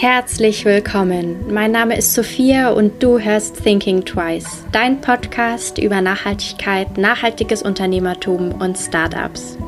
Herzlich 0.00 0.64
willkommen. 0.64 1.52
Mein 1.52 1.72
Name 1.72 1.98
ist 1.98 2.14
Sophia 2.14 2.70
und 2.70 3.02
du 3.02 3.18
hörst 3.18 3.64
Thinking 3.64 4.04
Twice, 4.04 4.64
dein 4.70 5.00
Podcast 5.00 5.78
über 5.78 6.00
Nachhaltigkeit, 6.00 6.96
nachhaltiges 6.96 7.64
Unternehmertum 7.64 8.52
und 8.60 8.78
Startups. 8.78 9.58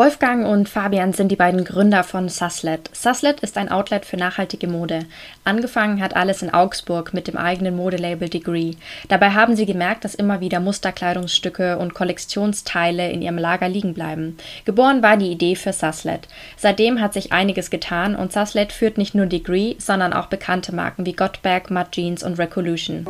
Wolfgang 0.00 0.46
und 0.46 0.66
Fabian 0.66 1.12
sind 1.12 1.28
die 1.28 1.36
beiden 1.36 1.62
Gründer 1.62 2.04
von 2.04 2.30
Suslet. 2.30 2.88
Suslet 2.94 3.40
ist 3.40 3.58
ein 3.58 3.70
Outlet 3.70 4.06
für 4.06 4.16
nachhaltige 4.16 4.66
Mode. 4.66 5.00
Angefangen 5.44 6.00
hat 6.00 6.16
alles 6.16 6.40
in 6.40 6.54
Augsburg 6.54 7.12
mit 7.12 7.28
dem 7.28 7.36
eigenen 7.36 7.76
Modelabel 7.76 8.30
Degree. 8.30 8.76
Dabei 9.08 9.32
haben 9.32 9.56
sie 9.56 9.66
gemerkt, 9.66 10.06
dass 10.06 10.14
immer 10.14 10.40
wieder 10.40 10.58
Musterkleidungsstücke 10.58 11.76
und 11.76 11.92
Kollektionsteile 11.92 13.10
in 13.10 13.20
ihrem 13.20 13.36
Lager 13.36 13.68
liegen 13.68 13.92
bleiben. 13.92 14.38
Geboren 14.64 15.02
war 15.02 15.18
die 15.18 15.32
Idee 15.32 15.54
für 15.54 15.74
Suslet. 15.74 16.28
Seitdem 16.56 17.02
hat 17.02 17.12
sich 17.12 17.34
einiges 17.34 17.68
getan 17.68 18.16
und 18.16 18.32
Suslet 18.32 18.72
führt 18.72 18.96
nicht 18.96 19.14
nur 19.14 19.26
Degree, 19.26 19.74
sondern 19.76 20.14
auch 20.14 20.28
bekannte 20.28 20.74
Marken 20.74 21.04
wie 21.04 21.12
Gottberg, 21.12 21.70
Mud 21.70 21.92
Jeans 21.92 22.22
und 22.22 22.38
Recolution. 22.38 23.06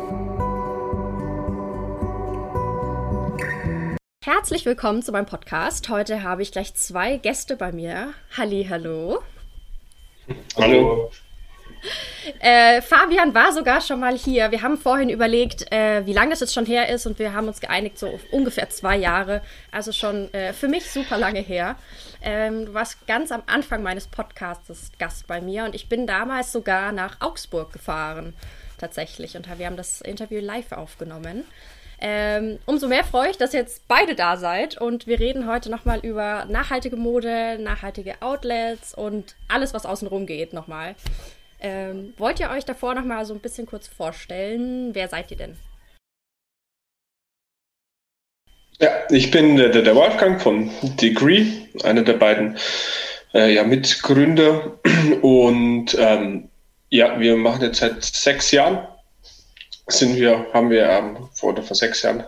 Herzlich 4.23 4.67
willkommen 4.67 5.01
zu 5.01 5.11
meinem 5.11 5.25
Podcast. 5.25 5.89
Heute 5.89 6.21
habe 6.21 6.43
ich 6.43 6.51
gleich 6.51 6.75
zwei 6.75 7.17
Gäste 7.17 7.55
bei 7.55 7.71
mir. 7.71 8.13
Halli, 8.37 8.67
hallo. 8.69 9.23
Hallo. 10.55 11.09
Äh, 12.39 12.83
Fabian 12.83 13.33
war 13.33 13.51
sogar 13.51 13.81
schon 13.81 13.99
mal 13.99 14.15
hier. 14.15 14.51
Wir 14.51 14.61
haben 14.61 14.77
vorhin 14.77 15.09
überlegt, 15.09 15.71
äh, 15.71 16.05
wie 16.05 16.13
lange 16.13 16.29
das 16.29 16.41
jetzt 16.41 16.53
schon 16.53 16.67
her 16.67 16.89
ist 16.89 17.07
und 17.07 17.17
wir 17.17 17.33
haben 17.33 17.47
uns 17.47 17.61
geeinigt, 17.61 17.97
so 17.97 18.19
ungefähr 18.29 18.69
zwei 18.69 18.95
Jahre. 18.95 19.41
Also 19.71 19.91
schon 19.91 20.31
äh, 20.35 20.53
für 20.53 20.67
mich 20.67 20.91
super 20.91 21.17
lange 21.17 21.39
her. 21.39 21.75
Ähm, 22.21 22.67
du 22.67 22.75
warst 22.75 23.07
ganz 23.07 23.31
am 23.31 23.41
Anfang 23.47 23.81
meines 23.81 24.05
Podcasts 24.05 24.91
Gast 24.99 25.25
bei 25.25 25.41
mir 25.41 25.65
und 25.65 25.73
ich 25.73 25.89
bin 25.89 26.05
damals 26.05 26.51
sogar 26.51 26.91
nach 26.91 27.21
Augsburg 27.21 27.73
gefahren, 27.73 28.35
tatsächlich. 28.77 29.35
Und 29.35 29.47
wir 29.57 29.65
haben 29.65 29.77
das 29.77 29.99
Interview 29.99 30.41
live 30.41 30.73
aufgenommen. 30.73 31.43
Ähm, 32.03 32.57
umso 32.65 32.87
mehr 32.87 33.03
freue 33.03 33.29
ich, 33.29 33.37
dass 33.37 33.53
jetzt 33.53 33.87
beide 33.87 34.15
da 34.15 34.35
seid 34.35 34.81
und 34.81 35.05
wir 35.05 35.19
reden 35.19 35.47
heute 35.47 35.69
nochmal 35.69 35.99
über 35.99 36.45
nachhaltige 36.45 36.95
Mode, 36.95 37.59
nachhaltige 37.59 38.15
Outlets 38.21 38.95
und 38.95 39.35
alles, 39.47 39.75
was 39.75 39.85
außenrum 39.85 40.25
geht, 40.25 40.51
nochmal. 40.51 40.95
Ähm, 41.59 42.15
wollt 42.17 42.39
ihr 42.39 42.49
euch 42.49 42.65
davor 42.65 42.95
nochmal 42.95 43.23
so 43.25 43.35
ein 43.35 43.39
bisschen 43.39 43.67
kurz 43.67 43.87
vorstellen? 43.87 44.95
Wer 44.95 45.09
seid 45.09 45.29
ihr 45.29 45.37
denn? 45.37 45.57
Ja, 48.79 48.89
ich 49.11 49.29
bin 49.29 49.57
der, 49.57 49.69
der 49.69 49.95
Wolfgang 49.95 50.41
von 50.41 50.71
Degree, 50.99 51.45
einer 51.83 52.01
der 52.01 52.13
beiden 52.13 52.57
äh, 53.31 53.53
ja, 53.53 53.63
Mitgründer. 53.63 54.79
Und 55.21 55.95
ähm, 55.99 56.49
ja, 56.89 57.19
wir 57.19 57.37
machen 57.37 57.61
jetzt 57.61 57.77
seit 57.77 58.03
sechs 58.03 58.49
Jahren 58.49 58.87
sind 59.99 60.15
wir, 60.15 60.47
haben 60.53 60.69
wir 60.69 60.89
ähm, 60.89 61.29
vor, 61.33 61.55
vor 61.61 61.75
sechs 61.75 62.01
Jahren, 62.01 62.23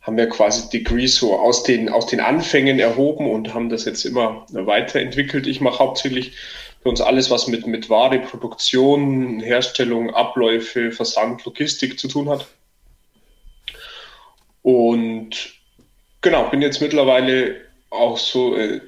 haben 0.00 0.16
wir 0.16 0.28
quasi 0.28 0.68
Degree 0.70 1.06
so 1.06 1.38
aus 1.38 1.62
den, 1.62 1.88
aus 1.88 2.06
den 2.06 2.20
Anfängen 2.20 2.78
erhoben 2.78 3.30
und 3.30 3.54
haben 3.54 3.68
das 3.68 3.84
jetzt 3.84 4.04
immer 4.04 4.46
weiterentwickelt. 4.50 5.46
Ich 5.46 5.60
mache 5.60 5.80
hauptsächlich 5.80 6.32
für 6.82 6.90
uns 6.90 7.00
alles, 7.00 7.30
was 7.30 7.48
mit, 7.48 7.66
mit 7.66 7.90
Ware, 7.90 8.20
Produktion, 8.20 9.40
Herstellung, 9.40 10.14
Abläufe, 10.14 10.92
Versand, 10.92 11.44
Logistik 11.44 11.98
zu 11.98 12.06
tun 12.06 12.28
hat. 12.28 12.46
Und 14.62 15.54
genau, 16.20 16.48
bin 16.50 16.62
jetzt 16.62 16.80
mittlerweile 16.80 17.56
auch 17.90 18.18
so, 18.18 18.56
äh, 18.56 18.80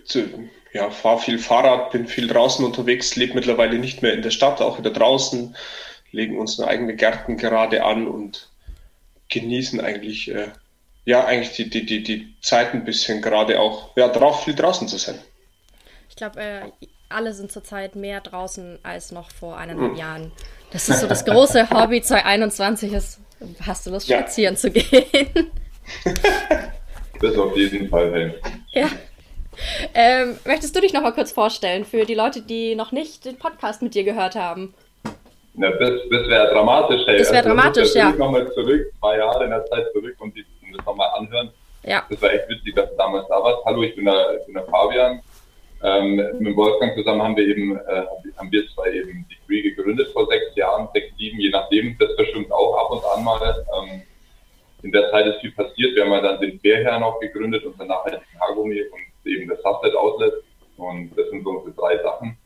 ja, 0.72 0.90
fahre 0.90 1.20
viel 1.20 1.38
Fahrrad, 1.38 1.90
bin 1.92 2.06
viel 2.06 2.28
draußen 2.28 2.64
unterwegs, 2.64 3.16
lebe 3.16 3.34
mittlerweile 3.34 3.78
nicht 3.78 4.02
mehr 4.02 4.12
in 4.12 4.22
der 4.22 4.30
Stadt, 4.30 4.60
auch 4.60 4.78
wieder 4.78 4.90
draußen, 4.90 5.56
legen 6.10 6.38
uns 6.38 6.60
eigene 6.60 6.94
Gärten 6.96 7.36
gerade 7.36 7.84
an 7.84 8.06
und 8.06 8.48
genießen 9.28 9.80
eigentlich, 9.80 10.30
äh, 10.30 10.48
ja, 11.04 11.24
eigentlich 11.24 11.56
die, 11.56 11.70
die, 11.70 11.86
die, 11.86 12.02
die 12.02 12.34
Zeit 12.40 12.74
ein 12.74 12.84
bisschen 12.84 13.22
gerade 13.22 13.60
auch, 13.60 13.96
ja, 13.96 14.08
drauf, 14.08 14.44
viel 14.44 14.54
draußen 14.54 14.88
zu 14.88 14.98
sein. 14.98 15.18
Ich 16.08 16.16
glaube, 16.16 16.40
äh, 16.40 16.60
alle 17.08 17.32
sind 17.32 17.52
zurzeit 17.52 17.96
mehr 17.96 18.20
draußen 18.20 18.78
als 18.82 19.12
noch 19.12 19.30
vor 19.30 19.56
eineinhalb 19.56 19.92
hm. 19.92 19.98
Jahren. 19.98 20.32
Das 20.70 20.88
ist 20.88 21.00
so 21.00 21.06
das 21.06 21.24
große 21.24 21.70
Hobby 21.70 22.02
2021 22.02 22.92
ist, 22.92 23.20
hast 23.60 23.86
du 23.86 23.90
Lust, 23.90 24.08
ja. 24.08 24.18
spazieren 24.18 24.56
zu 24.56 24.70
gehen? 24.70 25.50
das 27.20 27.36
auf 27.36 27.56
jeden 27.56 27.88
Fall, 27.88 28.12
hey. 28.12 28.34
Ja. 28.72 28.88
Ähm, 29.94 30.38
möchtest 30.44 30.76
du 30.76 30.80
dich 30.80 30.92
noch 30.92 31.02
mal 31.02 31.12
kurz 31.12 31.32
vorstellen 31.32 31.84
für 31.84 32.04
die 32.04 32.14
Leute, 32.14 32.42
die 32.42 32.74
noch 32.74 32.92
nicht 32.92 33.24
den 33.24 33.38
Podcast 33.38 33.82
mit 33.82 33.94
dir 33.94 34.04
gehört 34.04 34.36
haben? 34.36 34.74
Ja, 35.60 35.70
das 35.72 35.90
das 36.08 36.28
wäre 36.28 36.52
dramatisch, 36.52 37.02
hey. 37.06 37.18
Das 37.18 37.32
wäre 37.32 37.38
also, 37.38 37.48
dramatisch, 37.48 37.94
ja. 37.94 38.10
nochmal 38.10 38.52
zurück, 38.52 38.92
zwei 39.00 39.18
Jahre 39.18 39.44
in 39.44 39.50
der 39.50 39.64
Zeit 39.66 39.92
zurück 39.92 40.14
und 40.20 40.36
die, 40.36 40.44
das 40.76 40.86
nochmal 40.86 41.10
anhören. 41.16 41.50
Ja. 41.82 42.04
Das 42.08 42.22
war 42.22 42.32
echt 42.32 42.48
witzig, 42.48 42.74
dass 42.76 42.90
du 42.90 42.96
damals 42.96 43.26
da 43.28 43.42
warst. 43.42 43.64
Hallo, 43.64 43.82
ich 43.82 43.94
bin 43.96 44.04
der, 44.04 44.38
ich 44.38 44.46
bin 44.46 44.54
der 44.54 44.64
Fabian. 44.64 45.20
Ähm, 45.82 46.16
mit 46.38 46.56
Wolfgang 46.56 46.96
zusammen 46.96 47.22
haben 47.22 47.36
wir 47.36 47.46
eben, 47.46 47.76
äh, 47.76 48.04
haben 48.36 48.50
wir 48.50 48.66
zwei 48.74 48.90
eben 48.90 49.26
Degree 49.28 49.62
gegründet 49.62 50.08
vor 50.12 50.26
sechs 50.26 50.54
Jahren, 50.56 50.88
sechs, 50.92 51.16
sieben, 51.16 51.40
je 51.40 51.50
nachdem. 51.50 51.96
Das 51.98 52.12
verschwimmt 52.14 52.52
auch 52.52 52.76
ab 52.76 52.90
und 52.90 53.04
an 53.04 53.24
mal. 53.24 53.66
Ähm, 53.80 54.02
in 54.82 54.92
der 54.92 55.10
Zeit 55.10 55.26
ist 55.26 55.40
viel 55.40 55.52
passiert. 55.52 55.94
Wir 55.94 56.04
haben 56.04 56.12
ja 56.12 56.20
dann 56.20 56.40
den 56.40 56.58
Bärherrn 56.60 57.02
auch 57.02 57.18
gegründet, 57.20 57.64
unser 57.64 57.84
nachhaltigen 57.84 58.40
Haargummi 58.40 58.80
und 58.80 59.30
eben 59.30 59.48
das 59.48 59.60
Sublet 59.62 59.94
Outlet. 59.96 60.34
Und 60.76 61.10
das 61.16 61.28
sind 61.30 61.42
so 61.42 61.50
unsere 61.50 61.74
drei 61.74 62.00
Sachen. 62.02 62.36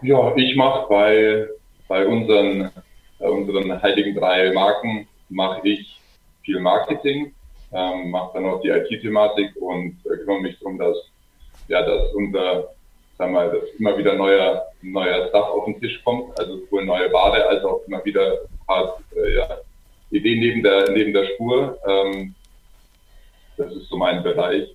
Ja, 0.00 0.34
ich 0.36 0.56
mache 0.56 0.86
bei 0.88 1.48
bei 1.92 2.06
unseren, 2.06 2.70
bei 3.18 3.28
unseren 3.28 3.82
heiligen 3.82 4.14
drei 4.14 4.50
Marken 4.52 5.06
mache 5.28 5.68
ich 5.68 6.00
viel 6.42 6.58
Marketing, 6.58 7.34
ähm, 7.70 8.10
mache 8.10 8.30
dann 8.32 8.46
auch 8.46 8.62
die 8.62 8.70
IT-Thematik 8.70 9.54
und 9.56 9.98
äh, 10.06 10.16
kümmere 10.16 10.40
mich 10.40 10.58
darum, 10.58 10.78
dass, 10.78 10.96
ja, 11.68 11.82
dass 11.82 12.14
unser, 12.14 12.70
sagen 13.18 13.34
wir, 13.34 13.44
dass 13.48 13.68
immer 13.78 13.98
wieder 13.98 14.14
neuer, 14.14 14.68
neuer 14.80 15.28
Stuff 15.28 15.48
auf 15.48 15.66
den 15.66 15.78
Tisch 15.80 16.02
kommt, 16.02 16.38
also 16.38 16.60
sowohl 16.60 16.86
neue 16.86 17.12
Ware 17.12 17.46
als 17.46 17.62
auch 17.62 17.82
immer 17.86 18.02
wieder 18.06 18.38
ein 18.40 18.66
paar 18.66 18.98
äh, 19.14 19.36
ja, 19.36 19.58
Ideen 20.12 20.40
neben 20.40 20.62
der, 20.62 20.92
neben 20.92 21.12
der 21.12 21.26
Spur. 21.34 21.78
Ähm, 21.86 22.34
das 23.58 23.70
ist 23.70 23.90
so 23.90 23.98
mein 23.98 24.22
Bereich. 24.22 24.74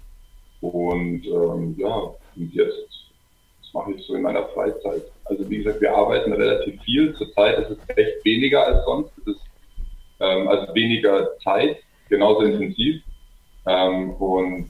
Und 0.61 1.25
ähm, 1.25 1.75
ja, 1.79 1.95
und 2.35 2.53
jetzt 2.53 3.09
das 3.59 3.73
mache 3.73 3.93
ich 3.93 4.05
so 4.05 4.13
in 4.13 4.21
meiner 4.21 4.45
Freizeit. 4.49 5.01
Also 5.29 5.49
wie 5.49 5.57
gesagt, 5.57 5.81
wir 5.81 5.93
arbeiten 5.93 6.33
relativ 6.33 6.81
viel. 6.83 7.15
Zurzeit 7.15 7.59
ist 7.59 7.71
es 7.71 7.97
echt 7.97 8.25
weniger 8.25 8.65
als 8.65 8.85
sonst. 8.85 9.11
Es 9.19 9.27
ist 9.27 9.41
ähm, 10.19 10.47
also 10.47 10.73
weniger 10.73 11.37
Zeit, 11.43 11.77
genauso 12.09 12.41
intensiv. 12.41 13.01
Ähm, 13.67 14.11
und 14.13 14.69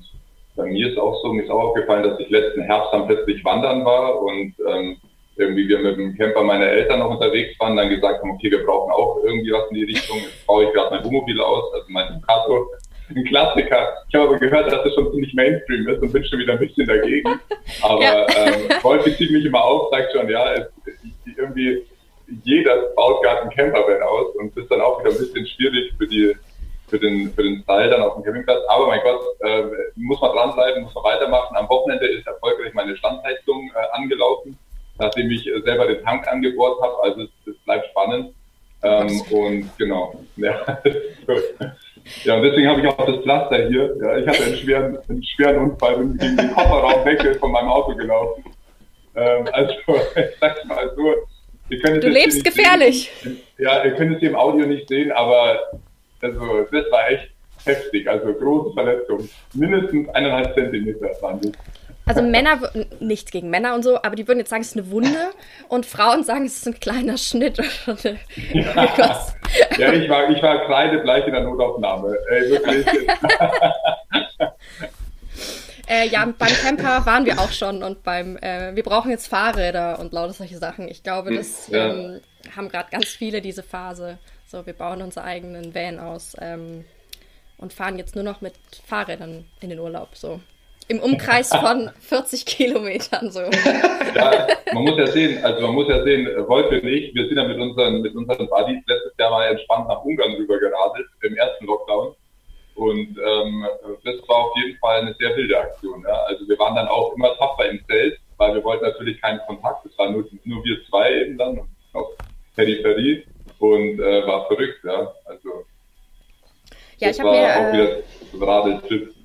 bei 0.55 0.65
mir 0.65 0.89
ist 0.89 0.97
auch 0.97 1.21
so, 1.21 1.33
mir 1.33 1.43
ist 1.43 1.51
auch 1.51 1.69
aufgefallen, 1.69 2.03
dass 2.03 2.19
ich 2.19 2.29
letzten 2.29 2.61
Herbst 2.61 2.91
dann 2.91 3.07
plötzlich 3.07 3.43
wandern 3.45 3.85
war 3.85 4.21
und 4.21 4.53
ähm, 4.67 4.97
irgendwie 5.35 5.69
wir 5.69 5.79
mit 5.79 5.97
dem 5.97 6.17
Camper 6.17 6.43
meiner 6.43 6.65
Eltern 6.65 6.99
noch 6.99 7.11
unterwegs 7.11 7.59
waren, 7.59 7.77
dann 7.77 7.89
gesagt 7.89 8.21
haben, 8.21 8.31
okay, 8.31 8.49
wir 8.49 8.65
brauchen 8.65 8.91
auch 8.91 9.19
irgendwie 9.23 9.51
was 9.51 9.69
in 9.69 9.75
die 9.75 9.83
Richtung. 9.83 10.17
Jetzt 10.17 10.47
baue 10.47 10.65
ich 10.65 10.73
gerade 10.73 10.95
mein 10.95 11.05
Wohnmobil 11.05 11.39
aus, 11.39 11.71
also 11.73 11.85
mein 11.89 12.07
Ducato 12.07 12.71
ein 13.09 13.23
Klassiker. 13.25 13.93
Ich 14.09 14.15
habe 14.15 14.27
aber 14.27 14.39
gehört, 14.39 14.71
dass 14.71 14.83
das 14.83 14.93
schon 14.93 15.11
ziemlich 15.11 15.33
Mainstream 15.33 15.87
ist 15.87 16.01
und 16.01 16.11
bin 16.11 16.23
schon 16.25 16.39
wieder 16.39 16.53
ein 16.53 16.59
bisschen 16.59 16.87
dagegen. 16.87 17.39
Aber 17.81 18.01
ja. 18.01 18.27
ähm, 18.35 18.69
Wolfi 18.81 19.15
zieht 19.15 19.31
mich 19.31 19.45
immer 19.45 19.63
auf, 19.63 19.89
sagt 19.91 20.11
schon, 20.13 20.29
ja, 20.29 20.53
es, 20.53 20.67
irgendwie 21.37 21.85
jeder 22.43 22.87
baut 22.95 23.23
gerade 23.23 23.41
einen 23.41 23.51
Campervan 23.51 24.01
aus 24.01 24.35
und 24.35 24.55
ist 24.57 24.69
dann 24.69 24.81
auch 24.81 24.99
wieder 24.99 25.11
ein 25.11 25.17
bisschen 25.17 25.47
schwierig 25.47 25.93
für 25.97 26.07
die 26.07 26.35
für 26.87 26.99
den 26.99 27.33
für 27.33 27.43
den 27.43 27.61
Style 27.63 27.89
dann 27.89 28.01
auf 28.01 28.15
dem 28.15 28.23
Campingplatz. 28.23 28.63
Aber 28.69 28.87
mein 28.87 29.01
Gott, 29.01 29.21
äh, 29.41 29.63
muss 29.95 30.21
man 30.21 30.31
dranbleiben, 30.31 30.83
muss 30.83 30.95
man 30.95 31.03
weitermachen. 31.03 31.55
Am 31.55 31.69
Wochenende 31.69 32.07
ist 32.07 32.27
erfolgreich 32.27 32.73
meine 32.73 32.95
Standheizung 32.97 33.71
äh, 33.75 33.97
angelaufen, 33.97 34.57
nachdem 34.97 35.31
ich 35.31 35.47
äh, 35.47 35.61
selber 35.61 35.87
den 35.87 36.03
Tank 36.03 36.27
angebohrt 36.27 36.81
habe. 36.81 37.03
Also 37.03 37.21
es, 37.23 37.29
es 37.45 37.57
bleibt 37.65 37.87
spannend. 37.87 38.33
Ähm, 38.83 39.21
und 39.31 39.77
genau. 39.77 40.13
Ja, 40.37 40.81
ja, 42.23 42.35
und 42.35 42.43
deswegen 42.43 42.67
habe 42.67 42.81
ich 42.81 42.87
auch 42.87 43.05
das 43.05 43.17
Pflaster 43.17 43.67
hier. 43.67 43.95
Ja, 44.01 44.17
ich 44.17 44.27
hatte 44.27 44.43
einen 44.43 44.57
schweren, 44.57 44.97
einen 45.09 45.23
schweren 45.23 45.57
Unfall, 45.57 45.97
bin 45.97 46.17
gegen 46.17 46.37
den 46.37 46.51
Kofferraumdeckel 46.51 47.35
von 47.35 47.51
meinem 47.51 47.69
Auto 47.69 47.95
gelaufen. 47.95 48.43
Ähm, 49.15 49.47
also, 49.51 49.73
ich 50.15 50.39
sag's 50.39 50.65
mal 50.65 50.91
so. 50.95 51.13
Ihr 51.69 51.79
könnt 51.79 52.03
du 52.03 52.07
lebst 52.07 52.43
gefährlich. 52.43 53.11
Sehen. 53.21 53.41
Ja, 53.57 53.83
ihr 53.83 53.91
könnt 53.91 54.15
es 54.15 54.19
hier 54.19 54.29
im 54.29 54.35
Audio 54.35 54.65
nicht 54.65 54.87
sehen, 54.87 55.11
aber 55.11 55.59
also, 56.21 56.63
das 56.71 56.91
war 56.91 57.09
echt 57.09 57.29
heftig. 57.65 58.09
Also 58.09 58.33
große 58.33 58.73
Verletzung. 58.73 59.27
Mindestens 59.53 60.09
eineinhalb 60.09 60.53
Zentimeter 60.55 61.09
waren 61.21 61.41
das. 61.41 61.51
Also 62.07 62.21
Männer, 62.21 62.71
nichts 62.99 63.31
gegen 63.31 63.49
Männer 63.49 63.75
und 63.75 63.83
so, 63.83 63.97
aber 63.97 64.15
die 64.15 64.27
würden 64.27 64.39
jetzt 64.39 64.49
sagen, 64.49 64.61
es 64.61 64.69
ist 64.69 64.77
eine 64.77 64.89
Wunde 64.91 65.31
und 65.67 65.85
Frauen 65.85 66.23
sagen, 66.23 66.45
es 66.45 66.57
ist 66.57 66.67
ein 66.67 66.79
kleiner 66.79 67.17
Schnitt 67.17 67.59
irgendwas. 67.87 69.35
ja, 69.77 69.91
ich 69.91 70.09
war, 70.09 70.29
ich 70.29 70.41
war 70.41 70.65
kreidebleich 70.65 71.27
in 71.27 71.33
der 71.33 71.43
Notaufnahme. 71.43 72.17
Ey, 72.29 72.49
wirklich. 72.49 72.85
Äh, 75.89 76.09
ja, 76.09 76.25
beim 76.37 76.49
Camper 76.49 77.05
waren 77.05 77.25
wir 77.25 77.39
auch 77.39 77.51
schon 77.51 77.81
und 77.81 78.03
beim, 78.03 78.35
äh, 78.37 78.75
wir 78.75 78.83
brauchen 78.83 79.09
jetzt 79.09 79.27
Fahrräder 79.27 79.99
und 79.99 80.11
lauter 80.11 80.33
solche 80.33 80.57
Sachen. 80.57 80.89
Ich 80.89 81.01
glaube, 81.01 81.33
das 81.33 81.69
ja. 81.69 81.93
ähm, 81.93 82.19
haben 82.53 82.67
gerade 82.67 82.89
ganz 82.91 83.05
viele 83.05 83.39
diese 83.39 83.63
Phase. 83.63 84.17
So, 84.47 84.65
wir 84.65 84.73
bauen 84.73 85.01
unseren 85.01 85.23
eigenen 85.23 85.73
Van 85.73 85.97
aus 85.97 86.35
ähm, 86.41 86.83
und 87.57 87.71
fahren 87.71 87.97
jetzt 87.97 88.15
nur 88.15 88.25
noch 88.25 88.41
mit 88.41 88.53
Fahrrädern 88.85 89.45
in 89.61 89.69
den 89.69 89.79
Urlaub. 89.79 90.09
So 90.17 90.41
im 90.87 90.99
Umkreis 90.99 91.49
von 91.49 91.89
40 91.99 92.45
Kilometern 92.45 93.31
so. 93.31 93.41
Ja, 94.15 94.47
man 94.73 94.83
muss 94.83 94.97
ja 94.97 95.07
sehen, 95.07 95.43
also 95.43 95.61
man 95.61 95.75
muss 95.75 95.87
ja 95.87 96.03
sehen, 96.03 96.27
Wolf 96.47 96.71
und 96.71 96.87
ich, 96.87 97.13
wir 97.13 97.27
sind 97.27 97.37
ja 97.37 97.47
mit 97.47 97.57
unseren, 97.57 98.01
mit 98.01 98.15
unseren 98.15 98.47
Buddies 98.47 98.83
letztes 98.87 99.13
Jahr 99.19 99.31
mal 99.31 99.47
entspannt 99.47 99.87
nach 99.87 100.03
Ungarn 100.03 100.33
rüber 100.33 100.57
geradelt, 100.59 101.07
im 101.21 101.35
ersten 101.35 101.65
Lockdown. 101.65 102.15
Und 102.75 103.17
ähm, 103.17 103.65
das 104.03 104.15
war 104.27 104.37
auf 104.37 104.55
jeden 104.55 104.77
Fall 104.77 105.01
eine 105.01 105.15
sehr 105.19 105.35
wilde 105.35 105.59
Aktion. 105.59 106.03
Ja. 106.07 106.13
Also 106.27 106.47
wir 106.47 106.57
waren 106.59 106.75
dann 106.75 106.87
auch 106.87 107.13
immer 107.15 107.35
tapfer 107.37 107.69
im 107.69 107.83
Zelt, 107.87 108.19
weil 108.37 108.53
wir 108.53 108.63
wollten 108.63 108.85
natürlich 108.85 109.19
keinen 109.19 109.39
Kontakt. 109.47 109.85
Es 109.85 109.97
waren 109.97 110.13
nur, 110.13 110.25
nur 110.43 110.63
wir 110.63 110.77
zwei 110.87 111.11
eben 111.21 111.37
dann 111.37 111.59
auf 111.93 112.09
Peripherie 112.55 113.25
und 113.59 113.99
äh, 113.99 114.25
war 114.27 114.45
verrückt, 114.47 114.79
ja. 114.83 115.11
Also 115.25 115.65
ja, 116.99 117.09
ich 117.09 117.19
habe 117.19 117.31
mir 117.31 117.45
auch 117.45 117.73
wieder 117.73 117.97
so 118.31 118.37
ein 118.37 118.43
Radeltrip. 118.43 119.16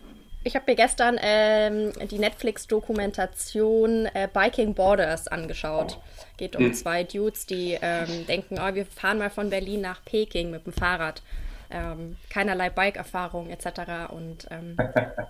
Ich 0.45 0.57
habe 0.57 0.65
mir 0.69 0.77
gestern 0.77 1.19
ähm, 1.23 1.93
die 2.11 2.19
Netflix-Dokumentation 2.19 4.07
äh, 4.07 4.29
Biking 4.33 4.75
Borders 4.75 5.29
angeschaut. 5.29 5.99
Geht 6.37 6.57
um 6.57 6.65
hm. 6.65 6.75
zwei 6.75 7.05
Dudes, 7.05 7.47
die 7.47 7.79
ähm, 7.81 8.27
denken, 8.27 8.59
oh, 8.59 8.75
wir 8.75 8.87
fahren 8.87 9.19
mal 9.19 9.31
von 9.31 9.51
Berlin 9.51 9.83
nach 9.83 10.05
Peking 10.05 10.51
mit 10.51 10.67
dem 10.67 10.73
Fahrrad 10.73 11.23
ähm, 11.71 12.17
keinerlei 12.31 12.71
Bike-Erfahrung 12.71 13.51
etc. 13.51 14.11
Und 14.11 14.49
ähm, 14.51 14.77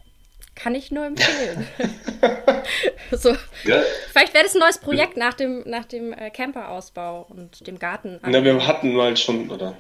kann 0.55 0.75
ich 0.75 0.91
nur 0.91 1.07
empfehlen. 1.07 1.67
so. 3.11 3.31
Ja. 3.65 3.83
Vielleicht 4.11 4.35
wäre 4.35 4.45
das 4.45 4.55
ein 4.55 4.61
neues 4.61 4.79
Projekt 4.79 5.17
nach 5.17 5.35
dem, 5.35 5.63
nach 5.67 5.85
dem 5.85 6.13
äh, 6.13 6.31
Camper-Ausbau 6.31 7.27
und 7.29 7.67
dem 7.67 7.79
Garten. 7.79 8.19
Na, 8.27 8.43
wir 8.43 8.67
hatten 8.67 8.95
mal 8.95 9.17
schon, 9.17 9.51
oder, 9.51 9.77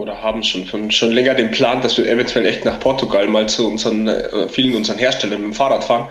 oder 0.00 0.22
haben 0.22 0.42
schon, 0.42 0.66
schon, 0.66 0.90
schon 0.90 1.12
länger 1.12 1.34
den 1.34 1.50
Plan, 1.50 1.82
dass 1.82 1.96
wir 1.98 2.08
eventuell 2.08 2.46
echt 2.46 2.64
nach 2.64 2.80
Portugal 2.80 3.26
mal 3.28 3.48
zu 3.48 3.68
unseren, 3.68 4.08
äh, 4.08 4.48
vielen 4.48 4.74
unseren 4.74 4.98
Herstellern 4.98 5.42
mit 5.42 5.50
dem 5.50 5.54
Fahrrad 5.54 5.84
fahren. 5.84 6.08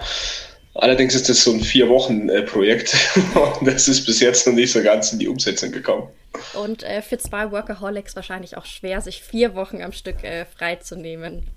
Allerdings 0.75 1.15
ist 1.15 1.27
das 1.27 1.43
so 1.43 1.51
ein 1.51 1.61
Vier-Wochen-Projekt 1.61 2.95
und 3.59 3.67
das 3.67 3.87
ist 3.87 4.05
bis 4.05 4.19
jetzt 4.19 4.47
noch 4.47 4.53
nicht 4.53 4.71
so 4.71 4.81
ganz 4.83 5.11
in 5.11 5.19
die 5.19 5.27
Umsetzung 5.27 5.71
gekommen. 5.71 6.07
Und 6.53 6.83
äh, 6.83 7.01
für 7.01 7.17
zwei 7.17 7.51
Workaholics 7.51 8.15
wahrscheinlich 8.15 8.55
auch 8.55 8.65
schwer, 8.65 9.01
sich 9.01 9.21
vier 9.23 9.55
Wochen 9.55 9.81
am 9.81 9.91
Stück 9.91 10.23
äh, 10.23 10.45
freizunehmen. 10.45 11.47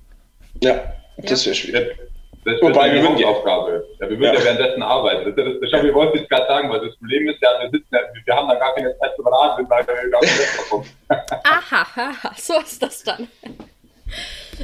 Ja, 0.62 0.94
das 1.18 1.44
wäre 1.44 1.54
schwierig. 1.54 1.98
Das 2.44 2.54
ist 2.54 2.62
Wobei, 2.62 2.92
wir 2.92 3.14
die 3.14 3.24
Aufgabe. 3.24 3.86
Ja, 4.00 4.10
wir 4.10 4.18
würden 4.18 4.34
ja. 4.34 4.40
ja 4.40 4.44
währenddessen 4.44 4.82
arbeiten. 4.82 5.24
Das, 5.26 5.34
das, 5.36 5.60
das, 5.60 5.70
das, 5.70 5.82
wir 5.82 5.94
wollten 5.94 6.18
jetzt 6.18 6.28
gerade 6.28 6.46
sagen, 6.48 6.70
weil 6.70 6.80
das 6.80 6.96
Problem 6.96 7.28
ist 7.28 7.40
ja, 7.40 7.50
wir 7.60 7.70
sitzen 7.70 7.88
ja, 7.92 8.00
wir 8.24 8.34
haben 8.34 8.48
dann 8.48 8.58
gar 8.58 8.74
keine 8.74 8.98
Zeit 8.98 9.14
zum 9.14 9.26
Raten, 9.28 9.70
weil 9.70 9.86
wir 9.86 10.10
gar 10.10 10.20
nicht. 10.20 10.32
Aha, 11.44 11.86
aha, 11.94 12.32
so 12.36 12.58
ist 12.58 12.82
das 12.82 13.04
dann. 13.04 13.28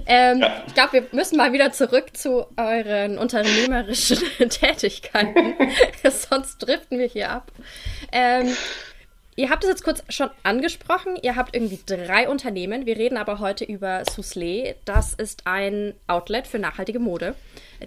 Ähm, 0.06 0.40
ja. 0.40 0.62
Ich 0.66 0.74
glaube, 0.74 0.92
wir 0.94 1.04
müssen 1.12 1.36
mal 1.36 1.52
wieder 1.52 1.72
zurück 1.72 2.16
zu 2.16 2.46
euren 2.56 3.18
unternehmerischen 3.18 4.18
Tätigkeiten. 4.50 5.54
Sonst 6.10 6.58
driften 6.58 6.98
wir 6.98 7.06
hier 7.06 7.30
ab. 7.30 7.52
Ähm, 8.12 8.56
Ihr 9.38 9.50
habt 9.50 9.62
es 9.62 9.70
jetzt 9.70 9.84
kurz 9.84 10.02
schon 10.08 10.30
angesprochen. 10.42 11.16
Ihr 11.22 11.36
habt 11.36 11.54
irgendwie 11.54 11.78
drei 11.86 12.28
Unternehmen. 12.28 12.86
Wir 12.86 12.96
reden 12.96 13.16
aber 13.16 13.38
heute 13.38 13.64
über 13.64 14.02
Souslé. 14.02 14.74
Das 14.84 15.14
ist 15.14 15.46
ein 15.46 15.94
Outlet 16.08 16.48
für 16.48 16.58
nachhaltige 16.58 16.98
Mode. 16.98 17.36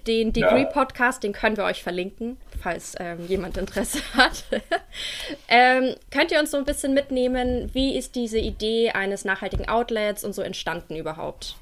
Den 0.07 0.31
Degree 0.31 0.65
Podcast, 0.65 1.23
den 1.23 1.33
können 1.33 1.57
wir 1.57 1.65
euch 1.65 1.83
verlinken, 1.83 2.37
falls 2.61 2.95
ähm, 3.01 3.27
jemand 3.27 3.57
Interesse 3.57 3.99
hat. 4.13 4.45
ähm, 5.49 5.95
könnt 6.09 6.31
ihr 6.31 6.39
uns 6.39 6.51
so 6.51 6.57
ein 6.57 6.63
bisschen 6.63 6.93
mitnehmen? 6.93 7.69
Wie 7.73 7.97
ist 7.97 8.15
diese 8.15 8.39
Idee 8.39 8.91
eines 8.91 9.25
nachhaltigen 9.25 9.67
Outlets 9.67 10.23
und 10.23 10.31
so 10.31 10.41
entstanden 10.41 10.95
überhaupt? 10.95 11.57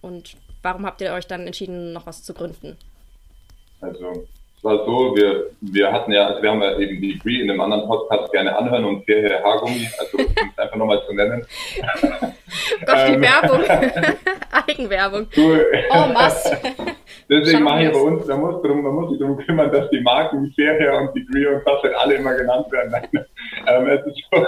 Und 0.00 0.38
warum 0.62 0.86
habt 0.86 1.02
ihr 1.02 1.12
euch 1.12 1.26
dann 1.26 1.46
entschieden, 1.46 1.92
noch 1.92 2.06
was 2.06 2.22
zu 2.22 2.32
gründen? 2.32 2.78
Also 3.82 4.26
war 4.64 4.84
so, 4.86 5.14
wir, 5.14 5.50
wir 5.60 5.92
hatten 5.92 6.10
ja, 6.10 6.26
also 6.26 6.42
wir 6.42 6.50
haben 6.50 6.62
ja 6.62 6.78
eben 6.78 7.00
die 7.00 7.12
Degree 7.12 7.40
in 7.40 7.50
einem 7.50 7.60
anderen 7.60 7.86
Podcast 7.86 8.32
gerne 8.32 8.56
anhören 8.56 8.84
und 8.86 9.04
Fairhair 9.04 9.42
Haargummi, 9.44 9.86
also 9.98 10.18
um 10.18 10.24
es 10.24 10.58
einfach 10.58 10.76
nochmal 10.76 11.02
zu 11.06 11.12
nennen. 11.12 11.46
Gott, 12.86 13.08
die 13.08 13.12
ähm, 13.12 13.22
Werbung. 13.22 13.60
Eigenwerbung. 14.66 15.26
Du, 15.34 15.56
oh, 15.90 16.14
was? 16.14 16.50
Deswegen 17.28 17.62
mache 17.62 17.84
ich 17.84 17.92
bei 17.92 17.98
uns, 17.98 18.26
man 18.26 18.40
muss, 18.40 18.62
drum, 18.62 18.82
man 18.82 18.94
muss 18.94 19.10
sich 19.10 19.18
darum 19.18 19.36
kümmern, 19.36 19.70
dass 19.70 19.90
die 19.90 20.00
Marken 20.00 20.52
Fairhair 20.56 20.98
und 20.98 21.14
Degree 21.14 21.46
und 21.46 21.62
das 21.66 21.82
halt 21.82 21.94
alle 21.96 22.14
immer 22.14 22.34
genannt 22.34 22.66
werden. 22.72 22.94
ähm, 23.66 23.88
es, 23.88 24.06
ist 24.06 24.22
so, 24.30 24.46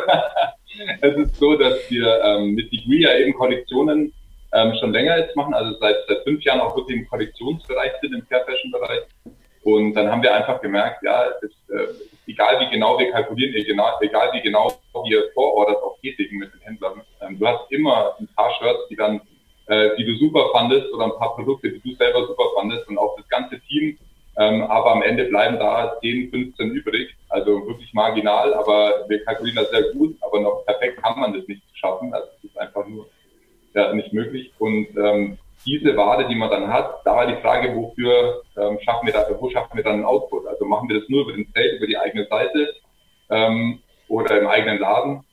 es 1.02 1.16
ist 1.16 1.36
so, 1.36 1.56
dass 1.56 1.90
wir 1.90 2.22
ähm, 2.24 2.54
mit 2.54 2.72
Degree 2.72 3.02
ja 3.02 3.16
eben 3.18 3.34
Kollektionen 3.34 4.12
ähm, 4.54 4.72
schon 4.80 4.92
länger 4.92 5.18
jetzt 5.18 5.36
machen, 5.36 5.52
also 5.52 5.78
seit, 5.78 5.96
seit 6.08 6.22
fünf 6.24 6.42
Jahren 6.44 6.60
auch 6.60 6.74
wirklich 6.74 6.98
im 6.98 7.08
Kollektionsbereich 7.08 7.92
sind, 8.00 8.14
im 8.14 8.22
Fair 8.26 8.44
Fashion 8.46 8.70
Bereich 8.70 9.02
und 9.66 9.94
dann 9.94 10.08
haben 10.08 10.22
wir 10.22 10.32
einfach 10.32 10.60
gemerkt, 10.60 11.02
ja, 11.02 11.24
es, 11.42 11.50
äh, 11.74 11.92
egal 12.28 12.60
wie 12.60 12.70
genau 12.70 12.96
wir 13.00 13.10
kalkulieren, 13.10 13.52
egal, 13.52 14.30
wie 14.32 14.40
genau 14.40 14.70
wir 15.04 15.24
Vororders 15.34 15.82
auch 15.82 15.98
tätigen 16.00 16.38
mit 16.38 16.54
den 16.54 16.60
Händlern, 16.60 17.02
ähm, 17.20 17.36
du 17.36 17.48
hast 17.48 17.72
immer 17.72 18.14
ein 18.20 18.28
paar 18.36 18.52
Shirts, 18.60 18.86
die 18.88 18.94
dann, 18.94 19.20
äh, 19.66 19.96
die 19.96 20.04
du 20.04 20.14
super 20.18 20.50
fandest 20.52 20.92
oder 20.92 21.06
ein 21.06 21.18
paar 21.18 21.34
Produkte, 21.34 21.72
die 21.72 21.80
du 21.80 21.96
selber 21.96 22.28
super 22.28 22.44
fandest 22.54 22.86
und 22.86 22.96
auch 22.96 23.16
das 23.16 23.28
ganze 23.28 23.58
Team. 23.62 23.98
Ähm, 24.38 24.62
aber 24.62 24.92
am 24.92 25.02
Ende 25.02 25.24
bleiben 25.24 25.58
da 25.58 25.98
10, 26.00 26.30
15 26.30 26.70
übrig, 26.70 27.16
also 27.30 27.66
wirklich 27.66 27.92
marginal, 27.92 28.54
aber 28.54 29.04
wir 29.08 29.24
kalkulieren 29.24 29.56
das 29.56 29.70
sehr 29.70 29.92
gut, 29.94 30.16
aber 30.20 30.42
noch 30.42 30.64
perfekt 30.64 31.02
kann 31.02 31.18
man 31.18 31.32
das 31.32 31.44
nicht 31.48 31.62
schaffen. 31.74 32.14
Also 32.14 32.28
es 32.38 32.50
ist 32.50 32.56
einfach 32.56 32.86
nur 32.86 33.08
ja, 33.74 33.92
nicht 33.92 34.12
möglich. 34.12 34.52
Und 34.60 34.86
ähm, 34.96 35.38
diese 35.66 35.96
Ware, 35.96 36.28
die 36.28 36.34
man 36.34 36.50
dann 36.50 36.72
hat, 36.72 37.04
da 37.04 37.16
war 37.16 37.26
die 37.26 37.40
Frage, 37.42 37.74
wofür 37.74 38.42
ähm, 38.56 38.78
schaffen 38.84 39.06
wir 39.06 39.12
da, 39.12 39.26
wo 39.38 39.50
schaffen 39.50 39.76
wir 39.76 39.82
dann 39.82 39.94
einen 39.94 40.04
Output? 40.04 40.46
Also 40.46 40.64
machen 40.64 40.88
wir 40.88 41.00
das 41.00 41.08
nur 41.08 41.22
über 41.22 41.32
den 41.32 41.46
Feld, 41.48 41.78
über 41.78 41.86
die 41.86 41.98
eigene 41.98 42.26
Seite 42.26 42.74
ähm, 43.30 43.80
oder 44.08 44.40
im 44.40 44.46
eigenen 44.46 44.78
Laden? 44.78 45.24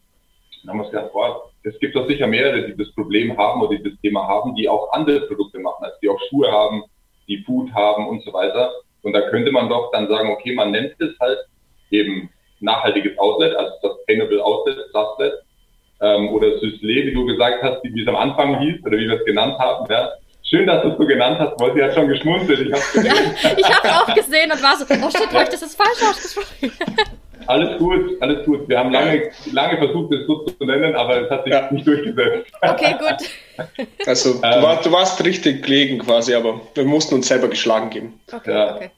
Dann 0.61 0.69
haben 0.69 0.79
wir 0.79 0.85
uns 0.85 0.91
gedacht, 0.91 1.13
boah, 1.13 1.51
es 1.63 1.77
gibt 1.79 1.95
doch 1.95 2.07
sicher 2.07 2.27
mehrere, 2.27 2.67
die 2.67 2.75
das 2.75 2.91
Problem 2.93 3.37
haben 3.37 3.61
oder 3.61 3.77
die 3.77 3.83
das 3.83 3.99
Thema 4.01 4.27
haben, 4.27 4.55
die 4.55 4.67
auch 4.67 4.91
andere 4.91 5.21
Produkte 5.27 5.59
machen, 5.59 5.83
also 5.83 5.95
die 6.01 6.09
auch 6.09 6.19
Schuhe 6.29 6.51
haben, 6.51 6.83
die 7.27 7.43
Food 7.43 7.71
haben 7.73 8.07
und 8.07 8.23
so 8.23 8.33
weiter. 8.33 8.71
Und 9.03 9.13
da 9.13 9.29
könnte 9.29 9.51
man 9.51 9.69
doch 9.69 9.91
dann 9.91 10.07
sagen, 10.07 10.29
okay, 10.29 10.53
man 10.55 10.71
nennt 10.71 10.95
es 10.99 11.17
halt 11.19 11.39
eben 11.91 12.29
nachhaltiges 12.59 13.17
Outlet, 13.19 13.55
also 13.55 13.73
Sustainable 13.81 14.43
Outlet, 14.43 14.77
Suslet, 14.91 15.33
ähm, 16.01 16.29
oder 16.29 16.57
Süßle, 16.59 17.05
wie 17.05 17.13
du 17.13 17.25
gesagt 17.25 17.63
hast, 17.63 17.83
wie 17.83 18.01
es 18.01 18.07
am 18.07 18.15
Anfang 18.15 18.59
hieß 18.59 18.83
oder 18.85 18.97
wie 18.97 19.07
wir 19.07 19.19
es 19.19 19.25
genannt 19.25 19.57
haben. 19.59 19.85
Ja. 19.91 20.09
Schön, 20.53 20.67
dass 20.67 20.83
du 20.83 20.89
es 20.89 20.97
so 20.99 21.05
genannt 21.07 21.39
hast, 21.39 21.59
weil 21.59 21.73
sie 21.73 21.81
hat 21.81 21.95
schon 21.95 22.07
geschmunzelt. 22.07 22.59
Ich 22.59 22.71
habe 22.71 23.07
ja, 23.07 23.13
ich 23.57 23.65
habe 23.65 23.89
auch 23.89 24.13
gesehen 24.13 24.51
und 24.51 24.61
war 24.61 24.77
so, 24.77 24.85
oh 24.85 25.09
shit, 25.09 25.27
ich 25.31 25.49
das 25.49 25.61
jetzt 25.61 25.75
falsch 25.75 26.03
ausgesprochen? 26.07 26.71
Alles 27.47 27.77
gut, 27.77 28.21
alles 28.21 28.45
gut. 28.45 28.69
Wir 28.69 28.79
haben 28.79 28.93
lange, 28.93 29.29
lange 29.51 29.77
versucht, 29.77 30.13
das 30.13 30.21
so 30.27 30.45
zu 30.45 30.63
nennen, 30.63 30.95
aber 30.95 31.23
es 31.23 31.29
hat 31.29 31.43
sich 31.43 31.51
ja. 31.51 31.69
nicht 31.73 31.85
durchgesetzt. 31.85 32.49
Okay, 32.61 32.95
gut. 32.97 33.87
Also, 34.07 34.35
du, 34.35 34.47
ähm, 34.47 34.63
war, 34.63 34.81
du, 34.81 34.89
warst 34.93 35.21
richtig 35.25 35.63
gelegen 35.63 35.99
quasi, 35.99 36.33
aber 36.33 36.61
wir 36.73 36.85
mussten 36.85 37.15
uns 37.15 37.27
selber 37.27 37.49
geschlagen 37.49 37.89
geben. 37.89 38.21
Okay, 38.31 38.49
ja. 38.49 38.75
okay. 38.75 38.91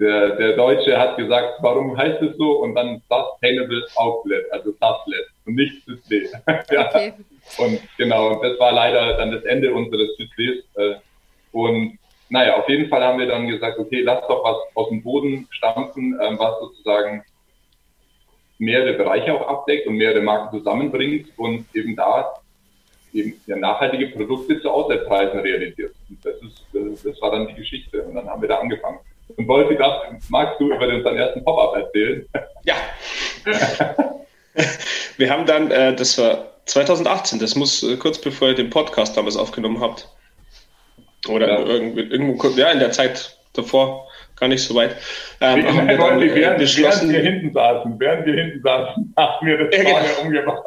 Der, 0.00 0.30
der 0.30 0.56
Deutsche 0.56 0.98
hat 0.98 1.16
gesagt, 1.16 1.58
warum 1.60 1.96
heißt 1.96 2.20
es 2.20 2.36
so? 2.36 2.62
Und 2.62 2.74
dann 2.74 3.00
Sustainable 3.08 3.86
Outlet, 3.94 4.44
also 4.50 4.72
Suslet 4.72 5.26
und 5.46 5.54
nicht 5.54 5.84
System. 5.86 6.26
ja. 6.72 6.88
Okay. 6.88 7.14
Und 7.58 7.80
genau, 7.96 8.42
das 8.42 8.58
war 8.58 8.72
leider 8.72 9.16
dann 9.16 9.32
das 9.32 9.44
Ende 9.44 9.72
unseres 9.72 10.16
Systems. 10.16 10.64
Äh, 10.74 10.94
und 11.52 11.98
naja, 12.28 12.56
auf 12.56 12.68
jeden 12.68 12.88
Fall 12.88 13.02
haben 13.02 13.18
wir 13.18 13.26
dann 13.26 13.46
gesagt, 13.46 13.78
okay, 13.78 14.02
lass 14.02 14.26
doch 14.26 14.44
was 14.44 14.56
aus 14.74 14.88
dem 14.88 15.02
Boden 15.02 15.46
stampfen, 15.50 16.18
ähm, 16.22 16.38
was 16.38 16.58
sozusagen 16.60 17.24
mehrere 18.58 18.94
Bereiche 18.94 19.34
auch 19.34 19.46
abdeckt 19.46 19.86
und 19.86 19.96
mehrere 19.96 20.22
Marken 20.22 20.58
zusammenbringt 20.58 21.28
und 21.36 21.66
eben 21.74 21.94
da 21.94 22.34
eben 23.12 23.40
ja, 23.46 23.56
nachhaltige 23.56 24.08
Produkte 24.08 24.60
zu 24.60 24.70
Outletpreisen 24.70 25.40
realisiert. 25.40 25.94
Und 26.08 26.24
das, 26.24 26.34
ist, 26.34 26.66
das, 26.72 27.02
das, 27.02 27.22
war 27.22 27.30
dann 27.30 27.48
die 27.48 27.54
Geschichte. 27.54 28.02
Und 28.02 28.14
dann 28.14 28.28
haben 28.28 28.42
wir 28.42 28.48
da 28.48 28.58
angefangen. 28.58 28.98
Und 29.36 29.48
Wolfi, 29.48 29.76
magst 30.28 30.60
du 30.60 30.66
über 30.66 30.88
unseren 30.88 31.16
ersten 31.16 31.44
Pop-Up 31.44 31.76
erzählen? 31.76 32.26
Ja. 32.64 32.74
wir 35.16 35.30
haben 35.30 35.46
dann, 35.46 35.70
äh, 35.70 35.94
das 35.94 36.18
war 36.18 36.56
2018, 36.66 37.38
das 37.38 37.54
muss 37.54 37.82
äh, 37.82 37.96
kurz 37.96 38.20
bevor 38.20 38.48
ihr 38.48 38.54
den 38.54 38.70
Podcast 38.70 39.16
damals 39.16 39.36
aufgenommen 39.36 39.80
habt. 39.80 40.08
Oder 41.28 41.48
ja. 41.48 41.58
irgendwo, 41.60 42.00
irgendwo, 42.00 42.48
ja, 42.50 42.70
in 42.70 42.78
der 42.78 42.92
Zeit 42.92 43.36
davor, 43.52 44.06
gar 44.36 44.48
nicht 44.48 44.62
so 44.62 44.74
weit. 44.74 44.96
Ähm, 45.40 45.62
wir, 45.62 45.74
haben 45.74 45.88
wir 45.88 45.96
dann, 45.96 46.22
äh, 46.22 46.34
während, 46.34 46.58
beschlossen, 46.58 47.08
während 47.08 47.24
wir 47.24 47.32
hinten 47.32 47.52
saßen, 47.52 48.00
während 48.00 48.26
wir 48.26 48.34
hinten 48.34 48.62
saßen, 48.62 49.14
haben 49.16 49.46
wir 49.46 49.58
das 49.58 49.76
ja, 49.76 49.82
genau. 49.82 50.22
umgemacht. 50.22 50.62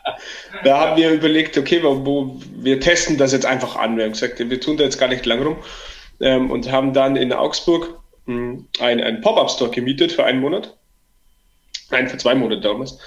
da 0.64 0.78
haben 0.80 0.96
wir 0.96 1.10
überlegt, 1.10 1.58
okay, 1.58 1.80
wo, 1.82 2.36
wir 2.56 2.80
testen 2.80 3.18
das 3.18 3.32
jetzt 3.32 3.46
einfach 3.46 3.76
an. 3.76 3.96
Wir 3.96 4.04
haben 4.04 4.12
gesagt, 4.12 4.38
wir 4.38 4.60
tun 4.60 4.76
da 4.76 4.84
jetzt 4.84 4.98
gar 4.98 5.08
nicht 5.08 5.26
lang 5.26 5.42
rum 5.42 5.56
ähm, 6.20 6.50
und 6.50 6.70
haben 6.70 6.92
dann 6.92 7.16
in 7.16 7.32
Augsburg 7.32 7.98
mh, 8.26 8.64
ein, 8.80 9.02
ein 9.02 9.20
Pop-Up-Store 9.20 9.70
gemietet 9.70 10.12
für 10.12 10.24
einen 10.24 10.40
Monat. 10.40 10.74
Nein, 11.90 12.08
für 12.08 12.18
zwei 12.18 12.34
Monate 12.34 12.60
damals 12.60 12.98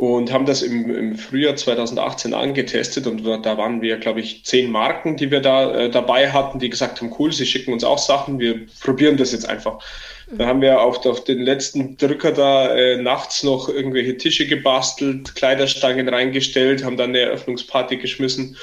und 0.00 0.32
haben 0.32 0.46
das 0.46 0.62
im, 0.62 0.88
im 0.96 1.14
Frühjahr 1.14 1.56
2018 1.56 2.32
angetestet 2.32 3.06
und 3.06 3.22
da 3.22 3.58
waren 3.58 3.82
wir, 3.82 3.98
glaube 3.98 4.20
ich, 4.20 4.46
zehn 4.46 4.70
Marken, 4.70 5.18
die 5.18 5.30
wir 5.30 5.40
da 5.40 5.74
äh, 5.74 5.90
dabei 5.90 6.32
hatten, 6.32 6.58
die 6.58 6.70
gesagt 6.70 7.02
haben, 7.02 7.14
cool, 7.18 7.34
sie 7.34 7.44
schicken 7.44 7.74
uns 7.74 7.84
auch 7.84 7.98
Sachen, 7.98 8.38
wir 8.38 8.64
probieren 8.80 9.18
das 9.18 9.32
jetzt 9.32 9.46
einfach. 9.46 9.84
Mhm. 10.30 10.38
Dann 10.38 10.46
haben 10.46 10.60
wir 10.62 10.80
auf, 10.80 11.04
auf 11.04 11.24
den 11.24 11.42
letzten 11.42 11.98
Drücker 11.98 12.32
da 12.32 12.74
äh, 12.74 12.96
nachts 12.96 13.42
noch 13.42 13.68
irgendwelche 13.68 14.16
Tische 14.16 14.46
gebastelt, 14.46 15.34
Kleiderstangen 15.34 16.08
reingestellt, 16.08 16.82
haben 16.82 16.96
dann 16.96 17.10
eine 17.10 17.18
Eröffnungsparty 17.18 17.98
geschmissen 17.98 18.56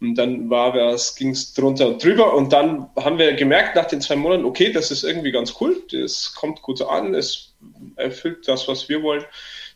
und 0.00 0.14
dann 0.14 0.48
war 0.48 0.74
was, 0.74 1.14
ging 1.14 1.32
es 1.32 1.52
drunter 1.52 1.88
und 1.88 2.02
drüber 2.02 2.32
und 2.32 2.54
dann 2.54 2.88
haben 2.96 3.18
wir 3.18 3.34
gemerkt 3.34 3.76
nach 3.76 3.84
den 3.84 4.00
zwei 4.00 4.16
Monaten, 4.16 4.46
okay, 4.46 4.72
das 4.72 4.90
ist 4.90 5.04
irgendwie 5.04 5.30
ganz 5.30 5.56
cool, 5.60 5.76
das 5.92 6.34
kommt 6.34 6.62
gut 6.62 6.80
an, 6.80 7.14
es 7.14 7.52
erfüllt 7.96 8.48
das, 8.48 8.66
was 8.66 8.88
wir 8.88 9.02
wollen 9.02 9.26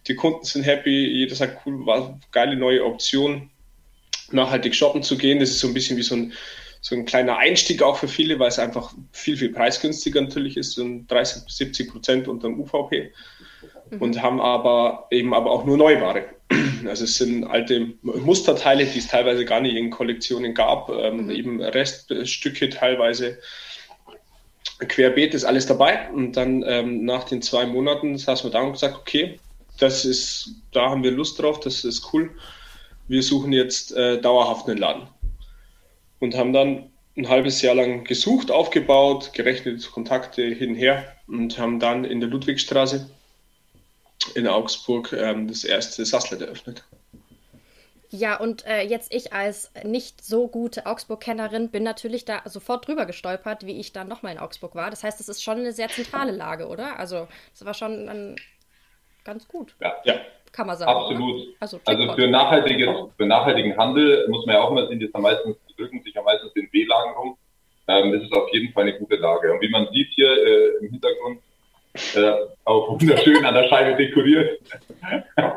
die 0.06 0.14
Kunden 0.14 0.44
sind 0.44 0.64
happy, 0.64 1.06
jeder 1.06 1.34
sagt, 1.34 1.64
cool, 1.64 1.86
war 1.86 2.18
geile 2.32 2.56
neue 2.56 2.84
Option, 2.84 3.50
nachhaltig 4.30 4.74
shoppen 4.74 5.02
zu 5.02 5.16
gehen. 5.16 5.40
Das 5.40 5.50
ist 5.50 5.60
so 5.60 5.68
ein 5.68 5.74
bisschen 5.74 5.96
wie 5.96 6.02
so 6.02 6.14
ein, 6.14 6.32
so 6.80 6.94
ein 6.94 7.06
kleiner 7.06 7.38
Einstieg 7.38 7.82
auch 7.82 7.96
für 7.96 8.08
viele, 8.08 8.38
weil 8.38 8.48
es 8.48 8.58
einfach 8.58 8.92
viel, 9.12 9.36
viel 9.36 9.50
preisgünstiger 9.50 10.20
natürlich 10.20 10.56
ist, 10.56 10.72
so 10.72 10.86
30 11.08 11.44
bis 11.44 11.56
70 11.56 11.90
Prozent 11.90 12.28
unter 12.28 12.48
dem 12.48 12.60
UVP. 12.60 13.12
Mhm. 13.90 14.02
Und 14.02 14.22
haben 14.22 14.40
aber 14.40 15.06
eben 15.10 15.32
aber 15.32 15.50
auch 15.50 15.64
nur 15.64 15.76
Neuware. 15.76 16.26
Also 16.86 17.04
es 17.04 17.16
sind 17.16 17.44
alte 17.44 17.94
Musterteile, 18.02 18.84
die 18.84 18.98
es 18.98 19.08
teilweise 19.08 19.46
gar 19.46 19.60
nicht 19.60 19.74
in 19.74 19.88
Kollektionen 19.88 20.52
gab, 20.52 20.90
ähm, 20.90 21.24
mhm. 21.24 21.30
eben 21.30 21.62
Reststücke 21.62 22.68
teilweise. 22.68 23.38
Querbeet 24.86 25.32
ist 25.32 25.44
alles 25.44 25.66
dabei. 25.66 26.10
Und 26.10 26.32
dann 26.32 26.62
ähm, 26.66 27.04
nach 27.06 27.24
den 27.24 27.40
zwei 27.40 27.64
Monaten 27.64 28.18
saßen 28.18 28.50
wir 28.50 28.52
da 28.52 28.60
und 28.60 28.72
gesagt, 28.72 28.96
okay, 28.96 29.38
das 29.78 30.04
ist, 30.04 30.50
da 30.72 30.90
haben 30.90 31.02
wir 31.02 31.10
Lust 31.10 31.40
drauf, 31.40 31.60
das 31.60 31.84
ist 31.84 32.12
cool. 32.12 32.30
Wir 33.08 33.22
suchen 33.22 33.52
jetzt 33.52 33.92
äh, 33.92 34.20
dauerhaft 34.20 34.68
einen 34.68 34.78
Laden. 34.78 35.08
Und 36.20 36.36
haben 36.36 36.52
dann 36.52 36.90
ein 37.16 37.28
halbes 37.28 37.62
Jahr 37.62 37.74
lang 37.74 38.04
gesucht, 38.04 38.50
aufgebaut, 38.50 39.32
gerechnet, 39.34 39.90
Kontakte 39.92 40.42
hinher 40.42 41.04
und 41.26 41.58
haben 41.58 41.78
dann 41.78 42.04
in 42.04 42.20
der 42.20 42.28
Ludwigstraße 42.28 43.08
in 44.34 44.48
Augsburg 44.48 45.12
ähm, 45.12 45.48
das 45.48 45.64
erste 45.64 46.04
Sasslet 46.04 46.40
eröffnet. 46.40 46.84
Ja, 48.10 48.36
und 48.36 48.64
äh, 48.64 48.82
jetzt 48.82 49.12
ich 49.12 49.32
als 49.32 49.72
nicht 49.82 50.24
so 50.24 50.46
gute 50.46 50.86
Augsburg-Kennerin 50.86 51.70
bin 51.70 51.82
natürlich 51.82 52.24
da 52.24 52.42
sofort 52.44 52.86
drüber 52.86 53.06
gestolpert, 53.06 53.66
wie 53.66 53.80
ich 53.80 53.92
dann 53.92 54.06
nochmal 54.06 54.32
in 54.32 54.38
Augsburg 54.38 54.76
war. 54.76 54.90
Das 54.90 55.02
heißt, 55.02 55.20
es 55.20 55.28
ist 55.28 55.42
schon 55.42 55.58
eine 55.58 55.72
sehr 55.72 55.88
zentrale 55.88 56.30
Lage, 56.30 56.68
oder? 56.68 56.98
Also, 56.98 57.26
es 57.52 57.64
war 57.64 57.74
schon 57.74 58.08
ein 58.08 58.36
ganz 59.24 59.48
gut. 59.48 59.74
Ja, 59.80 59.94
ja. 60.04 60.14
Kann 60.52 60.68
man 60.68 60.76
sagen. 60.76 60.90
Absolut. 60.90 61.48
Also, 61.58 61.80
also, 61.84 62.12
für, 62.14 62.28
nachhaltiges, 62.28 62.88
für 63.16 63.26
nachhaltigen 63.26 63.76
Handel 63.76 64.28
muss 64.28 64.46
man 64.46 64.54
ja 64.54 64.62
auch 64.62 64.70
immer 64.70 64.86
sehen, 64.86 65.00
die, 65.00 65.10
meistens, 65.18 65.56
die 65.68 65.74
drücken 65.74 66.00
sich 66.02 66.14
ja 66.14 66.22
meistens 66.22 66.52
in 66.54 66.70
B-Lagen 66.70 67.14
rum. 67.16 67.36
Ähm, 67.88 68.14
ist 68.14 68.24
es 68.24 68.32
auf 68.32 68.52
jeden 68.52 68.72
Fall 68.72 68.84
eine 68.84 68.98
gute 68.98 69.16
Lage. 69.16 69.52
Und 69.52 69.60
wie 69.60 69.68
man 69.68 69.88
sieht 69.92 70.08
hier 70.14 70.30
äh, 70.30 70.76
im 70.80 70.90
Hintergrund, 70.90 71.40
äh, 72.14 72.32
auch 72.64 72.88
wunderschön 72.88 73.44
an 73.44 73.54
der 73.54 73.68
Scheibe 73.68 73.96
dekoriert. 73.96 74.60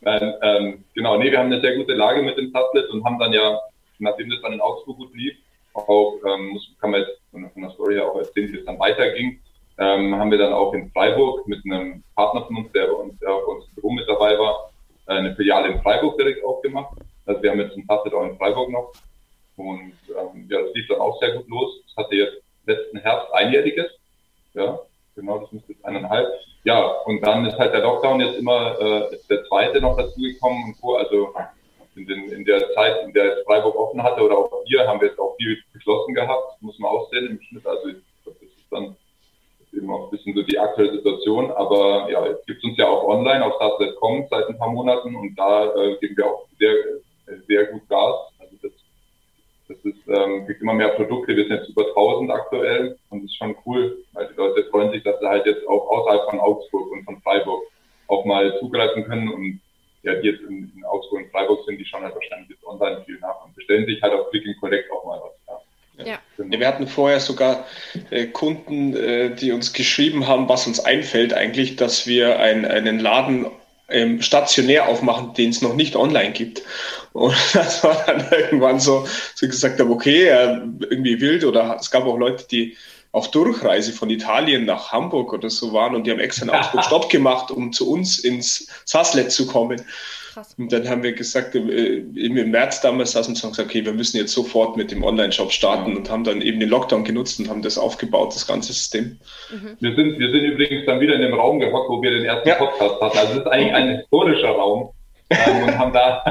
Nein, 0.00 0.34
ähm, 0.42 0.84
genau, 0.94 1.18
nee, 1.18 1.30
wir 1.30 1.38
haben 1.38 1.52
eine 1.52 1.60
sehr 1.60 1.76
gute 1.76 1.94
Lage 1.94 2.22
mit 2.22 2.38
dem 2.38 2.52
Tablet 2.52 2.88
und 2.90 3.04
haben 3.04 3.18
dann 3.18 3.32
ja, 3.32 3.60
nachdem 3.98 4.30
das 4.30 4.40
dann 4.40 4.52
in 4.52 4.60
Augsburg 4.60 4.98
gut 4.98 5.14
lief, 5.14 5.34
auch, 5.74 6.14
ähm, 6.26 6.48
muss, 6.48 6.70
kann 6.80 6.90
man 6.90 7.00
jetzt 7.00 7.20
von, 7.30 7.50
von 7.50 7.62
der 7.62 7.70
Story 7.72 7.94
her 7.94 8.06
auch 8.06 8.16
erzählen, 8.16 8.52
wie 8.52 8.58
es 8.58 8.64
dann 8.64 8.78
weiterging, 8.78 9.40
ähm, 9.78 10.16
haben 10.16 10.30
wir 10.30 10.38
dann 10.38 10.52
auch 10.52 10.72
in 10.72 10.90
Freiburg 10.90 11.46
mit 11.46 11.64
einem 11.64 12.02
Partner 12.14 12.46
von 12.46 12.56
uns, 12.56 12.72
der 12.72 12.86
bei 12.86 12.92
uns, 12.92 13.18
der 13.18 13.34
auf 13.34 13.46
unserem 13.46 13.74
Büro 13.74 13.90
mit 13.90 14.08
dabei 14.08 14.38
war, 14.38 14.70
äh, 15.06 15.12
eine 15.12 15.34
Filiale 15.34 15.68
in 15.68 15.82
Freiburg 15.82 16.16
direkt 16.16 16.44
aufgemacht. 16.44 16.96
Also 17.26 17.42
wir 17.42 17.50
haben 17.50 17.60
jetzt 17.60 17.76
ein 17.76 17.86
Tablet 17.86 18.14
auch 18.14 18.24
in 18.24 18.36
Freiburg 18.36 18.70
noch. 18.70 18.92
Und 19.56 19.92
ähm, 20.08 20.46
ja, 20.48 20.62
das 20.62 20.74
lief 20.74 20.86
dann 20.88 21.00
auch 21.00 21.18
sehr 21.20 21.32
gut 21.32 21.48
los. 21.48 21.80
Das 21.86 22.04
hatte 22.04 22.14
jetzt 22.14 22.42
letzten 22.66 22.98
Herbst 22.98 23.32
einjähriges. 23.32 23.86
Ja, 24.54 24.78
genau, 25.14 25.38
das 25.38 25.52
müsste 25.52 25.72
jetzt 25.72 25.84
eineinhalb. 25.84 26.28
Ja, 26.64 26.86
und 27.04 27.20
dann 27.20 27.46
ist 27.46 27.58
halt 27.58 27.72
der 27.72 27.82
Lockdown 27.82 28.20
jetzt 28.20 28.38
immer 28.38 28.78
äh, 28.80 29.18
der 29.30 29.44
zweite 29.44 29.80
noch 29.80 29.96
dazugekommen 29.96 30.64
und 30.64 30.76
so. 30.76 30.96
Also 30.96 31.34
in, 31.94 32.06
den, 32.06 32.30
in 32.30 32.44
der 32.44 32.72
Zeit, 32.74 33.04
in 33.04 33.12
der 33.12 33.42
Freiburg 33.46 33.74
offen 33.76 34.02
hatte 34.02 34.22
oder 34.22 34.36
auch 34.36 34.50
wir, 34.66 34.86
haben 34.86 35.00
wir 35.00 35.08
jetzt 35.08 35.18
auch 35.18 35.36
viel 35.36 35.58
geschlossen 35.72 36.14
gehabt, 36.14 36.60
muss 36.60 36.78
man 36.78 36.90
auch 36.90 37.10
sehen 37.10 37.26
im 37.26 37.40
Schnitt. 37.40 37.66
Also 37.66 37.88
ich 37.88 37.96
glaube, 38.22 38.38
das 38.40 38.48
ist 38.48 38.66
dann 38.70 38.96
eben 39.76 39.90
auch 39.90 40.04
ein 40.04 40.10
bisschen 40.10 40.34
so 40.34 40.42
die 40.42 40.58
aktuelle 40.58 40.92
Situation. 40.92 41.50
Aber 41.52 42.10
ja, 42.10 42.26
es 42.26 42.44
gibt 42.46 42.64
uns 42.64 42.76
ja 42.76 42.88
auch 42.88 43.04
online 43.04 43.44
auf 43.44 43.54
Stars.com 43.54 44.26
seit 44.30 44.48
ein 44.48 44.58
paar 44.58 44.70
Monaten 44.70 45.14
und 45.14 45.34
da 45.36 45.74
äh, 45.74 45.96
geben 45.98 46.16
wir 46.16 46.26
auch 46.26 46.46
sehr, 46.58 46.74
sehr 47.46 47.66
gut 47.66 47.88
Gas. 47.88 48.14
Also 48.38 48.56
das, 48.62 48.72
das 49.68 49.78
ist, 49.84 50.08
ähm, 50.08 50.46
gibt 50.46 50.62
immer 50.62 50.74
mehr 50.74 50.90
Produkte. 50.90 51.36
Wir 51.36 51.46
sind 51.46 51.56
jetzt 51.56 51.68
über 51.70 51.86
1000 51.88 52.30
aktuell 52.30 52.98
und 53.10 53.22
das 53.22 53.30
ist 53.30 53.36
schon 53.36 53.56
cool, 53.66 53.98
weil 54.12 54.28
die 54.28 54.36
Leute 54.36 54.64
freuen 54.70 54.90
sich, 54.92 55.02
dass 55.02 55.18
sie 55.20 55.26
halt 55.26 55.46
jetzt 55.46 55.66
auch 55.68 55.88
außerhalb 55.88 56.30
von 56.30 56.40
Augsburg 56.40 56.90
und 56.92 57.04
von 57.04 57.20
Freiburg 57.22 57.62
auch 58.08 58.24
mal 58.24 58.58
zugreifen 58.60 59.04
können 59.04 59.28
und 59.28 59.60
ja, 60.02 60.14
die 60.14 60.28
jetzt 60.28 60.42
in, 60.42 60.72
in 60.76 60.84
Augsburg 60.84 61.24
und 61.24 61.30
Freiburg 61.32 61.64
sind, 61.66 61.78
die 61.78 61.84
schauen 61.84 62.04
halt 62.04 62.14
wahrscheinlich 62.14 62.48
jetzt 62.50 62.64
online 62.64 63.02
viel 63.04 63.18
nach 63.18 63.44
und 63.44 63.54
bestellen 63.56 63.86
sich 63.86 64.00
halt 64.00 64.12
auf 64.12 64.30
Click 64.30 64.46
and 64.46 64.60
Collect 64.60 64.90
auch 64.92 65.04
mal 65.04 65.20
was. 65.20 65.35
Ja. 66.04 66.18
Genau. 66.36 66.58
Wir 66.58 66.66
hatten 66.66 66.86
vorher 66.86 67.20
sogar 67.20 67.66
äh, 68.10 68.26
Kunden, 68.26 68.94
äh, 68.94 69.34
die 69.34 69.52
uns 69.52 69.72
geschrieben 69.72 70.26
haben, 70.26 70.48
was 70.48 70.66
uns 70.66 70.80
einfällt 70.80 71.32
eigentlich, 71.32 71.76
dass 71.76 72.06
wir 72.06 72.38
ein, 72.38 72.64
einen 72.64 72.98
Laden 72.98 73.46
ähm, 73.88 74.20
stationär 74.20 74.88
aufmachen, 74.88 75.34
den 75.34 75.50
es 75.50 75.62
noch 75.62 75.74
nicht 75.74 75.96
online 75.96 76.32
gibt. 76.32 76.62
Und 77.12 77.34
das 77.54 77.82
war 77.84 78.02
dann 78.06 78.26
irgendwann 78.30 78.80
so, 78.80 79.06
so 79.34 79.46
gesagt 79.46 79.80
haben, 79.80 79.90
okay, 79.90 80.26
äh, 80.26 80.58
irgendwie 80.90 81.20
wild 81.20 81.44
oder 81.44 81.76
es 81.80 81.90
gab 81.90 82.04
auch 82.04 82.18
Leute, 82.18 82.46
die 82.50 82.76
auf 83.12 83.30
Durchreise 83.30 83.92
von 83.92 84.10
Italien 84.10 84.66
nach 84.66 84.92
Hamburg 84.92 85.32
oder 85.32 85.48
so 85.48 85.72
waren 85.72 85.94
und 85.94 86.06
die 86.06 86.10
haben 86.10 86.20
extra 86.20 86.44
in 86.44 86.50
Augsburg 86.50 86.84
Stopp 86.86 87.08
gemacht, 87.08 87.50
um 87.50 87.72
zu 87.72 87.90
uns 87.90 88.18
ins 88.18 88.68
Sasslet 88.84 89.32
zu 89.32 89.46
kommen. 89.46 89.80
Krass. 90.36 90.54
Und 90.58 90.70
dann 90.70 90.86
haben 90.86 91.02
wir 91.02 91.14
gesagt, 91.14 91.54
äh, 91.54 91.96
im 91.96 92.50
März 92.50 92.82
damals 92.82 93.12
saßen 93.12 93.34
wir 93.34 93.44
und 93.44 93.52
gesagt, 93.52 93.70
okay, 93.70 93.86
wir 93.86 93.94
müssen 93.94 94.18
jetzt 94.18 94.34
sofort 94.34 94.76
mit 94.76 94.90
dem 94.90 95.02
Online-Shop 95.02 95.50
starten 95.50 95.92
ja. 95.92 95.96
und 95.96 96.10
haben 96.10 96.24
dann 96.24 96.42
eben 96.42 96.60
den 96.60 96.68
Lockdown 96.68 97.04
genutzt 97.04 97.40
und 97.40 97.48
haben 97.48 97.62
das 97.62 97.78
aufgebaut, 97.78 98.34
das 98.34 98.46
ganze 98.46 98.74
System. 98.74 99.18
Mhm. 99.50 99.78
Wir, 99.80 99.94
sind, 99.94 100.18
wir 100.18 100.30
sind 100.30 100.44
übrigens 100.44 100.84
dann 100.84 101.00
wieder 101.00 101.14
in 101.14 101.22
dem 101.22 101.32
Raum 101.32 101.58
gehockt, 101.58 101.88
wo 101.88 102.02
wir 102.02 102.10
den 102.10 102.26
ersten 102.26 102.50
ja. 102.50 102.56
Podcast 102.56 103.00
hatten. 103.00 103.16
Also 103.16 103.32
es 103.32 103.38
ist 103.38 103.46
eigentlich 103.46 103.72
ein 103.72 103.96
historischer 103.96 104.50
Raum 104.50 104.90
ähm, 105.30 105.62
und 105.62 105.78
haben 105.78 105.94
da 105.94 106.22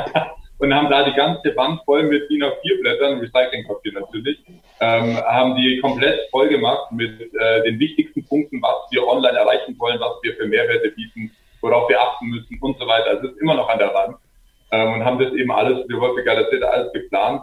und 0.60 0.72
haben 0.72 0.92
da 0.92 1.04
die 1.10 1.16
ganze 1.16 1.56
Wand 1.56 1.82
voll 1.86 2.04
mit 2.04 2.30
DIN 2.30 2.44
A4-Blättern, 2.44 3.18
Recyclingpapier 3.22 3.94
natürlich, 3.94 4.38
ähm, 4.82 5.18
haben 5.18 5.56
die 5.56 5.80
komplett 5.80 6.30
voll 6.30 6.48
gemacht 6.50 6.92
mit 6.92 7.20
äh, 7.34 7.64
den 7.64 7.80
wichtigsten 7.80 8.24
Punkten, 8.24 8.62
was 8.62 8.76
wir 8.92 9.08
online 9.08 9.36
erreichen 9.36 9.76
wollen, 9.80 10.00
was 10.00 10.14
wir 10.22 10.36
für 10.36 10.46
Mehrwerte 10.46 10.92
bieten 10.92 11.32
worauf 11.66 11.90
wir 11.90 12.00
achten 12.00 12.28
müssen 12.28 12.58
und 12.62 12.78
so 12.78 12.86
weiter. 12.86 13.10
Also 13.10 13.28
es 13.28 13.34
ist 13.34 13.42
immer 13.42 13.56
noch 13.56 13.68
an 13.68 13.80
der 13.80 13.94
Wand 13.94 14.18
ähm, 14.72 14.94
und 14.94 15.06
haben 15.06 15.20
das 15.20 15.34
eben 15.34 15.52
alles, 15.52 15.84
wie 15.90 16.00
Wolfgang 16.00 16.38
erzählt, 16.38 16.64
alles 16.64 16.94
geplant 16.94 17.42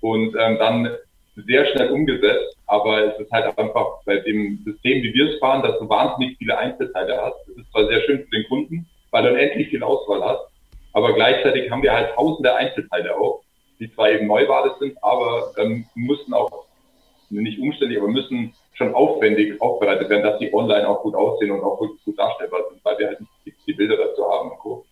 und 0.00 0.34
ähm, 0.38 0.58
dann 0.58 0.96
sehr 1.34 1.66
schnell 1.66 1.90
umgesetzt. 1.90 2.56
Aber 2.66 3.04
es 3.04 3.18
ist 3.18 3.32
halt 3.32 3.58
einfach 3.58 3.86
bei 4.06 4.18
dem 4.18 4.62
System, 4.64 5.02
wie 5.02 5.12
wir 5.12 5.34
es 5.34 5.40
fahren, 5.40 5.62
dass 5.62 5.78
du 5.80 5.88
wahnsinnig 5.88 6.38
viele 6.38 6.56
Einzelteile 6.56 7.20
hast. 7.20 7.36
Das 7.48 7.56
ist 7.56 7.70
zwar 7.72 7.88
sehr 7.88 8.00
schön 8.02 8.22
für 8.22 8.30
den 8.30 8.48
Kunden, 8.48 8.86
weil 9.10 9.24
du 9.24 9.30
unendlich 9.30 9.68
viel 9.68 9.82
Auswahl 9.82 10.22
hast, 10.22 10.46
aber 10.92 11.12
gleichzeitig 11.12 11.70
haben 11.70 11.82
wir 11.82 11.92
halt 11.92 12.14
tausende 12.14 12.54
Einzelteile 12.54 13.16
auch, 13.16 13.42
die 13.80 13.92
zwar 13.92 14.10
eben 14.10 14.28
Neuware 14.28 14.76
sind, 14.78 14.96
aber 15.02 15.50
ähm, 15.58 15.84
müssen 15.96 16.32
auch 16.32 16.66
nicht 17.28 17.58
umständlich, 17.58 17.98
aber 17.98 18.08
müssen 18.08 18.54
schon 18.74 18.94
aufwendig 18.94 19.60
aufbereitet 19.60 20.08
werden, 20.08 20.24
dass 20.24 20.38
die 20.38 20.52
online 20.52 20.88
auch 20.88 21.02
gut 21.02 21.14
aussehen 21.14 21.52
und 21.52 21.62
auch 21.62 21.78
gut, 21.78 22.02
gut 22.04 22.18
darstellbar 22.18 22.62
sind, 22.70 22.84
weil 22.84 22.98
wir 22.98 23.06
halt 23.08 23.20
nicht 23.20 23.56
die, 23.66 23.72
Bilder 23.72 23.96
dazu 23.96 24.28
haben 24.30 24.50
und 24.50 24.58
Co. 24.58 24.84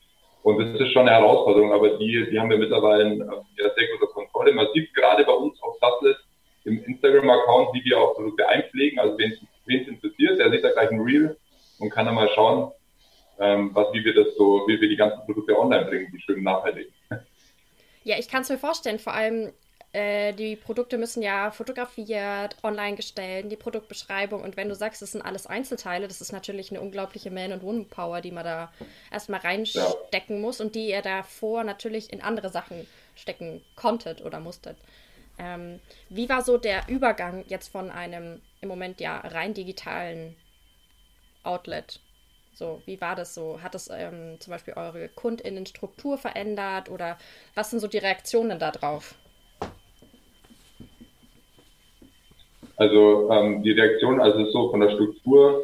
Und 0.42 0.58
das 0.58 0.80
ist 0.80 0.92
schon 0.92 1.08
eine 1.08 1.18
Herausforderung, 1.18 1.72
aber 1.72 1.98
die, 1.98 2.28
die 2.30 2.38
haben 2.38 2.50
wir 2.50 2.58
mittlerweile 2.58 3.16
ja, 3.16 3.74
sehr 3.76 3.88
guter 3.98 4.12
Kontrolle. 4.12 4.52
Man 4.52 4.68
sieht 4.74 4.92
gerade 4.94 5.24
bei 5.24 5.32
uns 5.32 5.60
auf 5.62 5.76
Sublet 5.80 6.16
im 6.64 6.82
Instagram-Account, 6.84 7.74
wie 7.74 7.84
wir 7.84 8.00
auch 8.00 8.14
Produkte 8.14 8.48
einpflegen. 8.48 8.98
Also 8.98 9.18
wen 9.18 9.32
es 9.32 9.88
interessiert, 9.88 10.38
der 10.38 10.50
sieht 10.50 10.64
da 10.64 10.70
gleich 10.70 10.90
ein 10.90 11.00
Reel 11.00 11.36
und 11.78 11.90
kann 11.90 12.06
dann 12.06 12.14
mal 12.14 12.28
schauen, 12.34 12.72
ähm, 13.38 13.70
was, 13.72 13.92
wie 13.92 14.04
wir 14.04 14.14
das 14.14 14.34
so, 14.36 14.64
wie 14.66 14.80
wir 14.80 14.88
die 14.88 14.96
ganzen 14.96 15.24
Produkte 15.24 15.58
online 15.58 15.86
bringen, 15.86 16.08
die 16.12 16.20
schön 16.20 16.42
nachhaltig. 16.42 16.88
Ja, 18.04 18.18
ich 18.18 18.28
kann 18.28 18.42
es 18.42 18.48
mir 18.48 18.58
vorstellen, 18.58 18.98
vor 18.98 19.14
allem 19.14 19.52
äh, 19.92 20.32
die 20.32 20.56
Produkte 20.56 20.96
müssen 20.96 21.22
ja 21.22 21.50
fotografiert, 21.50 22.56
online 22.62 22.96
gestellt, 22.96 23.50
die 23.52 23.56
Produktbeschreibung. 23.56 24.42
Und 24.42 24.56
wenn 24.56 24.68
du 24.68 24.74
sagst, 24.74 25.02
das 25.02 25.12
sind 25.12 25.22
alles 25.22 25.46
Einzelteile, 25.46 26.08
das 26.08 26.20
ist 26.20 26.32
natürlich 26.32 26.70
eine 26.70 26.80
unglaubliche 26.80 27.30
Man- 27.30 27.52
und 27.52 27.62
Woman-Power, 27.62 28.20
die 28.20 28.30
man 28.30 28.44
da 28.44 28.72
erstmal 29.10 29.40
reinstecken 29.40 30.36
ja. 30.36 30.42
muss 30.42 30.60
und 30.60 30.74
die 30.74 30.88
ihr 30.88 31.02
davor 31.02 31.64
natürlich 31.64 32.12
in 32.12 32.22
andere 32.22 32.48
Sachen 32.48 32.86
stecken 33.14 33.62
konntet 33.76 34.22
oder 34.22 34.40
musstet. 34.40 34.76
Ähm, 35.38 35.80
wie 36.08 36.28
war 36.28 36.42
so 36.42 36.56
der 36.58 36.88
Übergang 36.88 37.44
jetzt 37.48 37.68
von 37.68 37.90
einem 37.90 38.40
im 38.60 38.68
Moment 38.68 39.00
ja 39.00 39.18
rein 39.18 39.54
digitalen 39.54 40.36
Outlet 41.42 42.00
so, 42.54 42.82
wie 42.84 43.00
war 43.00 43.16
das 43.16 43.34
so? 43.34 43.62
Hat 43.62 43.74
das 43.74 43.88
ähm, 43.90 44.38
zum 44.38 44.50
Beispiel 44.50 44.74
eure 44.74 45.08
KundInnenstruktur 45.08 46.18
verändert 46.18 46.90
oder 46.90 47.18
was 47.54 47.70
sind 47.70 47.80
so 47.80 47.88
die 47.88 47.98
Reaktionen 47.98 48.58
darauf? 48.58 49.14
Also 52.76 53.30
ähm, 53.30 53.62
die 53.62 53.72
Reaktion, 53.72 54.20
also 54.20 54.44
so 54.50 54.70
von 54.70 54.80
der 54.80 54.90
Struktur 54.90 55.62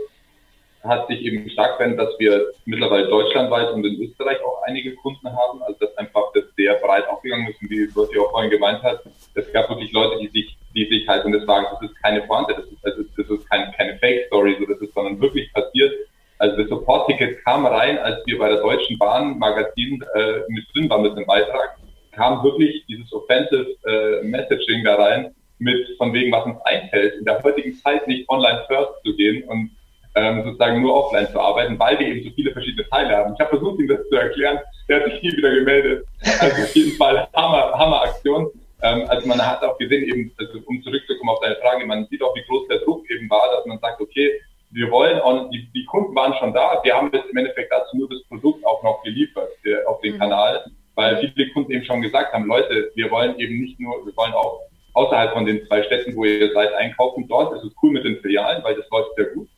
hat 0.85 1.09
sich 1.09 1.23
eben 1.23 1.49
stark 1.50 1.77
verändert, 1.77 2.09
dass 2.09 2.19
wir 2.19 2.53
mittlerweile 2.65 3.09
deutschlandweit 3.09 3.73
und 3.73 3.85
in 3.85 4.00
Österreich 4.00 4.38
auch 4.45 4.62
einige 4.67 4.95
Kunden 4.97 5.29
haben. 5.29 5.62
Also 5.62 5.79
dass 5.81 5.97
einfach 5.97 6.33
das 6.35 6.45
sehr 6.57 6.75
breit 6.75 7.09
aufgegangen 7.09 7.49
ist 7.49 7.61
und 7.61 7.71
wie 7.71 7.87
Sophie 7.87 8.19
auch 8.19 8.31
vorhin 8.31 8.50
gemeint 8.50 8.83
hat, 8.83 9.03
es 9.35 9.53
gab 9.53 9.69
wirklich 9.69 9.93
Leute, 9.93 10.19
die 10.21 10.29
sich, 10.29 10.57
die 10.75 10.87
sich 10.87 11.07
halt, 11.09 11.25
und 11.25 11.33
das 11.33 11.45
sagen, 11.45 11.67
das 11.73 11.91
ist 11.91 12.03
keine 12.03 12.23
Pointe, 12.23 12.55
das 12.55 12.65
ist, 12.67 12.99
ist, 12.99 13.11
das 13.17 13.29
ist 13.29 13.50
kein, 13.50 13.73
keine 13.73 13.99
Fake-Story, 13.99 14.57
so 14.59 14.67
das 14.67 14.81
ist, 14.81 14.95
sondern 14.95 15.21
wirklich 15.21 15.53
passiert, 15.53 15.93
also 16.38 16.57
das 16.57 16.69
Support-Ticket 16.69 17.45
kam 17.45 17.67
rein, 17.67 17.99
als 17.99 18.25
wir 18.27 18.38
bei 18.38 18.49
der 18.49 18.61
Deutschen 18.61 18.97
Bahn 18.99 19.38
Magazin 19.38 20.05
äh, 20.15 20.41
mit 20.49 20.65
drin 20.73 20.88
waren 20.88 21.03
mit 21.03 21.17
dem 21.17 21.27
Beitrag, 21.27 21.77
kam 22.12 22.45
wirklich 22.45 22.85
dieses 22.87 23.12
Offensive 23.12 23.77
äh, 23.85 24.23
Messaging 24.23 24.85
da 24.85 24.95
rein 24.95 25.35
mit 25.59 25.97
von 25.97 26.12
wegen, 26.12 26.33
was 26.33 26.45
uns 26.47 26.61
einfällt, 26.62 27.15
in 27.15 27.25
der 27.25 27.43
heutigen 27.43 27.75
Zeit 27.75 28.07
nicht 28.07 28.29
online 28.29 28.65
first 28.69 28.93
zu 29.05 29.15
gehen 29.17 29.45
und 29.49 29.71
ähm, 30.15 30.43
sozusagen 30.45 30.81
nur 30.81 30.95
offline 30.95 31.29
zu 31.29 31.41
arbeiten, 31.41 31.79
weil 31.79 31.99
wir 31.99 32.07
eben 32.09 32.25
so 32.25 32.31
viele 32.35 32.53
verschiedene 32.53 32.88
Teile 32.88 33.17
haben. 33.17 33.35
Ich 33.35 33.41
habe 33.41 33.50
versucht, 33.50 33.79
ihm 33.79 33.88
das 33.88 34.07
zu 34.09 34.17
erklären, 34.17 34.59
der 34.88 35.00
hat 35.00 35.11
sich 35.11 35.23
nie 35.23 35.37
wieder 35.37 35.55
gemeldet. 35.55 36.07
Also 36.41 36.62
auf 36.62 36.75
jeden 36.75 36.97
Fall 36.97 37.29
Hammer, 37.35 37.73
Hammer 37.79 38.03
Aktion. 38.03 38.50
Ähm, 38.83 39.05
also 39.09 39.27
man 39.27 39.45
hat 39.45 39.62
auch 39.62 39.77
gesehen, 39.79 40.05
eben, 40.05 40.33
also 40.38 40.59
um 40.67 40.83
zurückzukommen 40.83 41.31
auf 41.31 41.41
deine 41.41 41.57
Frage, 41.57 41.87
man 41.87 42.07
sieht 42.07 42.23
auch, 42.23 42.35
wie 42.35 42.45
groß 42.49 42.69
der 42.69 42.79
Druck 42.81 43.09
eben 43.11 43.29
war, 43.29 43.50
dass 43.55 43.67
man 43.67 43.79
sagt, 43.81 44.00
okay, 44.00 44.41
wir 44.71 44.91
wollen, 44.91 45.21
und 45.21 45.50
die, 45.50 45.69
die 45.75 45.85
Kunden 45.87 46.15
waren 46.15 46.35
schon 46.35 46.53
da, 46.53 46.79
wir 46.83 46.95
haben 46.95 47.11
jetzt 47.12 47.31
im 47.31 47.37
Endeffekt 47.37 47.73
dazu 47.73 47.97
nur 47.97 48.09
das 48.09 48.23
Produkt 48.29 48.65
auch 48.67 48.83
noch 48.83 49.03
geliefert 49.03 49.50
äh, 49.65 49.85
auf 49.87 50.00
den 50.00 50.15
mhm. 50.15 50.19
Kanal, 50.19 50.65
weil 50.95 51.17
viele 51.19 51.50
Kunden 51.50 51.73
eben 51.73 51.85
schon 51.85 52.03
gesagt 52.03 52.33
haben, 52.33 52.47
Leute, 52.47 52.91
wir 52.95 53.11
wollen 53.11 53.38
eben 53.38 53.61
nicht 53.61 53.81
nur, 53.81 54.05
wir 54.05 54.17
wollen 54.17 54.33
auch 54.33 54.61
außerhalb 54.99 55.33
von 55.33 55.47
den 55.47 55.64
zwei 55.67 55.83
Städten, 55.85 56.17
wo 56.17 56.25
ihr 56.25 56.52
seid, 56.52 56.73
einkaufen. 56.75 57.28
Dort 57.28 57.55
ist 57.57 57.64
es 57.64 57.73
cool 57.83 57.93
mit 57.93 58.05
den 58.05 58.19
Filialen, 58.19 58.64
weil 58.64 58.75
das 58.75 58.88
läuft 58.90 59.14
sehr 59.17 59.26
gut. 59.26 59.49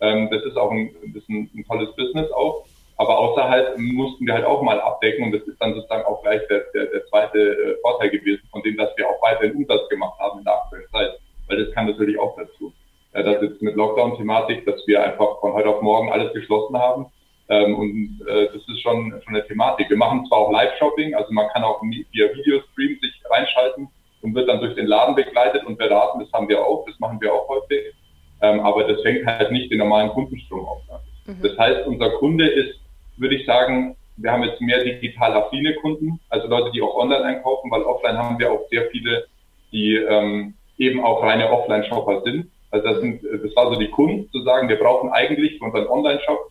Ähm, 0.00 0.28
das 0.30 0.42
ist 0.44 0.56
auch 0.56 0.70
ein, 0.70 0.94
das 1.14 1.22
ist 1.22 1.28
ein, 1.28 1.50
ein 1.54 1.64
tolles 1.68 1.94
Business 1.96 2.30
auch. 2.32 2.64
Aber 2.98 3.18
außerhalb 3.18 3.76
mussten 3.78 4.26
wir 4.26 4.32
halt 4.32 4.46
auch 4.46 4.62
mal 4.62 4.80
abdecken 4.80 5.24
und 5.24 5.32
das 5.32 5.42
ist 5.42 5.60
dann 5.60 5.74
sozusagen 5.74 6.04
auch 6.06 6.22
gleich 6.22 6.40
der, 6.48 6.60
der, 6.72 6.86
der 6.86 7.06
zweite 7.08 7.38
äh, 7.38 7.76
Vorteil 7.82 8.08
gewesen, 8.08 8.42
von 8.50 8.62
dem, 8.62 8.76
dass 8.78 8.96
wir 8.96 9.06
auch 9.06 9.20
weiterhin 9.22 9.56
Umsatz 9.56 9.86
gemacht 9.90 10.18
haben 10.18 10.38
in 10.38 10.44
der 10.44 10.54
aktuellen 10.54 10.88
Zeit. 10.90 11.18
Weil 11.48 11.62
das 11.62 11.74
kann 11.74 11.86
natürlich 11.86 12.18
auch 12.18 12.34
dazu 12.36 12.72
äh, 13.12 13.22
das 13.22 13.42
jetzt 13.42 13.60
mit 13.60 13.76
Lockdown-Thematik, 13.76 14.64
dass 14.64 14.86
wir 14.86 15.04
einfach 15.04 15.40
von 15.40 15.52
heute 15.52 15.68
auf 15.68 15.82
morgen 15.82 16.10
alles 16.10 16.32
geschlossen 16.32 16.78
haben. 16.78 17.06
Ähm, 17.48 17.74
und 17.76 18.26
äh, 18.26 18.46
das 18.46 18.62
ist 18.66 18.80
schon, 18.80 19.12
schon 19.22 19.34
eine 19.34 19.46
Thematik. 19.46 19.90
Wir 19.90 19.98
machen 19.98 20.24
zwar 20.26 20.38
auch 20.38 20.52
Live-Shopping, 20.52 21.14
also 21.14 21.30
man 21.32 21.48
kann 21.50 21.64
auch 21.64 21.82
via 21.82 22.34
Videostream 22.34 22.98
sich 23.00 23.22
reinschalten 23.30 23.88
und 24.26 24.34
wird 24.34 24.48
dann 24.48 24.60
durch 24.60 24.74
den 24.74 24.86
Laden 24.86 25.14
begleitet 25.14 25.64
und 25.64 25.78
beraten. 25.78 26.20
Das 26.20 26.32
haben 26.32 26.48
wir 26.48 26.64
auch, 26.64 26.84
das 26.86 26.98
machen 26.98 27.20
wir 27.20 27.32
auch 27.32 27.48
häufig. 27.48 27.94
Ähm, 28.42 28.60
aber 28.60 28.84
das 28.84 29.00
fängt 29.02 29.24
halt 29.24 29.50
nicht 29.50 29.70
den 29.70 29.78
normalen 29.78 30.10
Kundenstrom 30.10 30.66
auf. 30.66 30.82
Ne? 30.88 31.32
Mhm. 31.32 31.42
Das 31.42 31.56
heißt, 31.56 31.86
unser 31.86 32.10
Kunde 32.18 32.46
ist, 32.46 32.78
würde 33.16 33.36
ich 33.36 33.46
sagen, 33.46 33.96
wir 34.18 34.32
haben 34.32 34.42
jetzt 34.42 34.60
mehr 34.60 34.82
digital 34.82 35.32
affine 35.34 35.74
Kunden, 35.76 36.20
also 36.28 36.48
Leute, 36.48 36.70
die 36.72 36.82
auch 36.82 36.96
online 36.96 37.24
einkaufen, 37.24 37.70
weil 37.70 37.82
offline 37.82 38.18
haben 38.18 38.38
wir 38.38 38.50
auch 38.50 38.68
sehr 38.70 38.90
viele, 38.90 39.26
die 39.72 39.94
ähm, 39.94 40.54
eben 40.78 41.02
auch 41.04 41.22
reine 41.22 41.50
Offline-Shopper 41.50 42.22
sind 42.22 42.50
also 42.70 42.88
das, 42.88 43.00
sind, 43.00 43.22
das 43.22 43.56
war 43.56 43.72
so 43.72 43.78
die 43.78 43.90
Kunst 43.90 44.32
zu 44.32 44.42
sagen, 44.42 44.68
wir 44.68 44.78
brauchen 44.78 45.10
eigentlich 45.10 45.58
für 45.58 45.64
unseren 45.64 45.86
Online-Shop 45.86 46.50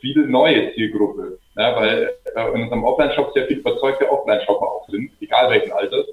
viele 0.00 0.26
neue 0.26 0.72
Zielgruppe, 0.74 1.38
ja, 1.56 1.76
weil 1.76 2.14
äh, 2.34 2.54
in 2.54 2.62
unserem 2.62 2.84
Offline-Shop 2.84 3.32
sehr 3.34 3.46
viel 3.46 3.58
überzeugte 3.58 4.10
Offline-Shopper 4.10 4.66
auch 4.66 4.88
sind, 4.88 5.10
egal 5.20 5.50
welchen 5.50 5.72
Alters. 5.72 6.06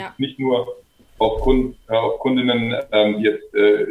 Ja. 0.00 0.14
nicht 0.18 0.38
nur 0.38 0.66
auf, 1.18 1.40
Kunden, 1.42 1.76
äh, 1.88 1.96
auf 1.96 2.18
Kundinnen, 2.20 2.74
ähm, 2.92 3.18
jetzt 3.20 3.54
äh, 3.54 3.86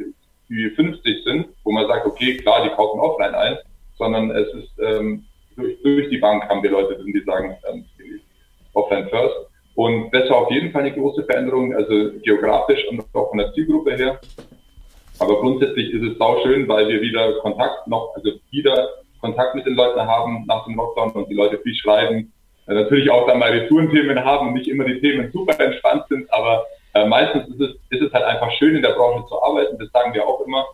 die 0.50 0.70
50 0.72 1.24
sind, 1.24 1.48
wo 1.64 1.72
man 1.72 1.88
sagt, 1.88 2.06
okay, 2.06 2.38
klar, 2.38 2.64
die 2.64 2.76
kaufen 2.76 3.00
offline 3.00 3.36
ein, 3.36 3.58
sondern 3.98 4.32
es 4.32 4.48
ist 4.54 4.72
ähm, 4.80 5.26
durch, 5.56 5.82
durch 5.84 6.10
die 6.10 6.18
Bank 6.18 6.44
haben 6.50 6.64
wir 6.64 6.72
Leute 6.72 6.96
drin, 6.96 7.14
die 7.14 7.24
sagen, 7.24 7.56
ähm, 7.70 7.86
offline 8.74 9.08
first. 9.10 9.36
Und 9.76 10.12
das 10.12 10.30
war 10.30 10.38
auf 10.38 10.52
jeden 10.52 10.72
Fall 10.72 10.82
eine 10.82 10.94
große 10.94 11.24
Veränderung, 11.24 11.74
also 11.74 12.12
geografisch 12.24 12.86
und 12.90 13.04
auch 13.14 13.30
von 13.30 13.38
der 13.38 13.54
Zielgruppe 13.54 13.96
her. 13.96 14.20
Aber 15.20 15.40
grundsätzlich 15.40 15.92
ist 15.94 16.04
es 16.04 16.18
sau 16.18 16.42
schön, 16.44 16.68
weil 16.68 16.88
wir 16.88 17.02
wieder 17.02 17.40
Kontakt 17.40 17.88
noch, 17.88 18.14
also 18.16 18.32
wieder 18.52 18.90
Kontakt 19.22 19.56
mit 19.56 19.66
den 19.66 19.76
Leuten 19.76 20.00
haben 20.00 20.46
nach 20.48 20.66
dem 20.66 20.76
Lockdown 20.76 21.12
und 21.12 21.30
die 21.30 21.36
Leute 21.36 21.60
viel 21.60 21.76
schreiben. 21.76 22.32
Äh, 22.70 22.76
natürlich 22.76 23.10
auch 23.10 23.28
dann 23.28 23.40
mal 23.40 23.52
Retourenthemen 23.52 24.24
haben 24.24 24.50
und 24.50 24.54
nicht 24.54 24.68
immer 24.68 24.86
die 24.86 25.02
Themen 25.02 25.32
super 25.32 25.60
entspannt 25.60 26.06
sind, 26.08 26.32
aber 26.32 26.66
äh, 26.94 27.06
meistens 27.06 27.48
ist 27.50 27.62
es, 27.62 27.76
ist 27.90 28.02
es 28.04 28.14
halt 28.14 28.26
einfach 28.26 28.52
schön, 28.54 28.76
in 28.76 28.82
der 28.82 28.94
Branche 28.94 29.28
zu 29.28 29.42
arbeiten. 29.42 29.78
Das 29.80 29.90
sagen 29.92 30.14
wir 30.14 30.26
auch 30.26 30.46
immer, 30.46 30.66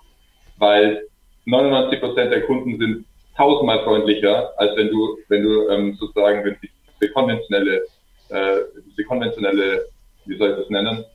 weil 0.58 1.08
99 1.46 2.00
Prozent 2.00 2.32
der 2.32 2.42
Kunden 2.42 2.78
sind 2.78 3.06
tausendmal 3.38 3.84
freundlicher, 3.84 4.52
als 4.58 4.76
wenn 4.76 4.90
du, 4.90 5.18
wenn 5.30 5.44
du 5.44 5.70
ähm, 5.70 5.96
sozusagen, 5.96 6.44
wenn 6.44 6.58
die 6.62 7.08
konventionelle, 7.10 7.84
äh, 8.30 8.58
die 8.98 9.04
konventionelle, 9.04 9.86
wie 10.26 10.38
soll 10.38 10.52
ich 10.52 10.58
das 10.58 10.70
nennen, 10.70 11.06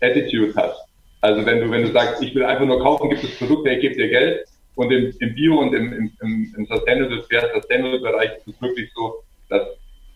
Attitude 0.00 0.54
hast. 0.56 0.86
Also 1.20 1.44
wenn 1.44 1.60
du, 1.60 1.70
wenn 1.70 1.82
du 1.82 1.92
sagst, 1.92 2.22
ich 2.22 2.34
will 2.34 2.44
einfach 2.44 2.66
nur 2.66 2.80
kaufen, 2.82 3.10
gibt 3.10 3.24
es 3.24 3.38
Produkte, 3.38 3.70
ich 3.70 3.80
gebe 3.80 3.94
dir 3.94 4.08
Geld. 4.08 4.46
Und 4.74 4.92
im, 4.92 5.12
im 5.20 5.34
Bio 5.34 5.58
und 5.58 5.74
im, 5.74 5.92
im, 5.92 6.12
im, 6.20 6.54
im 6.56 6.66
Sustainable, 6.66 7.22
Sustainable 7.54 7.98
Bereich 7.98 8.36
ist 8.36 8.46
es 8.46 8.60
wirklich 8.60 8.90
so, 8.94 9.22
dass 9.48 9.62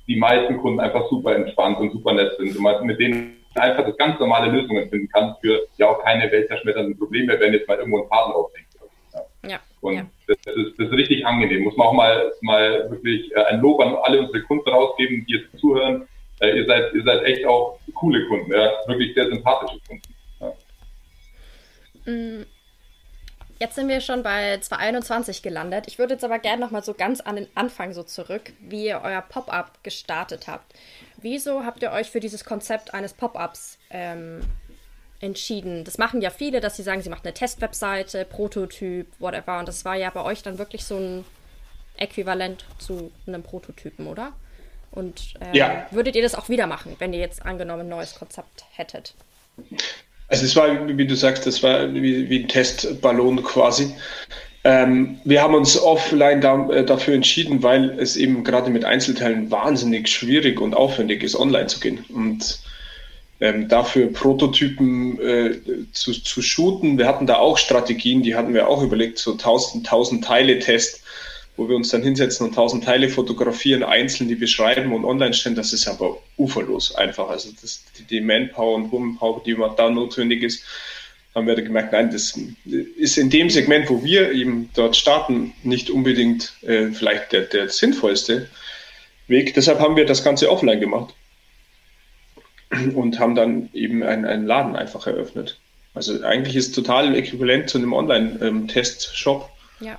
die 0.07 0.17
meisten 0.17 0.59
Kunden 0.59 0.81
einfach 0.81 1.09
super 1.09 1.35
entspannt 1.35 1.79
und 1.79 1.93
super 1.93 2.13
nett 2.13 2.33
sind 2.39 2.57
und 2.57 2.63
man 2.63 2.85
mit 2.85 2.99
denen 2.99 3.37
einfach 3.55 3.85
das 3.85 3.97
ganz 3.97 4.19
normale 4.19 4.51
Lösungen 4.51 4.89
finden 4.89 5.09
kann 5.09 5.35
für 5.41 5.61
ja 5.77 5.89
auch 5.89 6.03
keine 6.03 6.31
weltverschmetternden 6.31 6.99
Probleme, 6.99 7.39
wenn 7.39 7.53
jetzt 7.53 7.69
mal 7.69 7.79
irgendwo 7.79 8.03
ein 8.03 8.09
Faden 8.09 8.33
aufhängt. 8.33 8.67
Ja. 9.43 9.51
ja. 9.51 9.61
Und 9.81 9.95
ja. 9.95 10.07
Das, 10.27 10.37
ist, 10.55 10.79
das 10.79 10.87
ist 10.89 10.93
richtig 10.93 11.27
angenehm. 11.27 11.65
Muss 11.65 11.77
man 11.77 11.89
auch 11.89 11.93
mal, 11.93 12.33
mal 12.43 12.91
wirklich 12.91 13.35
äh, 13.35 13.45
ein 13.45 13.61
Lob 13.61 13.81
an 13.81 13.95
alle 14.03 14.21
unsere 14.21 14.43
Kunden 14.43 14.69
rausgeben, 14.69 15.25
die 15.27 15.35
jetzt 15.35 15.59
zuhören. 15.59 16.07
Äh, 16.41 16.57
ihr 16.57 16.67
seid, 16.67 16.93
ihr 16.95 17.03
seid 17.03 17.25
echt 17.25 17.45
auch 17.47 17.79
coole 17.95 18.27
Kunden, 18.29 18.53
ja, 18.53 18.71
wirklich 18.87 19.15
sehr 19.15 19.29
sympathische 19.29 19.79
Kunden. 19.87 20.15
Mm, 22.07 22.43
jetzt 23.61 23.75
sind 23.75 23.89
wir 23.89 24.01
schon 24.01 24.23
bei 24.23 24.59
2021 24.59 25.43
gelandet. 25.43 25.87
Ich 25.87 25.99
würde 25.99 26.15
jetzt 26.15 26.25
aber 26.25 26.39
gerne 26.39 26.61
noch 26.61 26.71
mal 26.71 26.83
so 26.83 26.95
ganz 26.95 27.21
an 27.21 27.37
den 27.37 27.47
Anfang 27.55 27.93
so 27.93 28.03
zurück, 28.03 28.53
wie 28.61 28.87
ihr 28.87 29.03
euer 29.05 29.21
Pop-up 29.21 29.85
gestartet 29.85 30.49
habt. 30.49 30.75
Wieso 31.19 31.65
habt 31.65 31.83
ihr 31.83 31.93
euch 31.93 32.11
für 32.11 32.21
dieses 32.21 32.45
Konzept 32.45 32.95
eines 32.95 33.13
Pop-ups 33.13 33.79
ähm, 33.91 34.41
entschieden? 35.21 35.85
Das 35.85 35.99
machen 35.99 36.23
ja 36.23 36.31
viele, 36.31 36.61
dass 36.61 36.77
sie 36.77 36.83
sagen, 36.83 37.03
sie 37.03 37.11
machen 37.11 37.25
eine 37.25 37.35
Testwebseite, 37.35 38.25
Prototyp, 38.25 39.07
whatever. 39.19 39.59
Und 39.59 39.69
das 39.69 39.85
war 39.85 39.95
ja 39.95 40.09
bei 40.09 40.23
euch 40.23 40.43
dann 40.43 40.59
wirklich 40.59 40.85
so 40.85 40.97
ein 40.97 41.25
Äquivalent 41.99 42.65
zu 42.79 43.13
einem 43.27 43.43
Prototypen, 43.43 44.07
oder? 44.07 44.33
Und 44.91 45.35
ähm, 45.41 45.55
ja. 45.55 45.87
würdet 45.91 46.17
ihr 46.17 46.23
das 46.23 46.35
auch 46.35 46.49
wieder 46.49 46.67
machen, 46.67 46.97
wenn 46.99 47.13
ihr 47.13 47.21
jetzt 47.21 47.45
angenommen 47.45 47.83
ein 47.83 47.89
neues 47.89 48.15
Konzept 48.15 48.65
hättet? 48.73 49.15
Also 50.31 50.45
es 50.45 50.57
war, 50.57 50.89
wie 50.89 51.07
du 51.07 51.17
sagst, 51.17 51.47
das 51.47 51.63
war 51.63 51.93
wie, 51.93 52.31
wie 52.31 52.39
ein 52.41 52.49
Testballon 52.49 53.43
quasi. 53.43 53.95
Ähm, 54.63 55.19
wir 55.25 55.43
haben 55.43 55.55
uns 55.55 55.81
offline 55.81 56.41
da, 56.41 56.69
äh, 56.69 56.85
dafür 56.85 57.15
entschieden, 57.15 57.63
weil 57.63 57.99
es 57.99 58.17
eben 58.17 58.45
gerade 58.45 58.71
mit 58.71 58.85
Einzelteilen 58.85 59.51
wahnsinnig 59.51 60.09
schwierig 60.09 60.61
und 60.61 60.75
aufwendig 60.75 61.23
ist, 61.23 61.35
online 61.35 61.67
zu 61.67 61.81
gehen. 61.81 62.05
Und 62.11 62.61
ähm, 63.41 63.69
dafür 63.69 64.13
Prototypen 64.13 65.19
äh, 65.21 65.55
zu, 65.93 66.13
zu 66.13 66.43
shooten. 66.43 66.99
Wir 66.99 67.09
hatten 67.09 67.27
da 67.27 67.37
auch 67.37 67.59
Strategien, 67.59 68.23
die 68.23 68.35
hatten 68.35 68.55
wir 68.55 68.69
auch 68.69 68.83
überlegt, 68.83 69.19
so 69.19 69.33
1000, 69.33 69.87
1000 69.87 70.25
Teile 70.25 70.59
Test 70.59 71.03
wo 71.61 71.69
wir 71.69 71.77
uns 71.77 71.91
dann 71.91 72.03
hinsetzen 72.03 72.47
und 72.47 72.55
tausend 72.55 72.85
Teile 72.85 73.11
fotografieren, 73.11 73.83
einzeln 73.83 74.29
die 74.29 74.35
beschreiben 74.35 74.95
und 74.95 75.05
online 75.05 75.35
stellen, 75.35 75.57
das 75.57 75.75
ist 75.75 75.87
aber 75.87 76.17
uferlos 76.39 76.95
einfach. 76.95 77.29
Also 77.29 77.51
das, 77.61 77.85
die, 78.09 78.23
Manpower 78.23 78.77
und 78.77 78.91
Womanpower, 78.91 79.43
die 79.45 79.55
da 79.77 79.91
notwendig 79.91 80.43
ist, 80.43 80.65
haben 81.35 81.47
wir 81.47 81.57
gemerkt, 81.57 81.93
nein, 81.93 82.11
das 82.11 82.41
ist 82.65 83.19
in 83.19 83.29
dem 83.29 83.51
Segment, 83.51 83.91
wo 83.91 84.03
wir 84.03 84.33
eben 84.33 84.71
dort 84.73 84.97
starten, 84.97 85.53
nicht 85.63 85.91
unbedingt 85.91 86.55
äh, 86.63 86.93
vielleicht 86.93 87.33
der, 87.33 87.43
der 87.43 87.69
sinnvollste 87.69 88.49
Weg. 89.29 89.53
Deshalb 89.53 89.81
haben 89.81 89.97
wir 89.97 90.07
das 90.07 90.25
Ganze 90.25 90.51
offline 90.51 90.81
gemacht. 90.81 91.15
und 92.95 93.19
haben 93.19 93.35
dann 93.35 93.69
eben 93.75 94.03
einen, 94.03 94.25
einen 94.25 94.47
Laden 94.47 94.77
einfach 94.77 95.07
eröffnet. 95.07 95.59
Also 95.93 96.23
eigentlich 96.23 96.57
ist 96.57 96.69
es 96.69 96.73
total 96.73 97.15
äquivalent 97.15 97.69
zu 97.69 97.77
einem 97.77 97.93
Online-Test-Shop. 97.93 99.51
Ja. 99.81 99.99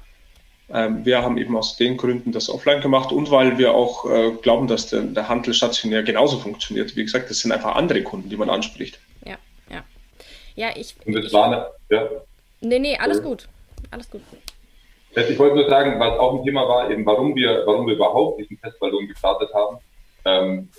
Ähm, 0.74 1.06
wir 1.06 1.22
haben 1.22 1.38
eben 1.38 1.58
aus 1.58 1.78
den 1.78 1.98
Gründen 1.98 2.32
das 2.32 2.50
offline 2.50 2.82
gemacht 2.82 3.12
und 3.12 3.30
weil 3.32 3.58
wir 3.58 3.74
auch 3.74 4.10
äh, 4.10 4.32
glauben, 4.42 4.68
dass 4.68 4.88
der, 4.88 5.02
der 5.02 5.28
Handel 5.28 5.54
stationär 5.54 6.04
genauso 6.04 6.38
funktioniert. 6.38 6.96
Wie 6.96 7.04
gesagt, 7.04 7.30
das 7.30 7.40
sind 7.40 7.52
einfach 7.52 7.76
andere 7.76 8.04
Kunden, 8.04 8.30
die 8.30 8.38
man 8.38 8.50
anspricht. 8.50 9.00
Ja, 9.26 9.38
ja. 9.70 9.84
Ja, 10.56 10.70
ich. 10.76 10.96
Und 11.06 11.14
das 11.14 11.32
war 11.34 11.46
eine, 11.46 11.68
ja. 11.90 12.10
Nee, 12.62 12.80
nee, 12.80 12.98
alles 12.98 13.22
gut. 13.22 13.48
Alles 13.90 14.10
gut. 14.10 14.22
Ich 15.14 15.38
wollte 15.38 15.56
nur 15.56 15.70
sagen, 15.70 16.00
was 16.00 16.18
auch 16.18 16.40
ein 16.40 16.46
Thema 16.46 16.68
war, 16.68 16.90
eben 16.90 17.06
warum 17.06 17.36
wir, 17.36 17.64
warum 17.66 17.86
wir 17.86 17.96
überhaupt 17.96 18.40
diesen 18.40 18.60
Testballon 18.62 19.08
gestartet 19.08 19.54
haben. 19.54 19.78
Ähm, 20.24 20.70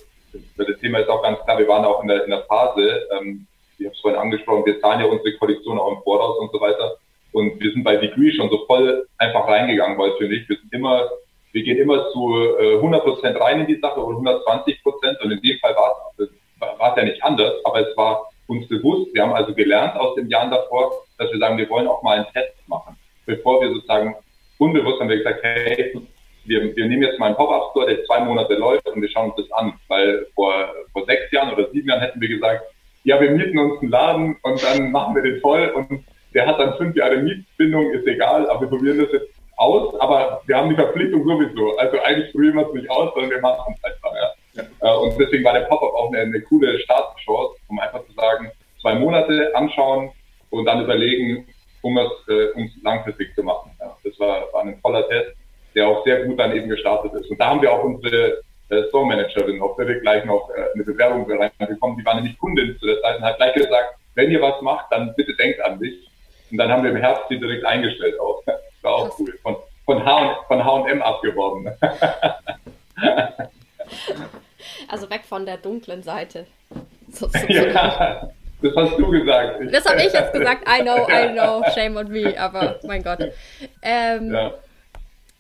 das 0.57 0.79
Thema 0.81 1.01
ist 1.01 1.11
auch 1.11 1.23
ganz 1.23 1.39
klar, 1.41 1.59
wir 1.59 1.69
waren 1.69 1.85
auch 1.85 2.01
in 2.03 2.09
der, 2.09 2.25
in 2.25 2.31
der 2.31 2.43
Phase, 2.45 3.07
ähm, 3.13 3.47
ich 3.79 3.85
habe 3.85 3.95
es 3.95 4.01
vorhin 4.01 4.19
angesprochen, 4.19 4.65
wir 4.65 4.81
zahlen 4.81 5.01
ja 5.01 5.07
unsere 5.07 5.37
Kollektion 5.37 5.79
auch 5.79 5.93
im 5.93 6.03
Voraus 6.03 6.39
und 6.39 6.51
so 6.51 6.61
weiter. 6.61 6.97
Und 7.33 7.61
wir 7.61 7.73
sind 7.73 7.85
bei 7.85 7.97
Degree 7.97 8.33
schon 8.33 8.51
so 8.51 8.65
voll 8.67 9.07
einfach 9.19 9.49
reingegangen, 9.49 9.99
weil 9.99 10.13
für 10.19 10.29
mich, 10.29 10.49
wir 10.49 10.57
sind 10.57 10.73
immer, 10.73 11.09
wir 11.53 11.63
gehen 11.63 11.79
immer 11.79 12.11
zu 12.11 12.57
äh, 12.61 12.77
100 12.77 13.03
Prozent 13.03 13.41
rein 13.41 13.61
in 13.61 13.67
die 13.67 13.81
Sache 13.81 14.01
oder 14.01 14.17
120 14.17 14.83
Prozent. 14.83 15.19
Und 15.23 15.33
in 15.33 15.41
dem 15.41 15.59
Fall 15.59 15.75
war 15.75 16.13
es, 16.19 16.29
war 16.79 16.91
es 16.91 16.97
ja 16.97 17.05
nicht 17.05 17.23
anders, 17.23 17.53
aber 17.65 17.89
es 17.89 17.97
war 17.97 18.29
uns 18.47 18.69
bewusst. 18.69 19.13
Wir 19.15 19.23
haben 19.23 19.33
also 19.33 19.55
gelernt 19.55 19.97
aus 19.97 20.15
den 20.15 20.29
Jahren 20.29 20.51
davor, 20.51 20.93
dass 21.19 21.33
wir 21.33 21.39
sagen, 21.39 21.57
wir 21.57 21.69
wollen 21.71 21.87
auch 21.87 22.03
mal 22.03 22.19
einen 22.19 22.33
Test 22.33 22.55
machen. 22.69 22.97
Bevor 23.27 23.61
wir 23.63 23.73
sozusagen 23.73 24.15
unbewusst 24.59 25.01
haben 25.01 25.09
wir 25.09 25.19
gesagt, 25.19 25.43
hey, 25.43 25.95
wir, 26.45 26.77
wir 26.77 26.87
nehmen 26.87 27.03
jetzt 27.03 27.19
mal 27.19 27.27
einen 27.27 27.37
Pop-Up-Store, 27.37 27.87
der 27.87 28.05
zwei 28.05 28.21
Monate 28.21 28.55
läuft 28.55 28.89
und 28.89 29.01
wir 29.01 29.09
schauen 29.09 29.31
uns 29.31 29.37
das 29.37 29.53
an. 29.53 29.75
Weil 29.89 30.27
vor, 30.35 30.53
vor 30.93 31.05
sechs 31.07 31.31
Jahren 31.31 31.53
oder 31.53 31.71
sieben 31.71 31.89
Jahren 31.89 32.01
hätten 32.01 32.21
wir 32.21 32.29
gesagt, 32.29 32.65
ja, 33.05 33.21
wir 33.21 33.31
mieten 33.31 33.59
uns 33.59 33.81
einen 33.81 33.91
Laden 33.91 34.37
und 34.43 34.63
dann 34.63 34.93
machen 34.93 35.15
wir 35.15 35.23
den 35.23 35.41
voll 35.41 35.69
und 35.69 36.05
der 36.35 36.47
hat 36.47 36.59
dann 36.59 36.77
fünf 36.77 36.97
Jahre 36.97 37.17
Mietbindung, 37.19 37.91
ist 37.93 38.07
egal, 38.07 38.49
aber 38.49 38.63
wir 38.63 38.69
probieren 38.69 38.99
das 38.99 39.13
jetzt 39.13 39.33
aus, 39.57 39.95
aber 40.01 40.43
wir 40.47 40.57
haben 40.57 40.71
die 40.71 40.75
Verpflichtung 40.75 41.25
sowieso. 41.25 41.77
Also 41.77 42.01
eigentlich 42.01 42.33
probieren 42.33 42.57
wir 42.57 42.67
es 42.67 42.75
nicht 42.75 42.91
aus, 42.91 43.13
sondern 43.15 43.31
wir 43.31 43.41
machen 43.41 43.75
es 43.77 43.85
einfach. 43.85 44.13
Ja. 44.15 44.63
ja. 44.63 44.95
Äh, 44.95 44.99
und 44.99 45.19
deswegen 45.19 45.45
war 45.45 45.53
der 45.53 45.67
Pop-Up 45.67 45.95
auch 45.95 46.09
eine, 46.09 46.23
eine 46.23 46.41
coole 46.43 46.79
Startchance, 46.81 47.61
um 47.69 47.79
einfach 47.79 48.05
zu 48.07 48.13
sagen, 48.13 48.51
zwei 48.81 48.95
Monate 48.95 49.55
anschauen 49.55 50.11
und 50.51 50.65
dann 50.65 50.83
überlegen, 50.83 51.47
um 51.83 51.99
es 51.99 52.11
äh, 52.29 52.51
um 52.55 52.71
langfristig 52.83 53.35
zu 53.35 53.43
machen. 53.43 53.71
Ja. 53.81 53.97
Das 54.05 54.19
war, 54.19 54.53
war 54.53 54.63
ein 54.63 54.79
voller 54.81 55.09
Test, 55.09 55.37
der 55.75 55.89
auch 55.89 56.05
sehr 56.05 56.25
gut 56.25 56.39
dann 56.39 56.57
eben 56.57 56.69
gestartet 56.69 57.13
ist. 57.15 57.31
Und 57.31 57.41
da 57.41 57.51
haben 57.51 57.63
wir 57.63 57.73
auch 57.73 57.85
unsere 57.85 58.43
äh, 58.69 58.89
Store 58.89 59.07
Managerin 59.07 59.61
auch 59.61 59.77
direkt 59.77 60.03
gleich 60.03 60.25
noch 60.25 60.51
äh, 60.51 60.73
eine 60.75 60.85
Bewerbung 60.85 61.31
reingekommen. 61.31 61.99
Die 61.99 62.05
war 62.05 62.15
nämlich 62.15 62.39
Kundin 62.39 62.77
zu 62.79 62.87
der 62.87 63.01
Zeit 63.01 63.19
und 63.19 63.25
hat 63.25 63.37
gleich 63.37 63.55
gesagt, 63.55 63.97
wenn 64.15 64.31
ihr 64.31 64.43
was 64.43 64.61
macht, 64.61 64.87
dann 64.91 65.15
bitte 65.15 65.35
denkt 65.37 65.61
an 65.63 65.79
mich. 65.79 66.09
Und 66.53 66.59
dann 66.59 66.71
haben 66.71 66.85
wir 66.85 66.91
im 66.91 66.99
Herbst 66.99 67.25
die 67.31 67.41
direkt 67.41 67.65
eingestellt 67.65 68.21
auch. 68.21 68.43
Das 68.45 68.57
war 68.83 68.93
auch 68.93 69.19
cool. 69.19 69.37
Von, 69.43 69.57
von 69.87 70.05
H&M 70.05 71.03
abgeworben. 71.03 71.69
Also 74.89 75.11
weg 75.11 75.23
von 75.29 75.45
der 75.47 75.57
dunklen 75.57 76.03
Seite. 76.03 76.47
So, 77.11 77.29
so, 77.29 77.39
so. 77.39 77.47
Ja, 77.49 78.31
das 78.63 78.77
hast 78.77 78.99
du 78.99 79.11
gesagt. 79.11 79.61
Ich, 79.61 79.73
das 79.73 79.85
habe 79.87 80.03
ich 80.03 80.13
jetzt 80.13 80.33
gesagt. 80.33 80.69
I 80.69 80.83
know, 80.83 81.09
I 81.09 81.29
know. 81.33 81.63
Shame 81.75 81.97
on 81.97 82.09
me. 82.09 82.39
Aber 82.39 82.79
mein 82.85 83.03
Gott. 83.03 83.21
Ähm, 83.83 84.33
ja. 84.33 84.53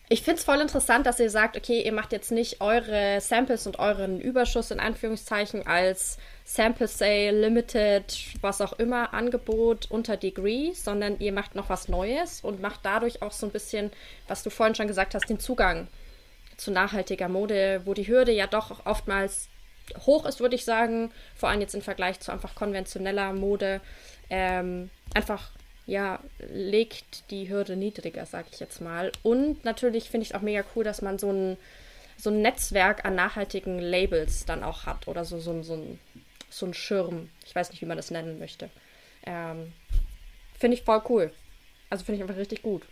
Ich 0.09 0.23
finde 0.23 0.39
es 0.39 0.45
voll 0.45 0.61
interessant, 0.61 1.07
dass 1.07 1.21
ihr 1.21 1.31
sagt, 1.31 1.57
okay, 1.57 1.81
ihr 1.81 1.93
macht 1.93 2.13
jetzt 2.13 2.33
nicht 2.33 2.61
eure 2.61 3.21
Samples 3.21 3.67
und 3.67 3.79
euren 3.79 4.21
Überschuss 4.21 4.71
in 4.71 4.81
Anführungszeichen 4.81 5.67
als 5.67 6.19
Sample 6.45 6.89
Sale, 6.89 7.41
Limited, 7.41 8.05
was 8.41 8.61
auch 8.61 8.75
immer, 8.75 9.15
Angebot 9.15 9.91
unter 9.91 10.17
Degree, 10.17 10.73
sondern 10.73 11.19
ihr 11.21 11.33
macht 11.33 11.55
noch 11.55 11.69
was 11.69 11.89
Neues 11.89 12.41
und 12.43 12.61
macht 12.61 12.81
dadurch 12.83 13.23
auch 13.23 13.33
so 13.33 13.47
ein 13.47 13.53
bisschen, 13.53 13.91
was 14.29 14.43
du 14.43 14.51
vorhin 14.51 14.75
schon 14.75 14.89
gesagt 14.89 15.15
hast, 15.15 15.29
den 15.29 15.39
Zugang 15.41 15.89
zu 16.57 16.71
nachhaltiger 16.71 17.29
Mode, 17.29 17.83
wo 17.85 17.95
die 17.95 18.07
Hürde 18.07 18.33
ja 18.33 18.47
doch 18.47 18.87
oftmals 18.87 19.49
hoch 20.07 20.27
ist, 20.27 20.41
würde 20.41 20.55
ich 20.55 20.65
sagen, 20.65 21.11
vor 21.35 21.49
allem 21.49 21.61
jetzt 21.61 21.75
im 21.75 21.83
Vergleich 21.83 22.21
zu 22.21 22.33
einfach 22.33 22.55
konventioneller 22.55 23.33
Mode, 23.33 23.81
ähm, 24.31 24.91
einfach 25.15 25.51
ja, 25.87 26.21
legt 26.39 27.31
die 27.31 27.49
Hürde 27.49 27.77
niedriger, 27.77 28.25
sag 28.27 28.47
ich 28.53 28.61
jetzt 28.61 28.81
mal. 28.81 29.11
Und 29.23 29.65
natürlich 29.65 30.11
finde 30.11 30.23
ich 30.23 30.31
es 30.31 30.37
auch 30.37 30.43
mega 30.43 30.63
cool, 30.75 30.85
dass 30.85 31.03
man 31.03 31.19
so 31.19 31.31
ein, 31.31 31.57
so 32.17 32.31
ein 32.31 32.41
Netzwerk 32.41 33.05
an 33.05 33.17
nachhaltigen 33.17 33.81
Labels 33.81 34.45
dann 34.45 34.63
auch 34.63 34.87
hat 34.87 35.09
oder 35.09 35.25
so, 35.25 35.41
so, 35.41 35.63
so, 35.63 35.75
ein, 35.75 35.99
so 36.53 36.67
ein 36.67 36.75
Schirm. 36.75 37.31
Ich 37.47 37.55
weiß 37.55 37.71
nicht, 37.71 37.83
wie 37.83 37.87
man 37.87 37.97
das 37.97 38.11
nennen 38.11 38.39
möchte. 38.39 38.71
Ähm, 39.27 39.73
finde 40.59 40.77
ich 40.77 40.83
voll 40.83 41.03
cool. 41.09 41.33
Also 41.91 42.05
finde 42.05 42.17
ich 42.17 42.23
einfach 42.23 42.41
richtig 42.41 42.63
gut. 42.63 42.83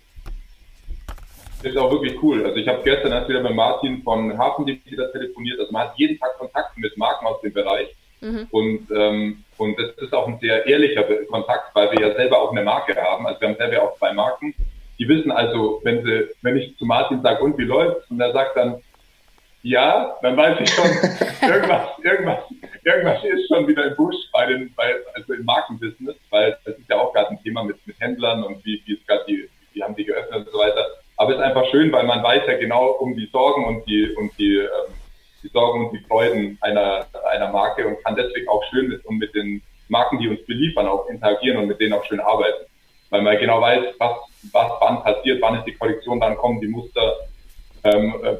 Das 1.62 1.72
ist 1.72 1.78
auch 1.78 1.90
wirklich 1.90 2.22
cool. 2.22 2.44
Also 2.44 2.56
ich 2.56 2.66
habe 2.68 2.82
gestern 2.82 3.12
erst 3.12 3.28
wieder 3.28 3.42
mit 3.42 3.54
Martin 3.54 4.02
von 4.02 4.36
Hafendienst 4.36 4.86
telefoniert. 4.86 5.60
Also 5.60 5.72
man 5.72 5.88
hat 5.88 5.98
jeden 5.98 6.18
Tag 6.18 6.38
Kontakt 6.38 6.76
mit 6.78 6.96
Marken 6.96 7.26
aus 7.26 7.40
dem 7.42 7.52
Bereich. 7.52 7.88
Mhm. 8.20 8.46
Und, 8.50 8.88
ähm, 8.94 9.44
und 9.58 9.78
das 9.78 9.90
ist 9.98 10.12
auch 10.12 10.26
ein 10.26 10.38
sehr 10.40 10.66
ehrlicher 10.66 11.04
Kontakt, 11.26 11.74
weil 11.74 11.90
wir 11.92 12.08
ja 12.08 12.14
selber 12.14 12.40
auch 12.40 12.52
eine 12.52 12.62
Marke 12.62 12.94
haben. 12.96 13.26
Also 13.26 13.40
wir 13.40 13.48
haben 13.48 13.56
selber 13.56 13.82
auch 13.82 13.98
zwei 13.98 14.12
Marken. 14.12 14.54
Die 14.98 15.08
wissen 15.08 15.30
also, 15.30 15.80
wenn 15.84 16.02
sie, 16.04 16.28
wenn 16.42 16.56
ich 16.56 16.76
zu 16.76 16.84
Martin 16.84 17.22
sage, 17.22 17.42
und 17.42 17.56
wie 17.58 17.64
läuft's? 17.64 18.10
Und 18.10 18.20
er 18.20 18.32
sagt 18.32 18.56
dann, 18.56 18.82
ja, 19.62 20.16
dann 20.22 20.36
weiß 20.36 20.60
ich 20.60 20.70
schon, 20.70 20.84
irgendwas, 21.48 21.88
irgendwas, 22.02 22.38
irgendwas 22.84 23.22
ist 23.24 23.48
schon 23.48 23.66
wieder 23.66 23.86
im 23.86 23.96
Busch 23.96 24.16
bei 24.32 24.46
den, 24.46 24.72
bei, 24.74 24.94
also 25.14 25.32
im 25.32 25.44
Markenbusiness, 25.44 26.16
weil 26.30 26.56
das 26.64 26.76
ist 26.76 26.88
ja 26.88 27.00
auch 27.00 27.12
gerade 27.12 27.30
ein 27.30 27.42
Thema 27.42 27.64
mit, 27.64 27.76
mit 27.86 27.98
Händlern 28.00 28.44
und 28.44 28.64
wie, 28.64 28.82
wie 28.84 28.94
ist 28.94 29.06
gerade 29.06 29.24
die, 29.28 29.48
wie 29.72 29.82
haben 29.82 29.94
die 29.94 30.04
geöffnet 30.04 30.46
und 30.46 30.52
so 30.52 30.58
weiter. 30.58 30.86
Aber 31.16 31.32
es 31.32 31.36
ist 31.36 31.42
einfach 31.42 31.66
schön, 31.70 31.92
weil 31.92 32.06
man 32.06 32.22
weiß 32.22 32.42
ja 32.46 32.56
genau 32.58 32.92
um 32.92 33.14
die 33.14 33.28
Sorgen 33.30 33.66
und 33.66 33.86
die, 33.86 34.10
und 34.14 34.36
die, 34.38 34.56
ähm, 34.56 34.94
die 35.42 35.48
Sorgen 35.48 35.86
und 35.86 35.92
die 35.92 36.04
Freuden 36.06 36.58
einer, 36.60 37.06
einer 37.30 37.52
Marke 37.52 37.86
und 37.86 38.02
kann 38.04 38.16
deswegen 38.16 38.48
auch 38.48 38.62
schön 38.70 38.88
mit, 38.88 39.04
und 39.04 39.18
mit 39.18 39.34
den 39.34 39.62
Marken, 39.88 40.18
die 40.18 40.28
uns 40.28 40.44
beliefern, 40.46 40.86
auch 40.86 41.08
interagieren 41.08 41.58
und 41.58 41.66
mit 41.66 41.80
denen 41.80 41.92
auch 41.92 42.04
schön 42.04 42.20
arbeiten. 42.20 42.64
Weil 43.10 43.22
man 43.22 43.38
genau 43.38 43.60
weiß, 43.60 43.94
was, 43.98 44.16
was 44.52 44.72
wann 44.80 45.02
passiert, 45.02 45.42
wann 45.42 45.56
ist 45.56 45.66
die 45.66 45.74
Kollektion, 45.74 46.20
dann 46.20 46.36
kommen 46.36 46.60
die 46.60 46.68
Muster, 46.68 47.16
ähm, 47.84 48.14
äh, 48.22 48.36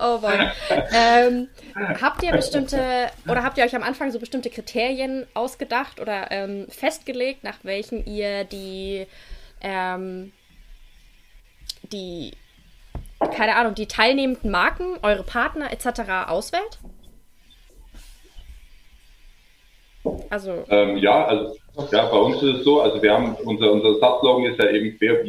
oh 0.00 0.18
boy. 0.18 0.50
Ähm, 0.92 1.48
habt 2.00 2.22
ihr 2.22 2.32
bestimmte, 2.32 3.08
oder 3.28 3.42
habt 3.42 3.58
ihr 3.58 3.64
euch 3.64 3.74
am 3.76 3.82
Anfang 3.82 4.10
so 4.10 4.18
bestimmte 4.18 4.50
Kriterien 4.50 5.26
ausgedacht 5.34 6.00
oder 6.00 6.30
ähm, 6.30 6.66
festgelegt, 6.68 7.44
nach 7.44 7.58
welchen 7.62 8.04
ihr 8.06 8.44
die, 8.44 9.06
ähm, 9.62 10.32
die 11.92 12.32
keine 13.30 13.56
Ahnung, 13.56 13.74
die 13.74 13.86
teilnehmenden 13.86 14.50
Marken, 14.50 14.98
eure 15.02 15.22
Partner 15.22 15.72
etc. 15.72 16.28
auswählt? 16.28 16.78
Also. 20.30 20.64
Ähm, 20.68 20.98
ja, 20.98 21.24
also 21.24 21.56
ja, 21.90 22.06
bei 22.06 22.18
uns 22.18 22.36
ist 22.42 22.58
es 22.58 22.64
so, 22.64 22.80
also 22.80 23.02
wir 23.02 23.12
haben 23.12 23.34
unser, 23.44 23.72
unser 23.72 23.94
Subslogan 23.94 24.44
ist 24.52 24.58
ja 24.58 24.70
eben 24.70 24.96
Fair 24.98 25.24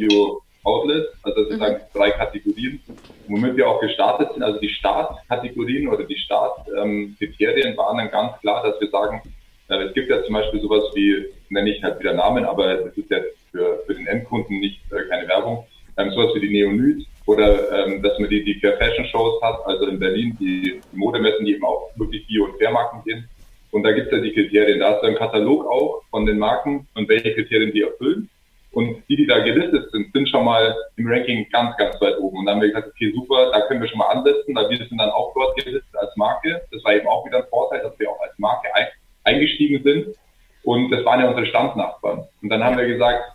Outlet, 0.64 1.06
also 1.22 1.44
das 1.44 1.48
sind 1.48 1.60
mhm. 1.60 1.76
drei 1.94 2.10
Kategorien, 2.10 2.80
womit 3.28 3.56
wir 3.56 3.68
auch 3.68 3.80
gestartet 3.80 4.32
sind, 4.32 4.42
also 4.42 4.58
die 4.58 4.68
Startkategorien 4.68 5.88
oder 5.88 6.02
die 6.02 6.16
Startkriterien 6.16 7.68
ähm, 7.68 7.76
waren 7.76 7.98
dann 7.98 8.10
ganz 8.10 8.36
klar, 8.40 8.64
dass 8.64 8.80
wir 8.80 8.90
sagen, 8.90 9.22
äh, 9.68 9.84
es 9.84 9.94
gibt 9.94 10.10
ja 10.10 10.24
zum 10.24 10.34
Beispiel 10.34 10.60
sowas 10.60 10.82
wie, 10.94 11.26
nenne 11.50 11.70
ich 11.70 11.82
halt 11.84 12.00
wieder 12.00 12.14
Namen, 12.14 12.44
aber 12.44 12.74
das 12.74 12.96
ist 12.96 13.08
ja 13.10 13.18
für, 13.52 13.80
für 13.86 13.94
den 13.94 14.08
Endkunden 14.08 14.58
nicht 14.58 14.80
äh, 14.90 15.08
keine 15.08 15.28
Werbung, 15.28 15.64
ähm, 15.98 16.10
sowas 16.10 16.34
wie 16.34 16.40
die 16.40 16.50
Neonyd, 16.50 17.06
oder 17.26 17.86
ähm, 17.86 18.02
dass 18.02 18.18
man 18.18 18.28
die, 18.28 18.42
die 18.42 18.54
Fair 18.54 18.76
Fashion 18.76 19.06
Shows 19.06 19.40
hat, 19.42 19.64
also 19.66 19.86
in 19.86 20.00
Berlin 20.00 20.36
die, 20.40 20.80
die 20.92 20.96
Modemessen, 20.96 21.44
die 21.44 21.54
eben 21.54 21.64
auch 21.64 21.90
wirklich 21.94 22.26
Bio- 22.26 22.46
und 22.46 22.58
Fairmarken 22.58 23.04
gehen. 23.04 23.28
Und 23.76 23.82
da 23.82 23.92
gibt 23.92 24.06
es 24.06 24.12
ja 24.12 24.24
die 24.24 24.32
Kriterien. 24.32 24.80
Da 24.80 24.92
hast 24.92 25.02
du 25.02 25.08
einen 25.08 25.16
Katalog 25.16 25.66
auch 25.66 26.00
von 26.10 26.24
den 26.24 26.38
Marken 26.38 26.88
und 26.94 27.10
welche 27.10 27.34
Kriterien 27.34 27.72
die 27.72 27.82
erfüllen. 27.82 28.30
Und 28.72 29.02
die, 29.06 29.16
die 29.16 29.26
da 29.26 29.40
gelistet 29.40 29.90
sind, 29.90 30.10
sind 30.14 30.30
schon 30.30 30.46
mal 30.46 30.74
im 30.96 31.06
Ranking 31.06 31.46
ganz, 31.52 31.76
ganz 31.76 32.00
weit 32.00 32.18
oben. 32.18 32.38
Und 32.38 32.46
dann 32.46 32.54
haben 32.54 32.62
wir 32.62 32.68
gesagt, 32.68 32.88
okay, 32.88 33.12
super, 33.14 33.50
da 33.52 33.60
können 33.66 33.82
wir 33.82 33.88
schon 33.88 33.98
mal 33.98 34.08
ansetzen, 34.08 34.54
weil 34.54 34.70
wir 34.70 34.78
sind 34.78 34.96
dann 34.96 35.10
auch 35.10 35.30
dort 35.34 35.58
gelistet 35.58 35.94
als 35.94 36.16
Marke. 36.16 36.62
Das 36.72 36.82
war 36.84 36.94
eben 36.94 37.06
auch 37.06 37.26
wieder 37.26 37.36
ein 37.36 37.48
Vorteil, 37.50 37.82
eingestiegen 39.24 39.82
sind. 39.82 40.16
Und 40.64 40.90
das 40.90 41.04
waren 41.04 41.20
ja 41.20 41.28
unsere 41.28 41.44
Standnachbarn. 41.44 42.24
Und 42.40 42.48
dann 42.48 42.64
haben 42.64 42.78
wir 42.78 42.86
gesagt, 42.86 43.34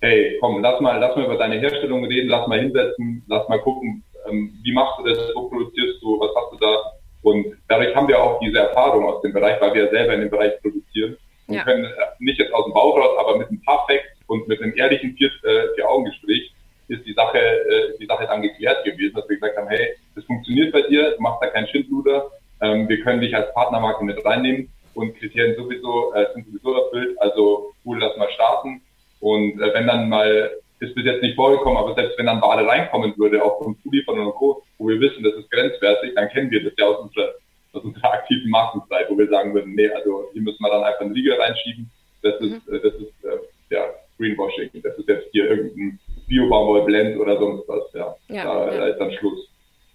hey, 0.00 0.38
komm, 0.40 0.62
lass 0.62 0.80
mal, 0.80 0.98
lass 0.98 1.14
mal 1.16 1.26
über 1.26 1.36
deine 1.36 1.60
Herstellung 1.60 2.06
reden, 2.06 2.28
lass 2.28 2.48
mal 2.48 2.60
hinsetzen, 2.60 3.22
lass 3.28 3.46
mal 3.50 3.60
gucken, 3.60 4.02
ähm, 4.26 4.54
wie 4.62 4.72
machst 4.72 4.98
du 4.98 5.04
das, 5.04 5.18
wo 5.34 5.50
produzierst 5.50 6.02
du, 6.02 6.18
was 6.18 6.30
hast 6.34 6.52
du 6.52 6.64
da? 6.64 6.92
Und 7.22 7.56
dadurch 7.68 7.94
haben 7.94 8.08
wir 8.08 8.20
auch 8.20 8.40
diese 8.40 8.58
Erfahrung 8.58 9.04
aus 9.06 9.22
dem 9.22 9.32
Bereich, 9.32 9.60
weil 9.60 9.74
wir 9.74 9.90
selber 9.90 10.14
in 10.14 10.20
dem 10.20 10.30
Bereich 10.30 10.60
produzieren. 10.60 11.16
Und 11.46 11.54
ja. 11.54 11.64
können 11.64 11.84
äh, 11.84 11.90
nicht 12.18 12.38
jetzt 12.38 12.52
aus 12.52 12.64
dem 12.64 12.74
Bauch 12.74 12.96
raus, 12.96 13.16
aber 13.18 13.38
mit 13.38 13.50
ein 13.50 13.62
paar 13.62 13.86
Facts 13.86 14.18
und 14.26 14.48
mit 14.48 14.60
einem 14.60 14.76
ehrlichen 14.76 15.14
vier, 15.16 15.28
äh, 15.44 15.74
vier 15.74 15.88
Augen 15.88 16.04
Gespräch 16.04 16.52
ist 16.88 17.04
die 17.06 17.14
Sache, 17.14 17.38
äh, 17.38 17.98
die 17.98 18.06
Sache 18.06 18.26
dann 18.26 18.42
geklärt 18.42 18.84
gewesen, 18.84 19.14
dass 19.14 19.28
wir 19.28 19.36
gesagt 19.36 19.56
haben, 19.56 19.68
hey, 19.68 19.94
das 20.14 20.24
funktioniert 20.24 20.72
bei 20.72 20.82
dir, 20.82 21.12
du 21.12 21.22
machst 21.22 21.42
da 21.42 21.48
keinen 21.48 21.68
Schindluder, 21.68 22.30
ähm, 22.60 22.88
wir 22.88 23.00
können 23.00 23.20
dich 23.20 23.34
als 23.34 23.52
Partnermarke 23.54 24.04
mit 24.04 24.24
reinnehmen 24.24 24.68
und 24.94 25.16
Kriterien 25.16 25.56
sowieso 25.56 26.12
äh, 26.14 26.26
sind 26.34 26.46
sowieso 26.46 26.84
erfüllt, 26.84 27.20
also 27.20 27.72
cool, 27.84 27.98
lass 27.98 28.16
mal 28.16 28.30
starten. 28.30 28.82
Und 29.20 29.60
äh, 29.60 29.74
wenn 29.74 29.86
dann 29.86 30.08
mal, 30.08 30.50
ist 30.82 30.94
bis 30.94 31.04
jetzt 31.04 31.22
nicht 31.22 31.36
vorgekommen, 31.36 31.78
aber 31.78 31.94
selbst 31.94 32.18
wenn 32.18 32.26
dann 32.26 32.42
Ware 32.42 32.66
reinkommen 32.66 33.14
würde, 33.16 33.42
auch 33.42 33.58
von 33.62 33.76
Zulieferern 33.82 34.26
und 34.26 34.34
Co., 34.34 34.62
wo 34.78 34.88
wir 34.88 35.00
wissen, 35.00 35.22
das 35.22 35.34
ist 35.34 35.50
grenzwertig, 35.50 36.14
dann 36.14 36.28
kennen 36.30 36.50
wir 36.50 36.64
das 36.64 36.72
ja 36.76 36.86
aus 36.86 36.98
unserer, 37.00 37.32
aus 37.72 37.84
unserer 37.84 38.12
aktiven 38.12 38.50
Markenzeit, 38.50 39.08
wo 39.08 39.16
wir 39.16 39.28
sagen 39.28 39.54
würden, 39.54 39.74
nee, 39.74 39.88
also 39.88 40.28
hier 40.32 40.42
müssen 40.42 40.62
wir 40.62 40.70
dann 40.70 40.82
einfach 40.82 41.00
einen 41.00 41.12
Riegel 41.12 41.34
reinschieben. 41.34 41.90
Das 42.22 42.34
ist, 42.40 42.66
mhm. 42.66 42.80
das 42.82 42.94
ist 42.94 43.24
äh, 43.24 43.74
ja, 43.74 43.86
Greenwashing. 44.18 44.70
Das 44.82 44.96
ist 44.98 45.08
jetzt 45.08 45.28
hier 45.32 45.50
irgendein 45.50 45.98
Bio-Baumwoll-Blend 46.26 47.18
oder 47.18 47.38
sonst 47.38 47.68
was. 47.68 47.92
Ja, 47.94 48.14
ja, 48.28 48.44
da, 48.44 48.72
ja. 48.72 48.78
da 48.78 48.86
ist 48.88 48.98
dann 48.98 49.12
Schluss. 49.12 49.48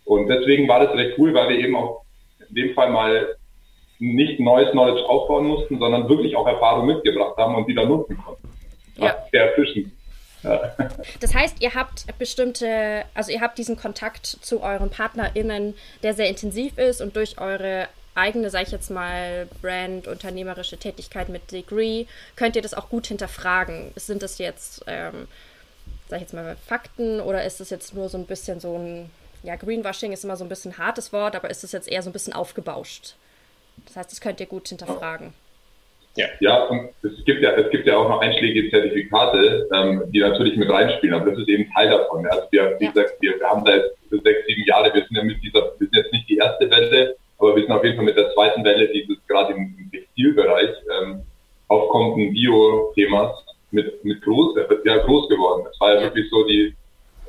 Und 0.05 0.27
deswegen 0.27 0.67
war 0.67 0.85
das 0.85 0.95
recht 0.95 1.17
cool, 1.17 1.33
weil 1.33 1.49
wir 1.49 1.59
eben 1.59 1.75
auch 1.75 2.03
in 2.47 2.55
dem 2.55 2.73
Fall 2.73 2.91
mal 2.91 3.35
nicht 3.99 4.39
neues 4.39 4.71
Knowledge 4.71 5.03
aufbauen 5.09 5.47
mussten, 5.47 5.79
sondern 5.79 6.07
wirklich 6.07 6.35
auch 6.35 6.47
Erfahrung 6.47 6.85
mitgebracht 6.85 7.35
haben 7.37 7.55
und 7.55 7.67
die 7.67 7.75
dann 7.75 7.89
nutzen 7.89 8.17
konnten. 8.17 8.47
Ja. 8.95 9.15
Sehr 9.31 9.49
erfrischend. 9.49 9.91
Das 11.19 11.33
heißt, 11.33 11.61
ihr 11.61 11.73
habt 11.73 12.05
bestimmte, 12.19 13.05
also 13.13 13.31
ihr 13.31 13.41
habt 13.41 13.57
diesen 13.57 13.75
Kontakt 13.75 14.25
zu 14.25 14.61
euren 14.61 14.89
PartnerInnen, 14.89 15.73
der 16.03 16.13
sehr 16.13 16.29
intensiv 16.29 16.77
ist 16.77 17.01
und 17.01 17.15
durch 17.15 17.39
eure 17.39 17.87
eigene, 18.15 18.49
sag 18.49 18.63
ich 18.63 18.71
jetzt 18.71 18.89
mal, 18.89 19.47
Brand, 19.61 20.07
unternehmerische 20.07 20.77
Tätigkeit 20.77 21.29
mit 21.29 21.51
Degree, 21.51 22.05
könnt 22.35 22.55
ihr 22.55 22.61
das 22.61 22.73
auch 22.73 22.89
gut 22.89 23.07
hinterfragen. 23.07 23.91
Sind 23.95 24.23
das 24.23 24.37
jetzt, 24.39 24.83
ähm, 24.87 25.27
sag 26.09 26.17
ich 26.17 26.23
jetzt 26.23 26.33
mal, 26.33 26.57
Fakten 26.65 27.21
oder 27.21 27.43
ist 27.45 27.59
das 27.59 27.69
jetzt 27.69 27.93
nur 27.93 28.09
so 28.09 28.17
ein 28.17 28.25
bisschen 28.25 28.59
so 28.59 28.77
ein, 28.77 29.09
ja, 29.43 29.55
Greenwashing 29.55 30.11
ist 30.11 30.23
immer 30.23 30.35
so 30.35 30.43
ein 30.43 30.49
bisschen 30.49 30.77
hartes 30.77 31.13
Wort, 31.13 31.35
aber 31.35 31.49
ist 31.49 31.63
das 31.63 31.71
jetzt 31.71 31.87
eher 31.87 32.01
so 32.01 32.09
ein 32.09 32.13
bisschen 32.13 32.33
aufgebauscht? 32.33 33.15
Das 33.85 33.95
heißt, 33.95 34.11
das 34.11 34.21
könnt 34.21 34.39
ihr 34.39 34.47
gut 34.47 34.67
hinterfragen. 34.67 35.33
Ja, 36.17 36.27
ja 36.39 36.63
und 36.65 36.89
es 37.03 37.23
gibt 37.25 37.41
ja, 37.41 37.51
es 37.51 37.69
gibt 37.69 37.87
ja 37.87 37.95
auch 37.95 38.09
noch 38.09 38.21
einschlägige 38.21 38.69
Zertifikate, 38.71 39.67
ähm, 39.73 40.03
die 40.07 40.19
natürlich 40.19 40.57
mit 40.57 40.69
reinspielen, 40.69 41.15
aber 41.15 41.29
das 41.31 41.39
ist 41.39 41.47
eben 41.47 41.71
Teil 41.73 41.89
davon. 41.89 42.25
Also 42.25 42.47
wir, 42.51 42.75
wie 42.79 42.85
ja. 42.85 42.91
gesagt, 42.91 43.13
wir, 43.21 43.39
wir 43.39 43.47
haben 43.47 43.63
seit 43.65 43.83
sechs, 44.23 44.45
sieben 44.47 44.63
Jahre, 44.65 44.93
wir 44.93 45.05
sind 45.05 45.15
ja 45.15 45.23
mit 45.23 45.41
dieser, 45.43 45.61
wir 45.61 45.87
sind 45.87 45.95
jetzt 45.95 46.11
nicht 46.11 46.27
die 46.27 46.37
erste 46.37 46.69
Welle, 46.69 47.15
aber 47.37 47.55
wir 47.55 47.63
sind 47.63 47.71
auf 47.71 47.83
jeden 47.83 47.95
Fall 47.95 48.05
mit 48.05 48.17
der 48.17 48.33
zweiten 48.33 48.63
Welle 48.63 48.87
dieses 48.89 49.17
gerade 49.27 49.53
im, 49.53 49.75
Textilbereich 49.91 50.75
ähm, 50.99 51.21
aufkommenden 51.67 52.33
Bio-Themas 52.33 53.45
mit, 53.69 54.03
mit 54.03 54.21
groß, 54.23 54.57
äh, 54.57 54.65
ja, 54.85 54.97
groß 54.97 55.29
geworden. 55.29 55.65
Das 55.65 55.79
war 55.79 55.93
ja, 55.93 56.01
wirklich 56.01 56.29
so 56.31 56.43
die, 56.47 56.73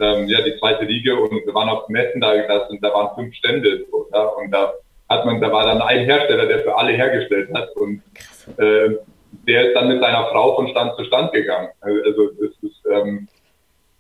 ähm, 0.01 0.29
ja, 0.29 0.41
die 0.41 0.57
zweite 0.59 0.85
Liga 0.85 1.15
und 1.15 1.45
wir 1.45 1.55
waren 1.55 1.69
auf 1.69 1.89
Messen 1.89 2.21
da, 2.23 2.35
das, 2.35 2.71
und 2.71 2.83
da 2.83 2.89
waren 2.95 3.15
fünf 3.15 3.35
Stände, 3.35 3.85
so, 3.91 4.09
ja, 4.13 4.23
und 4.23 4.51
da 4.51 4.73
hat 5.11 5.25
man, 5.27 5.41
da 5.41 5.53
war 5.53 5.65
dann 5.65 5.83
ein 5.83 6.05
Hersteller, 6.05 6.47
der 6.47 6.61
für 6.61 6.77
alle 6.77 6.93
hergestellt 6.93 7.51
hat 7.55 7.75
und 7.77 8.03
äh, 8.57 8.97
der 9.47 9.69
ist 9.69 9.75
dann 9.75 9.89
mit 9.89 10.01
seiner 10.01 10.27
Frau 10.27 10.57
von 10.57 10.69
Stand 10.69 10.97
zu 10.97 11.05
Stand 11.05 11.33
gegangen. 11.33 11.69
Also 11.81 12.29
das 12.41 12.51
ist 12.63 12.83
ähm, 12.91 13.29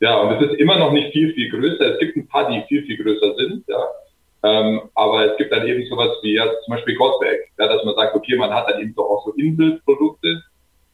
ja 0.00 0.20
und 0.20 0.36
es 0.36 0.50
ist 0.50 0.58
immer 0.58 0.78
noch 0.78 0.92
nicht 0.92 1.12
viel 1.12 1.32
viel 1.34 1.50
größer. 1.50 1.94
Es 1.94 1.98
gibt 1.98 2.16
ein 2.16 2.28
paar, 2.28 2.50
die 2.50 2.62
viel 2.68 2.84
viel 2.84 3.02
größer 3.02 3.34
sind, 3.36 3.64
ja. 3.68 3.84
Ähm, 4.44 4.82
aber 4.94 5.32
es 5.32 5.36
gibt 5.36 5.52
dann 5.52 5.66
eben 5.66 5.84
sowas 5.86 6.16
wie 6.22 6.34
ja, 6.34 6.44
zum 6.64 6.74
Beispiel 6.74 6.94
Gottberg, 6.94 7.40
ja, 7.58 7.66
dass 7.66 7.84
man 7.84 7.96
sagt, 7.96 8.14
okay, 8.14 8.36
man 8.36 8.54
hat 8.54 8.70
dann 8.70 8.80
eben 8.80 8.94
so 8.94 9.02
auch 9.02 9.24
so 9.24 9.32
Inselprodukte 9.32 10.42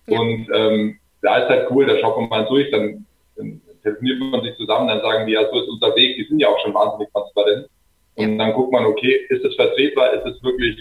ja. 0.07 0.19
und 0.19 0.49
ähm, 0.53 0.99
da 1.21 1.39
ist 1.39 1.49
halt 1.49 1.71
cool, 1.71 1.87
da 1.87 1.99
schaut 1.99 2.17
man 2.19 2.29
mal 2.29 2.47
durch, 2.47 2.71
dann, 2.71 3.05
dann 3.37 3.61
telefoniert 3.83 4.19
man 4.21 4.43
sich 4.43 4.57
zusammen, 4.57 4.89
dann 4.89 5.01
sagen 5.01 5.27
die, 5.27 5.33
ja, 5.33 5.43
so 5.51 5.61
ist 5.61 5.69
unser 5.69 5.95
Weg, 5.95 6.17
die 6.17 6.25
sind 6.25 6.39
ja 6.39 6.49
auch 6.49 6.59
schon 6.61 6.75
wahnsinnig 6.75 7.13
transparent. 7.13 7.69
Und 8.17 8.39
dann 8.39 8.53
guckt 8.53 8.73
man, 8.73 8.87
okay, 8.87 9.27
ist 9.29 9.45
es 9.45 9.55
vertretbar, 9.57 10.13
ist 10.15 10.25
es 10.25 10.43
wirklich, 10.43 10.79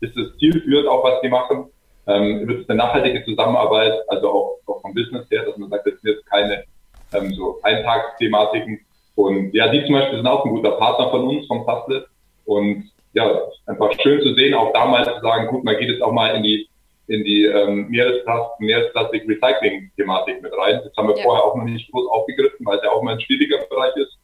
ist 0.00 0.16
es 0.16 0.36
zielführend 0.38 0.88
auch, 0.88 1.02
was 1.04 1.20
die 1.22 1.28
machen? 1.28 1.66
Ähm, 2.08 2.48
wird 2.48 2.62
es 2.62 2.68
eine 2.68 2.78
nachhaltige 2.78 3.24
Zusammenarbeit, 3.24 4.00
also 4.08 4.30
auch, 4.30 4.58
auch 4.66 4.80
vom 4.80 4.94
Business 4.94 5.30
her, 5.30 5.44
dass 5.44 5.56
man 5.58 5.68
sagt, 5.68 5.86
das 5.86 6.00
sind 6.00 6.10
jetzt 6.10 6.26
keine 6.26 6.64
ähm, 7.12 7.32
so 7.34 7.58
Eintagsthematiken. 7.62 8.80
Und 9.14 9.52
ja, 9.52 9.68
die 9.68 9.84
zum 9.84 9.94
Beispiel 9.94 10.16
sind 10.18 10.26
auch 10.26 10.44
ein 10.44 10.50
guter 10.50 10.72
Partner 10.72 11.10
von 11.10 11.28
uns, 11.28 11.46
vom 11.46 11.64
Fastlet. 11.64 12.06
Und 12.44 12.90
ja, 13.12 13.42
einfach 13.66 13.92
schön 14.00 14.22
zu 14.22 14.34
sehen, 14.34 14.54
auch 14.54 14.72
damals 14.72 15.08
zu 15.08 15.20
sagen, 15.20 15.48
gut, 15.48 15.64
man 15.64 15.76
geht 15.76 15.90
jetzt 15.90 16.02
auch 16.02 16.12
mal 16.12 16.34
in 16.34 16.42
die 16.42 16.68
in 17.08 17.24
die 17.24 17.46
ähm, 17.46 17.88
Meeresplast 17.88 18.60
Meeresplastik-Recycling-Thematik 18.60 20.42
mit 20.42 20.52
rein. 20.52 20.80
Das 20.84 20.94
haben 20.96 21.08
wir 21.08 21.16
ja. 21.16 21.22
vorher 21.22 21.44
auch 21.44 21.56
noch 21.56 21.64
nicht 21.64 21.90
groß 21.90 22.06
aufgegriffen, 22.10 22.64
weil 22.66 22.76
es 22.76 22.84
ja 22.84 22.90
auch 22.90 23.02
mal 23.02 23.14
ein 23.14 23.20
schwieriger 23.20 23.58
Bereich 23.68 23.96
ist. 23.96 24.18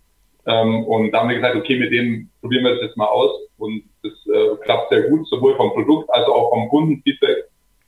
Ähm, 0.47 0.85
und 0.85 1.11
da 1.11 1.21
haben 1.21 1.31
wir 1.31 1.37
gesagt, 1.37 1.57
okay, 1.57 1.79
mit 1.79 1.93
dem 1.93 2.29
probieren 2.41 2.65
wir 2.65 2.75
das 2.75 2.83
jetzt 2.83 2.97
mal 2.97 3.07
aus. 3.07 3.41
Und 3.57 3.85
das 4.03 4.13
äh, 4.27 4.57
klappt 4.65 4.91
sehr 4.91 5.09
gut, 5.09 5.27
sowohl 5.29 5.57
vom 5.57 5.73
Produkt 5.73 6.11
als 6.11 6.27
auch 6.27 6.51
vom 6.51 6.69
Kundenfeedback 6.69 7.44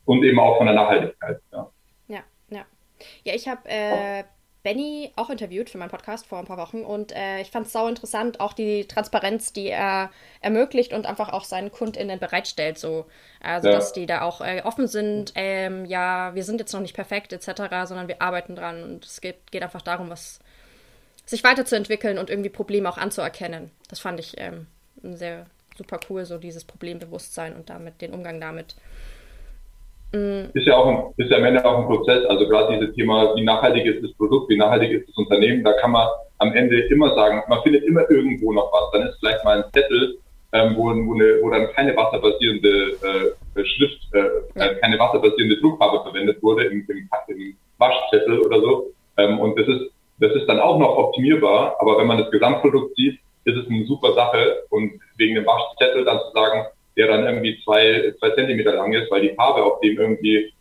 und 0.07 0.25
eben 0.25 0.41
auch 0.41 0.57
von 0.57 0.67
der 0.67 0.75
Nachhaltigkeit. 0.75 1.41
Ja, 1.53 1.71
ja. 2.09 2.23
Ja, 2.49 2.65
ja 3.25 3.35
ich 3.35 3.47
habe 3.49 3.69
äh, 3.69 4.25
Benny 4.67 5.13
auch 5.15 5.31
interviewt 5.31 5.71
für 5.71 5.79
meinen 5.79 5.91
Podcast 5.91 6.27
vor 6.27 6.39
ein 6.39 6.45
paar 6.45 6.57
Wochen 6.57 6.83
und 6.83 7.15
äh, 7.15 7.41
ich 7.41 7.53
fand 7.53 7.67
es 7.67 7.73
sau 7.73 7.87
interessant, 7.87 8.41
auch 8.41 8.53
die 8.53 8.89
Transparenz, 8.89 9.53
die 9.53 9.69
er 9.69 10.11
ermöglicht 10.41 10.93
und 10.93 11.07
einfach 11.07 11.33
auch 11.33 11.45
seinen 11.45 11.71
KundInnen 11.71 12.19
bereitstellt. 12.19 12.77
So. 12.77 13.07
Also, 13.41 13.69
ja. 13.69 13.75
dass 13.75 13.93
die 13.93 14.07
da 14.07 14.23
auch 14.23 14.41
äh, 14.41 14.63
offen 14.65 14.89
sind, 14.89 15.33
ähm, 15.37 15.85
ja, 15.85 16.35
wir 16.35 16.43
sind 16.43 16.59
jetzt 16.59 16.73
noch 16.73 16.81
nicht 16.81 16.95
perfekt 16.95 17.33
etc., 17.33 17.47
sondern 17.85 18.09
wir 18.09 18.21
arbeiten 18.21 18.57
dran 18.57 18.83
und 18.83 19.05
es 19.05 19.21
geht, 19.21 19.53
geht 19.53 19.63
einfach 19.63 19.83
darum, 19.83 20.11
was 20.11 20.41
sich 21.27 21.45
weiterzuentwickeln 21.45 22.19
und 22.19 22.29
irgendwie 22.29 22.51
Probleme 22.51 22.89
auch 22.89 22.99
anzuerkennen. 22.99 23.71
Das 23.89 24.01
fand 24.01 24.19
ich 24.19 24.35
ähm, 24.39 24.67
sehr 25.03 25.47
super 25.77 26.01
cool, 26.11 26.25
so 26.25 26.39
dieses 26.39 26.65
Problembewusstsein 26.65 27.55
und 27.55 27.71
damit 27.71 28.01
den 28.01 28.13
Umgang 28.13 28.41
damit. 28.41 28.75
Mhm. 30.13 30.51
Ist 30.55 30.67
ja 30.67 30.77
auch 30.77 30.87
ein, 30.87 31.05
ist 31.17 31.31
ja 31.31 31.39
am 31.39 31.45
Ende 31.45 31.65
auch 31.65 31.79
ein 31.79 31.87
Prozess. 31.87 32.25
Also 32.27 32.49
gerade 32.49 32.79
dieses 32.79 32.95
Thema, 32.95 33.35
wie 33.37 33.45
nachhaltig 33.45 33.87
ist 33.87 34.03
das 34.03 34.13
Produkt, 34.15 34.49
wie 34.51 34.57
nachhaltig 34.57 34.91
ist 34.91 35.09
das 35.09 35.17
Unternehmen, 35.17 35.65
da 35.65 35.73
kann 35.75 35.93
man 35.93 36.09
am 36.39 36.53
Ende 36.55 36.81
immer 36.89 37.15
sagen, 37.15 37.43
man 37.49 37.63
findet 37.63 37.85
immer 37.85 38.09
irgendwo 38.11 38.53
noch 38.53 38.71
was. 38.73 38.91
Dann 38.93 39.09
ist 39.09 39.19
vielleicht 39.21 39.45
mal 39.45 39.63
ein 39.63 39.73
Zettel, 39.73 40.19
ähm, 40.53 40.75
wo, 40.77 40.85
wo, 40.85 41.15
eine, 41.15 41.39
wo 41.43 41.51
dann 41.51 41.73
keine 41.73 41.97
wasserbasierende 41.97 43.35
äh, 43.57 43.65
Schrift, 43.65 44.01
äh, 44.13 44.59
ja. 44.59 44.75
keine 44.75 44.99
wasserbasierende 44.99 45.61
Druckfarbe 45.61 46.03
verwendet 46.03 46.43
wurde 46.43 46.65
im, 46.65 46.87
im, 46.89 47.09
im 47.29 47.57
Waschzettel 47.79 48.41
oder 48.41 48.61
so. 48.61 48.91
Ähm, 49.17 49.41
und 49.41 49.59
das 49.59 49.67
ist 49.67 49.91
das 50.19 50.33
ist 50.33 50.47
dann 50.47 50.61
auch 50.61 50.79
noch 50.79 50.97
optimierbar, 50.97 51.77
aber 51.79 51.99
wenn 51.99 52.07
man 52.07 52.19
das 52.19 52.31
Gesamtprodukt 52.31 52.97
sieht, 52.97 53.19
ist 53.45 53.57
es 53.57 53.69
eine 53.69 53.85
super 53.85 54.15
Sache. 54.15 54.65
Und 54.71 55.01
wegen 55.17 55.35
dem 55.35 55.47
Waschzettel 55.47 56.05
dann 56.05 56.21
zu 56.21 56.31
sagen, 56.33 56.67
der 56.97 57.09
dann 57.09 57.25
irgendwie 57.25 57.61
zwei, 57.65 58.15
zwei 58.19 58.31
Zentimeter 58.31 58.75
lang 58.75 58.93
ist, 58.93 59.11
weil 59.11 59.23
die 59.23 59.35
Farbe 59.35 59.63
auf 59.63 59.81
dem 59.81 59.99
irgendwie 59.99 60.53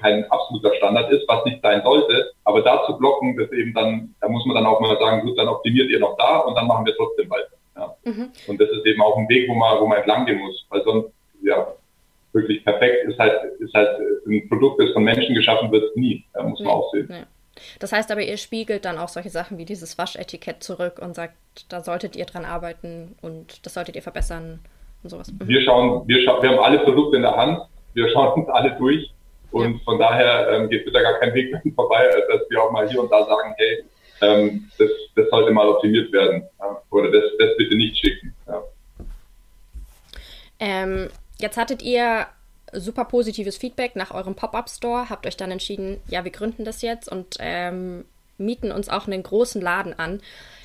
kein 0.00 0.28
absoluter 0.30 0.74
Standard 0.76 1.10
ist, 1.12 1.28
was 1.28 1.44
nicht 1.44 1.62
sein 1.62 1.82
sollte. 1.82 2.32
Aber 2.44 2.62
da 2.62 2.84
zu 2.86 2.96
blocken, 2.96 3.36
das 3.36 3.50
eben 3.52 3.72
dann, 3.74 4.14
da 4.20 4.28
muss 4.28 4.44
man 4.46 4.56
dann 4.56 4.66
auch 4.66 4.80
mal 4.80 4.98
sagen, 4.98 5.22
gut, 5.22 5.38
dann 5.38 5.48
optimiert 5.48 5.90
ihr 5.90 6.00
noch 6.00 6.16
da 6.16 6.38
und 6.38 6.56
dann 6.56 6.66
machen 6.66 6.86
wir 6.86 6.94
trotzdem 6.96 7.30
weiter. 7.30 7.52
Ja. 7.76 7.94
Mhm. 8.04 8.30
Und 8.46 8.60
das 8.60 8.68
ist 8.70 8.86
eben 8.86 9.00
auch 9.00 9.16
ein 9.16 9.28
Weg, 9.28 9.48
wo 9.48 9.54
man, 9.54 9.80
wo 9.80 9.86
man 9.86 9.98
entlang 9.98 10.26
gehen 10.26 10.38
muss. 10.38 10.66
Weil 10.70 10.82
sonst, 10.84 11.10
ja, 11.42 11.74
wirklich 12.32 12.64
perfekt 12.64 13.08
ist 13.08 13.18
halt, 13.18 13.32
ist 13.58 13.74
halt 13.74 13.88
ein 14.26 14.48
Produkt, 14.48 14.80
das 14.80 14.90
von 14.92 15.04
Menschen 15.04 15.34
geschaffen 15.34 15.70
wird, 15.70 15.96
nie. 15.96 16.24
Da 16.32 16.42
muss 16.42 16.58
man 16.60 16.68
nee. 16.68 16.72
auch 16.72 16.92
sehen. 16.92 17.06
Nee. 17.08 17.22
Das 17.78 17.92
heißt 17.92 18.10
aber, 18.10 18.22
ihr 18.22 18.36
spiegelt 18.36 18.84
dann 18.84 18.98
auch 18.98 19.08
solche 19.08 19.30
Sachen 19.30 19.58
wie 19.58 19.64
dieses 19.64 19.98
Waschetikett 19.98 20.62
zurück 20.62 20.98
und 21.00 21.14
sagt, 21.14 21.34
da 21.68 21.82
solltet 21.82 22.16
ihr 22.16 22.24
dran 22.24 22.44
arbeiten 22.44 23.16
und 23.20 23.66
das 23.66 23.74
solltet 23.74 23.96
ihr 23.96 24.02
verbessern 24.02 24.60
und 25.02 25.10
sowas. 25.10 25.32
Mhm. 25.32 25.48
Wir 25.48 25.62
schauen, 25.62 26.06
wir 26.06 26.22
schauen, 26.24 26.42
wir 26.42 26.50
haben 26.50 26.58
alle 26.58 26.78
Produkte 26.80 27.16
in 27.16 27.22
der 27.22 27.36
Hand, 27.36 27.60
wir 27.94 28.08
schauen 28.10 28.40
uns 28.40 28.48
alle 28.48 28.76
durch 28.78 29.12
und 29.52 29.72
ja. 29.74 29.80
von 29.84 29.98
daher 29.98 30.48
ähm, 30.50 30.68
geht 30.68 30.84
bitte 30.84 31.00
gar 31.00 31.14
kein 31.14 31.34
Weg 31.34 31.54
vorbei, 31.74 32.08
dass 32.28 32.42
wir 32.48 32.62
auch 32.62 32.70
mal 32.70 32.88
hier 32.88 33.00
und 33.00 33.10
da 33.10 33.24
sagen, 33.24 33.54
hey, 33.56 33.84
ähm, 34.22 34.70
das, 34.78 34.88
das 35.16 35.30
sollte 35.30 35.50
mal 35.50 35.68
optimiert 35.68 36.12
werden 36.12 36.44
ja, 36.58 36.82
oder 36.90 37.10
das, 37.10 37.24
das 37.38 37.56
bitte 37.56 37.76
nicht 37.76 37.96
schicken. 37.96 38.34
Ja. 38.46 38.62
Ähm, 40.58 41.08
jetzt 41.38 41.56
hattet 41.56 41.82
ihr 41.82 42.26
super 42.72 43.04
positives 43.04 43.56
Feedback 43.56 43.96
nach 43.96 44.12
eurem 44.12 44.34
Pop-up-Store, 44.34 45.10
habt 45.10 45.26
euch 45.26 45.36
dann 45.36 45.50
entschieden, 45.50 46.00
ja, 46.08 46.24
wir 46.24 46.30
gründen 46.30 46.64
das 46.64 46.82
jetzt 46.82 47.10
und 47.10 47.36
ähm, 47.40 48.04
mieten 48.38 48.72
uns 48.72 48.88
auch 48.88 49.06
einen 49.06 49.22
großen 49.22 49.60
Laden 49.60 49.98
an. 49.98 50.20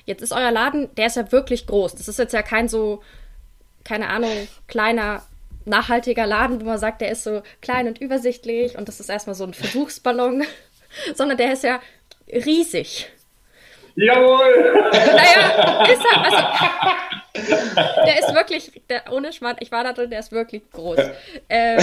Jetzt 0.06 0.22
ist 0.22 0.32
euer 0.32 0.52
Laden, 0.52 0.94
der 0.96 1.08
ist 1.08 1.18
ja 1.18 1.32
wirklich 1.32 1.66
groß. 1.68 1.96
Das 1.96 2.08
ist 2.08 2.20
jetzt 2.20 2.34
ja 2.34 2.42
kein 2.42 2.68
so, 2.68 3.02
keine 3.86 4.10
Ahnung, 4.10 4.48
kleiner 4.68 5.24
nachhaltiger 5.66 6.28
Laden, 6.28 6.60
wo 6.62 6.66
man 6.66 6.78
sagt, 6.78 7.02
der 7.02 7.12
ist 7.12 7.24
so 7.24 7.42
klein 7.62 7.88
und 7.88 8.00
übersichtlich 8.02 8.78
und 8.78 8.88
das 8.88 9.00
ist 9.00 9.10
erstmal 9.10 9.36
so 9.36 9.46
ein 9.46 9.54
Versuchsballon, 9.54 10.44
sondern 11.16 11.38
der 11.38 11.54
ist 11.54 11.64
ja 11.64 11.80
riesig. 12.28 13.10
Jawohl! 13.96 14.90
Naja, 14.92 15.86
ist 15.86 16.02
er, 16.04 16.24
also, 16.24 16.38
der 18.06 18.20
ist 18.20 18.34
wirklich, 18.34 18.82
der, 18.90 19.12
ohne 19.12 19.32
Schmarrn, 19.32 19.58
ich 19.60 19.72
war 19.72 19.84
da 19.84 19.94
drin, 19.94 20.10
der 20.10 20.20
ist 20.20 20.32
wirklich 20.32 20.70
groß. 20.72 21.00
Ähm, 21.50 21.80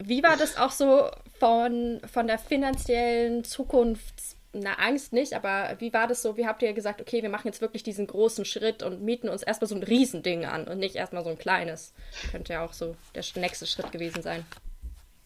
wie 0.00 0.22
war 0.22 0.36
das 0.36 0.56
auch 0.56 0.70
so 0.70 1.10
von, 1.38 2.00
von 2.10 2.26
der 2.26 2.38
finanziellen 2.38 3.44
Zukunft? 3.44 4.14
Na, 4.58 4.74
Angst 4.78 5.12
nicht, 5.12 5.34
aber 5.34 5.76
wie 5.80 5.92
war 5.92 6.06
das 6.06 6.22
so? 6.22 6.38
Wie 6.38 6.46
habt 6.46 6.62
ihr 6.62 6.72
gesagt, 6.72 7.02
okay, 7.02 7.20
wir 7.22 7.28
machen 7.28 7.46
jetzt 7.46 7.60
wirklich 7.60 7.82
diesen 7.82 8.06
großen 8.06 8.46
Schritt 8.46 8.82
und 8.82 9.02
mieten 9.02 9.28
uns 9.28 9.42
erstmal 9.42 9.68
so 9.68 9.74
ein 9.74 9.82
Riesending 9.82 10.46
an 10.46 10.66
und 10.66 10.78
nicht 10.78 10.96
erstmal 10.96 11.24
so 11.24 11.30
ein 11.30 11.38
kleines? 11.38 11.92
Könnte 12.30 12.54
ja 12.54 12.64
auch 12.64 12.72
so 12.72 12.96
der 13.14 13.22
nächste 13.34 13.66
Schritt 13.66 13.92
gewesen 13.92 14.22
sein. 14.22 14.46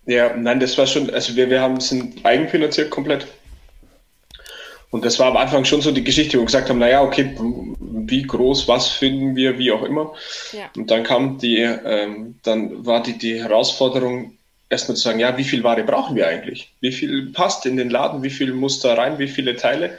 Ja, 0.07 0.35
nein, 0.37 0.59
das 0.59 0.77
war 0.77 0.87
schon, 0.87 1.11
also 1.11 1.37
wir, 1.37 1.49
wir 1.49 1.61
haben, 1.61 1.79
sind 1.81 2.25
eigenfinanziert 2.25 2.91
komplett. 2.91 3.29
Und 4.91 5.05
das 5.05 5.21
war 5.21 5.29
am 5.29 5.37
Anfang 5.37 5.65
schon 5.65 5.81
so 5.81 5.93
die 5.93 6.03
Geschichte, 6.03 6.37
wo 6.37 6.43
wir 6.43 6.47
gesagt 6.47 6.69
haben, 6.69 6.81
naja, 6.81 7.03
okay, 7.03 7.37
wie 7.79 8.23
groß, 8.23 8.67
was 8.67 8.89
finden 8.89 9.37
wir, 9.37 9.59
wie 9.59 9.71
auch 9.71 9.85
immer. 9.85 10.13
Ja. 10.51 10.71
Und 10.77 10.91
dann 10.91 11.05
kam 11.05 11.39
die, 11.39 11.59
ähm, 11.59 12.41
dann 12.43 12.85
war 12.85 13.01
die, 13.01 13.17
die 13.17 13.41
Herausforderung, 13.41 14.37
erstmal 14.71 14.97
zu 14.97 15.03
sagen, 15.03 15.19
ja, 15.19 15.37
wie 15.37 15.45
viel 15.45 15.63
Ware 15.63 15.85
brauchen 15.85 16.17
wir 16.17 16.27
eigentlich? 16.29 16.73
Wie 16.81 16.93
viel 16.93 17.31
passt 17.33 17.67
in 17.67 17.77
den 17.77 17.91
Laden? 17.91 18.23
Wie 18.23 18.31
viel 18.31 18.53
muss 18.53 18.81
da 18.81 18.95
rein? 18.95 19.19
Wie 19.19 19.29
viele 19.29 19.57
Teile? 19.57 19.99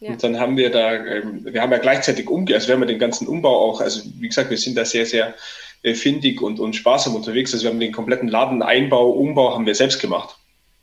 Ja. 0.00 0.10
Und 0.10 0.22
dann 0.22 0.38
haben 0.38 0.56
wir 0.56 0.70
da, 0.70 0.94
ähm, 0.94 1.44
wir 1.44 1.60
haben 1.60 1.72
ja 1.72 1.78
gleichzeitig 1.78 2.28
umge, 2.28 2.54
also 2.54 2.68
wir 2.68 2.74
haben 2.74 2.82
ja 2.82 2.88
den 2.88 2.98
ganzen 2.98 3.26
Umbau 3.26 3.70
auch, 3.70 3.80
also 3.80 4.02
wie 4.18 4.28
gesagt, 4.28 4.50
wir 4.50 4.56
sind 4.56 4.76
da 4.76 4.84
sehr, 4.84 5.06
sehr 5.06 5.34
äh, 5.82 5.94
findig 5.94 6.40
und, 6.40 6.60
und 6.60 6.76
sparsam 6.76 7.16
unterwegs. 7.16 7.52
Also 7.52 7.64
wir 7.64 7.70
haben 7.70 7.80
den 7.80 7.92
kompletten 7.92 8.28
Ladeneinbau, 8.28 9.10
Umbau 9.10 9.54
haben 9.54 9.66
wir 9.66 9.74
selbst 9.74 10.00
gemacht. 10.00 10.36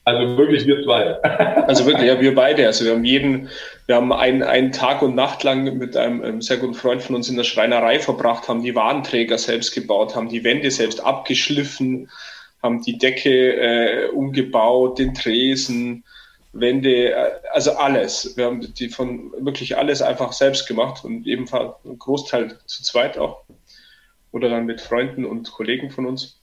Also 0.03 0.37
wirklich 0.37 0.65
wir 0.65 0.83
zwei. 0.83 1.17
Also 1.67 1.85
wirklich, 1.85 2.07
ja, 2.07 2.21
wir 2.21 2.33
beide. 2.33 2.65
Also 2.65 2.85
wir 2.85 2.93
haben 2.93 3.03
jeden, 3.03 3.49
wir 3.87 3.95
haben 3.95 4.13
einen, 4.13 4.41
einen 4.41 4.71
Tag 4.71 5.01
und 5.01 5.15
Nacht 5.15 5.43
lang 5.43 5.77
mit 5.77 5.97
einem, 5.97 6.23
einem 6.23 6.41
sehr 6.41 6.57
guten 6.57 6.75
Freund 6.75 7.03
von 7.03 7.15
uns 7.15 7.27
in 7.27 7.35
der 7.35 7.43
Schreinerei 7.43 7.99
verbracht, 7.99 8.47
haben 8.47 8.63
die 8.63 8.73
Warenträger 8.73 9.37
selbst 9.37 9.73
gebaut, 9.73 10.15
haben 10.15 10.29
die 10.29 10.45
Wände 10.45 10.71
selbst 10.71 11.01
abgeschliffen, 11.01 12.09
haben 12.61 12.81
die 12.81 12.97
Decke 12.97 13.55
äh, 13.55 14.07
umgebaut, 14.09 14.99
den 14.99 15.13
Tresen, 15.13 16.03
Wände, 16.53 17.11
äh, 17.11 17.31
also 17.53 17.73
alles. 17.73 18.35
Wir 18.35 18.45
haben 18.45 18.73
die 18.73 18.89
von 18.89 19.31
wirklich 19.39 19.77
alles 19.77 20.01
einfach 20.01 20.33
selbst 20.33 20.67
gemacht 20.67 21.03
und 21.03 21.27
ebenfalls 21.27 21.73
ein 21.85 21.99
Großteil 21.99 22.57
zu 22.65 22.83
zweit 22.83 23.17
auch. 23.17 23.43
Oder 24.31 24.49
dann 24.49 24.65
mit 24.65 24.81
Freunden 24.81 25.25
und 25.25 25.51
Kollegen 25.51 25.89
von 25.89 26.05
uns. 26.05 26.39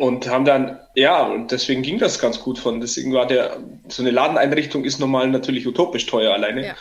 Und 0.00 0.28
haben 0.28 0.44
dann, 0.44 0.80
ja, 0.96 1.24
und 1.26 1.52
deswegen 1.52 1.82
ging 1.82 1.98
das 1.98 2.18
ganz 2.18 2.40
gut 2.40 2.58
von. 2.58 2.80
Deswegen 2.80 3.12
war 3.12 3.26
der, 3.26 3.58
so 3.88 4.02
eine 4.02 4.10
Ladeneinrichtung 4.10 4.84
ist 4.84 4.98
normal 4.98 5.28
natürlich 5.28 5.66
utopisch 5.66 6.06
teuer 6.06 6.32
alleine. 6.32 6.66
Ja. 6.68 6.76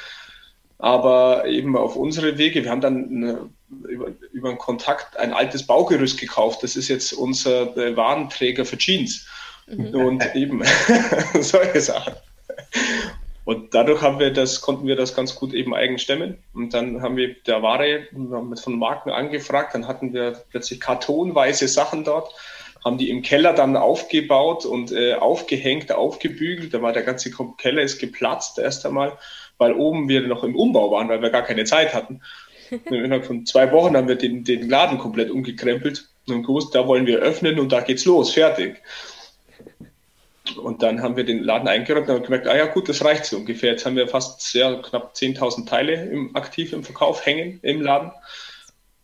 Aber 0.77 1.45
eben 1.45 1.77
auf 1.77 1.95
unsere 1.95 2.37
Wege, 2.37 2.63
wir 2.63 2.71
haben 2.71 2.81
dann 2.81 3.05
eine, 3.09 3.49
über, 3.87 4.07
über 4.31 4.49
einen 4.49 4.57
Kontakt 4.57 5.17
ein 5.17 5.33
altes 5.33 5.65
Baugerüst 5.65 6.19
gekauft. 6.19 6.63
Das 6.63 6.75
ist 6.75 6.89
jetzt 6.89 7.13
unser 7.13 7.75
äh, 7.77 7.95
Warenträger 7.95 8.65
für 8.65 8.77
Jeans. 8.77 9.27
Mhm. 9.67 9.95
Und 9.95 10.23
eben 10.35 10.63
solche 11.39 11.81
Sachen. 11.81 12.13
Und 13.45 13.75
dadurch 13.75 14.01
haben 14.01 14.19
wir 14.19 14.33
das, 14.33 14.61
konnten 14.61 14.87
wir 14.87 14.95
das 14.95 15.15
ganz 15.15 15.35
gut 15.35 15.53
eben 15.53 15.73
eigen 15.73 15.99
stemmen. 15.99 16.39
Und 16.53 16.73
dann 16.73 17.01
haben 17.01 17.15
wir 17.15 17.35
der 17.43 17.61
Ware 17.61 18.07
von 18.11 18.77
Marken 18.77 19.11
angefragt. 19.11 19.75
Dann 19.75 19.87
hatten 19.87 20.13
wir 20.13 20.43
plötzlich 20.49 20.79
kartonweise 20.79 21.67
Sachen 21.67 22.03
dort 22.03 22.33
haben 22.85 22.99
die 22.99 23.09
im 23.09 23.23
Keller 23.23 23.51
dann 23.51 23.75
aufgebaut 23.75 24.63
und 24.63 24.91
äh, 24.91 25.15
aufgehängt, 25.15 25.91
aufgebügelt. 25.91 26.71
Da 26.71 26.83
war 26.83 26.93
der 26.93 27.01
ganze 27.01 27.31
Keller 27.57 27.81
ist 27.81 27.97
geplatzt 27.97 28.59
erst 28.59 28.85
einmal, 28.85 29.17
weil 29.57 29.73
oben 29.73 30.09
wir 30.09 30.27
noch 30.27 30.43
im 30.43 30.55
Umbau 30.55 30.91
waren, 30.91 31.09
weil 31.09 31.21
wir 31.21 31.29
gar 31.29 31.43
keine 31.43 31.65
Zeit 31.65 31.93
hatten. 31.93 32.21
innerhalb 32.85 33.25
von 33.25 33.45
zwei 33.45 33.71
Wochen 33.71 33.95
haben 33.95 34.07
wir 34.07 34.15
den, 34.15 34.43
den 34.43 34.69
Laden 34.69 34.97
komplett 34.97 35.29
umgekrempelt 35.29 36.09
und 36.27 36.43
gewusst, 36.43 36.73
da 36.73 36.87
wollen 36.87 37.05
wir 37.05 37.19
öffnen 37.19 37.59
und 37.59 37.71
da 37.71 37.81
geht's 37.81 38.05
los, 38.05 38.33
fertig. 38.33 38.81
Und 40.61 40.83
dann 40.83 41.01
haben 41.01 41.15
wir 41.15 41.23
den 41.23 41.43
Laden 41.43 41.67
eingeräumt 41.67 42.07
und 42.07 42.15
haben 42.15 42.23
gemerkt, 42.23 42.47
ah 42.47 42.55
ja 42.55 42.65
gut, 42.67 42.87
das 42.87 43.03
reicht 43.03 43.25
so 43.25 43.37
ungefähr. 43.37 43.71
Jetzt 43.71 43.85
haben 43.85 43.95
wir 43.95 44.07
fast 44.07 44.41
sehr 44.41 44.81
knapp 44.81 45.13
10.000 45.15 45.67
Teile 45.67 46.05
im, 46.05 46.35
aktiv 46.35 46.71
im 46.71 46.83
Verkauf 46.83 47.25
hängen 47.25 47.59
im 47.63 47.81
Laden 47.81 48.11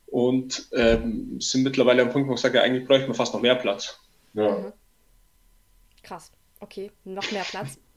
und 0.08 0.70
ähm, 0.74 1.40
sind 1.40 1.64
mittlerweile 1.64 2.04
am 2.04 2.12
Punkt, 2.12 2.30
wo 2.30 2.34
ich 2.34 2.40
sage, 2.40 2.62
eigentlich 2.62 2.86
bräuchte 2.86 3.08
man 3.08 3.16
fast 3.16 3.34
noch 3.34 3.42
mehr 3.42 3.56
Platz. 3.56 4.00
Ja. 4.34 4.58
Mhm. 4.58 4.74
Krass. 6.04 6.32
Okay, 6.60 6.92
noch 7.04 7.32
mehr 7.32 7.44
Platz. 7.44 7.78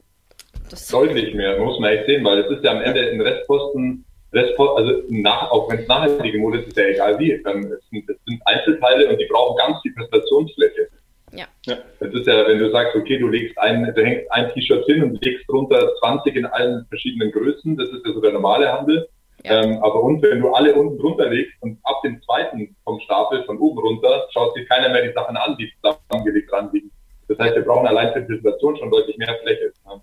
Das 0.69 0.87
Deutlich 0.87 1.33
mehr, 1.33 1.59
muss 1.59 1.79
man 1.79 1.91
echt 1.91 2.07
sehen, 2.07 2.23
weil 2.23 2.39
es 2.39 2.49
ist 2.49 2.63
ja 2.63 2.71
am 2.71 2.81
Ende 2.81 3.09
ein 3.11 3.21
Restposten, 3.21 4.03
Restposten 4.33 4.77
also 4.77 5.03
nach, 5.09 5.51
auch 5.51 5.69
wenn 5.69 5.79
es 5.79 5.87
nachhaltige 5.87 6.39
Mode 6.39 6.59
ist, 6.59 6.69
ist 6.69 6.77
ja 6.77 6.85
egal 6.85 7.19
wie. 7.19 7.31
Es, 7.31 7.43
sind, 7.43 8.09
es 8.09 8.17
sind 8.25 8.41
Einzelteile 8.45 9.09
und 9.09 9.19
die 9.19 9.25
brauchen 9.25 9.57
ganz 9.57 9.81
viel 9.81 9.93
Präsentationsfläche. 9.93 10.87
Ja. 11.31 11.45
ja. 11.65 11.77
Das 11.99 12.13
ist 12.13 12.27
ja, 12.27 12.47
wenn 12.47 12.59
du 12.59 12.71
sagst, 12.71 12.95
okay, 12.95 13.17
du 13.19 13.27
legst 13.27 13.57
ein, 13.59 13.83
du 13.95 14.03
hängst 14.03 14.31
ein 14.31 14.51
T-Shirt 14.53 14.85
hin 14.85 15.03
und 15.03 15.23
legst 15.23 15.47
drunter 15.49 15.93
20 15.99 16.35
in 16.35 16.45
allen 16.45 16.85
verschiedenen 16.87 17.31
Größen, 17.31 17.77
das 17.77 17.89
ist 17.89 18.05
ja 18.05 18.13
so 18.13 18.21
der 18.21 18.33
normale 18.33 18.71
Handel. 18.71 19.07
Ja. 19.43 19.61
Ähm, 19.61 19.77
aber 19.83 20.01
und 20.01 20.23
wenn 20.23 20.39
du 20.39 20.49
alle 20.53 20.73
unten 20.73 20.97
drunter 20.97 21.29
legst 21.29 21.53
und 21.61 21.77
ab 21.83 22.01
dem 22.03 22.21
zweiten 22.23 22.75
vom 22.83 22.99
Stapel 23.01 23.43
von 23.43 23.59
oben 23.59 23.79
runter, 23.79 24.27
schaut 24.31 24.55
sich 24.55 24.67
keiner 24.67 24.89
mehr 24.89 25.03
die 25.05 25.13
Sachen 25.13 25.37
an, 25.37 25.55
die 25.57 25.71
zusammengelegt 25.81 26.51
dran 26.51 26.69
liegen. 26.73 26.89
Das 27.27 27.37
heißt, 27.37 27.55
wir 27.55 27.63
brauchen 27.63 27.87
allein 27.87 28.13
für 28.13 28.21
die 28.21 28.27
Präsentation 28.27 28.77
schon 28.77 28.91
deutlich 28.91 29.17
mehr 29.17 29.37
Fläche. 29.43 29.71
Ja 29.85 30.01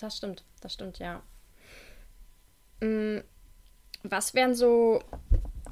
das 0.00 0.16
stimmt, 0.16 0.44
das 0.60 0.72
stimmt, 0.72 0.98
ja. 0.98 1.22
Mm, 2.80 3.18
was 4.02 4.34
wären 4.34 4.54
so, 4.54 5.02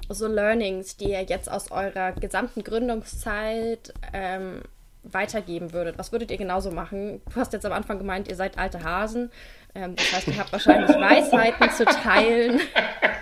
so 0.09 0.27
Learnings, 0.27 0.97
die 0.97 1.11
ihr 1.11 1.23
jetzt 1.23 1.51
aus 1.51 1.71
eurer 1.71 2.13
gesamten 2.13 2.63
Gründungszeit 2.63 3.95
ähm, 4.13 4.63
weitergeben 5.03 5.73
würdet? 5.73 5.99
Was 5.99 6.13
würdet 6.13 6.31
ihr 6.31 6.37
genauso 6.37 6.71
machen? 6.71 7.23
Du 7.33 7.37
hast 7.37 7.53
jetzt 7.53 7.65
am 7.65 7.73
Anfang 7.73 7.99
gemeint, 7.99 8.29
ihr 8.29 8.37
seid 8.37 8.59
alte 8.59 8.83
Hasen. 8.83 9.31
Ähm, 9.75 9.97
das 9.97 10.13
heißt, 10.13 10.29
ihr 10.29 10.39
habt 10.39 10.53
wahrscheinlich 10.53 10.91
Weisheiten 10.97 11.71
zu 11.71 11.85
teilen. 11.87 12.61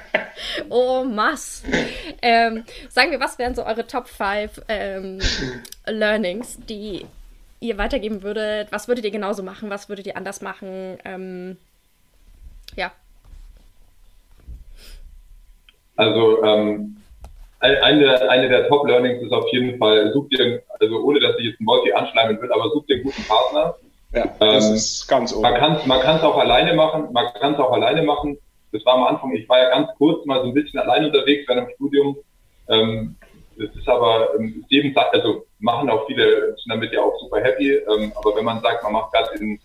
oh, 0.69 1.05
Mass. 1.05 1.63
Ähm, 2.21 2.65
sagen 2.89 3.13
wir, 3.13 3.21
was 3.21 3.39
wären 3.39 3.55
so 3.55 3.65
eure 3.65 3.87
Top 3.87 4.09
5 4.09 4.63
ähm, 4.69 5.21
Learnings, 5.87 6.59
die 6.69 7.07
ihr 7.61 7.79
weitergeben 7.79 8.23
würdet? 8.23 8.71
Was 8.71 8.89
würdet 8.89 9.05
ihr 9.05 9.11
genauso 9.11 9.43
machen? 9.43 9.71
Was 9.71 9.89
würdet 9.89 10.07
ihr 10.07 10.17
anders 10.17 10.41
machen? 10.41 10.99
Ähm, 11.05 11.57
ja. 12.77 12.93
Also, 15.97 16.43
ähm, 16.45 16.97
eine, 17.61 18.31
eine 18.31 18.49
der 18.49 18.69
Top-Learnings 18.69 19.23
ist 19.23 19.33
auf 19.33 19.51
jeden 19.51 19.79
Fall, 19.79 20.13
such 20.13 20.29
dir, 20.29 20.63
also 20.79 21.01
ohne 21.01 21.21
dass 21.21 21.39
ich 21.39 21.47
jetzt 21.47 21.61
ein 21.61 21.65
Multi 21.65 21.93
anschleimen 21.93 22.41
will, 22.41 22.53
aber 22.53 22.71
such 22.71 22.85
dir 22.87 22.97
einen 22.97 23.05
guten 23.05 23.25
Partner, 23.25 23.75
ja, 24.13 24.27
das 24.39 24.69
ähm, 24.69 24.75
ist 24.75 25.09
ganz 25.09 25.33
oben. 25.33 25.43
Man 25.43 25.55
kann 25.55 25.77
es 25.77 25.87
man 25.87 26.01
kann's 26.01 26.23
auch 26.23 26.37
alleine 26.37 26.75
machen, 26.75 27.13
man 27.13 27.27
kann 27.35 27.55
es 27.55 27.61
auch 27.61 27.73
alleine 27.73 28.03
machen. 28.03 28.39
Das 28.73 28.85
war 28.85 28.95
am 28.95 29.05
Anfang, 29.05 29.35
ich 29.35 29.49
war 29.49 29.59
ja 29.59 29.71
ganz 29.71 29.89
kurz 29.97 30.25
mal 30.27 30.41
so 30.41 30.49
ein 30.49 30.55
bisschen 30.55 30.79
allein 30.79 31.07
unterwegs 31.07 31.49
während 31.49 31.69
dem 31.69 31.75
Studium. 31.77 32.17
Ähm, 32.69 33.17
das 33.59 33.75
ist 33.75 33.89
aber 33.89 34.35
ähm, 34.39 34.65
jedem 34.69 34.93
sagt, 34.93 35.15
also 35.15 35.46
machen 35.59 35.89
auch 35.91 36.07
viele, 36.07 36.55
sind 36.57 36.69
damit 36.69 36.93
ja 36.93 37.01
auch 37.01 37.19
super 37.21 37.41
happy. 37.41 37.73
Ähm, 37.75 38.13
aber 38.17 38.37
wenn 38.37 38.45
man 38.45 38.61
sagt, 38.61 38.83
man 38.83 38.93
macht 38.93 39.13
gerade 39.13 39.39
in, 39.39 39.59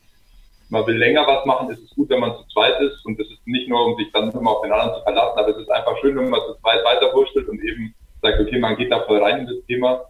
man 0.69 0.85
will 0.87 0.97
länger 0.97 1.27
was 1.27 1.45
machen, 1.45 1.69
ist 1.69 1.83
es 1.83 1.95
gut, 1.95 2.09
wenn 2.09 2.19
man 2.19 2.35
zu 2.35 2.43
zweit 2.53 2.79
ist. 2.81 3.05
Und 3.05 3.19
das 3.19 3.27
ist 3.27 3.45
nicht 3.45 3.67
nur, 3.69 3.85
um 3.85 3.97
sich 3.97 4.11
dann 4.11 4.31
immer 4.31 4.51
auf 4.51 4.61
den 4.61 4.71
anderen 4.71 4.95
zu 4.95 5.03
verlassen, 5.03 5.37
aber 5.37 5.49
es 5.49 5.57
ist 5.57 5.71
einfach 5.71 5.97
schön, 5.99 6.15
wenn 6.17 6.29
man 6.29 6.39
zu 6.41 6.55
zweit 6.61 6.83
weiterwurschtelt 6.85 7.47
und 7.49 7.61
eben 7.61 7.93
sagt, 8.21 8.39
okay, 8.39 8.59
man 8.59 8.77
geht 8.77 8.91
da 8.91 9.01
voll 9.01 9.21
rein 9.21 9.39
in 9.39 9.47
das 9.47 9.65
Thema. 9.67 10.01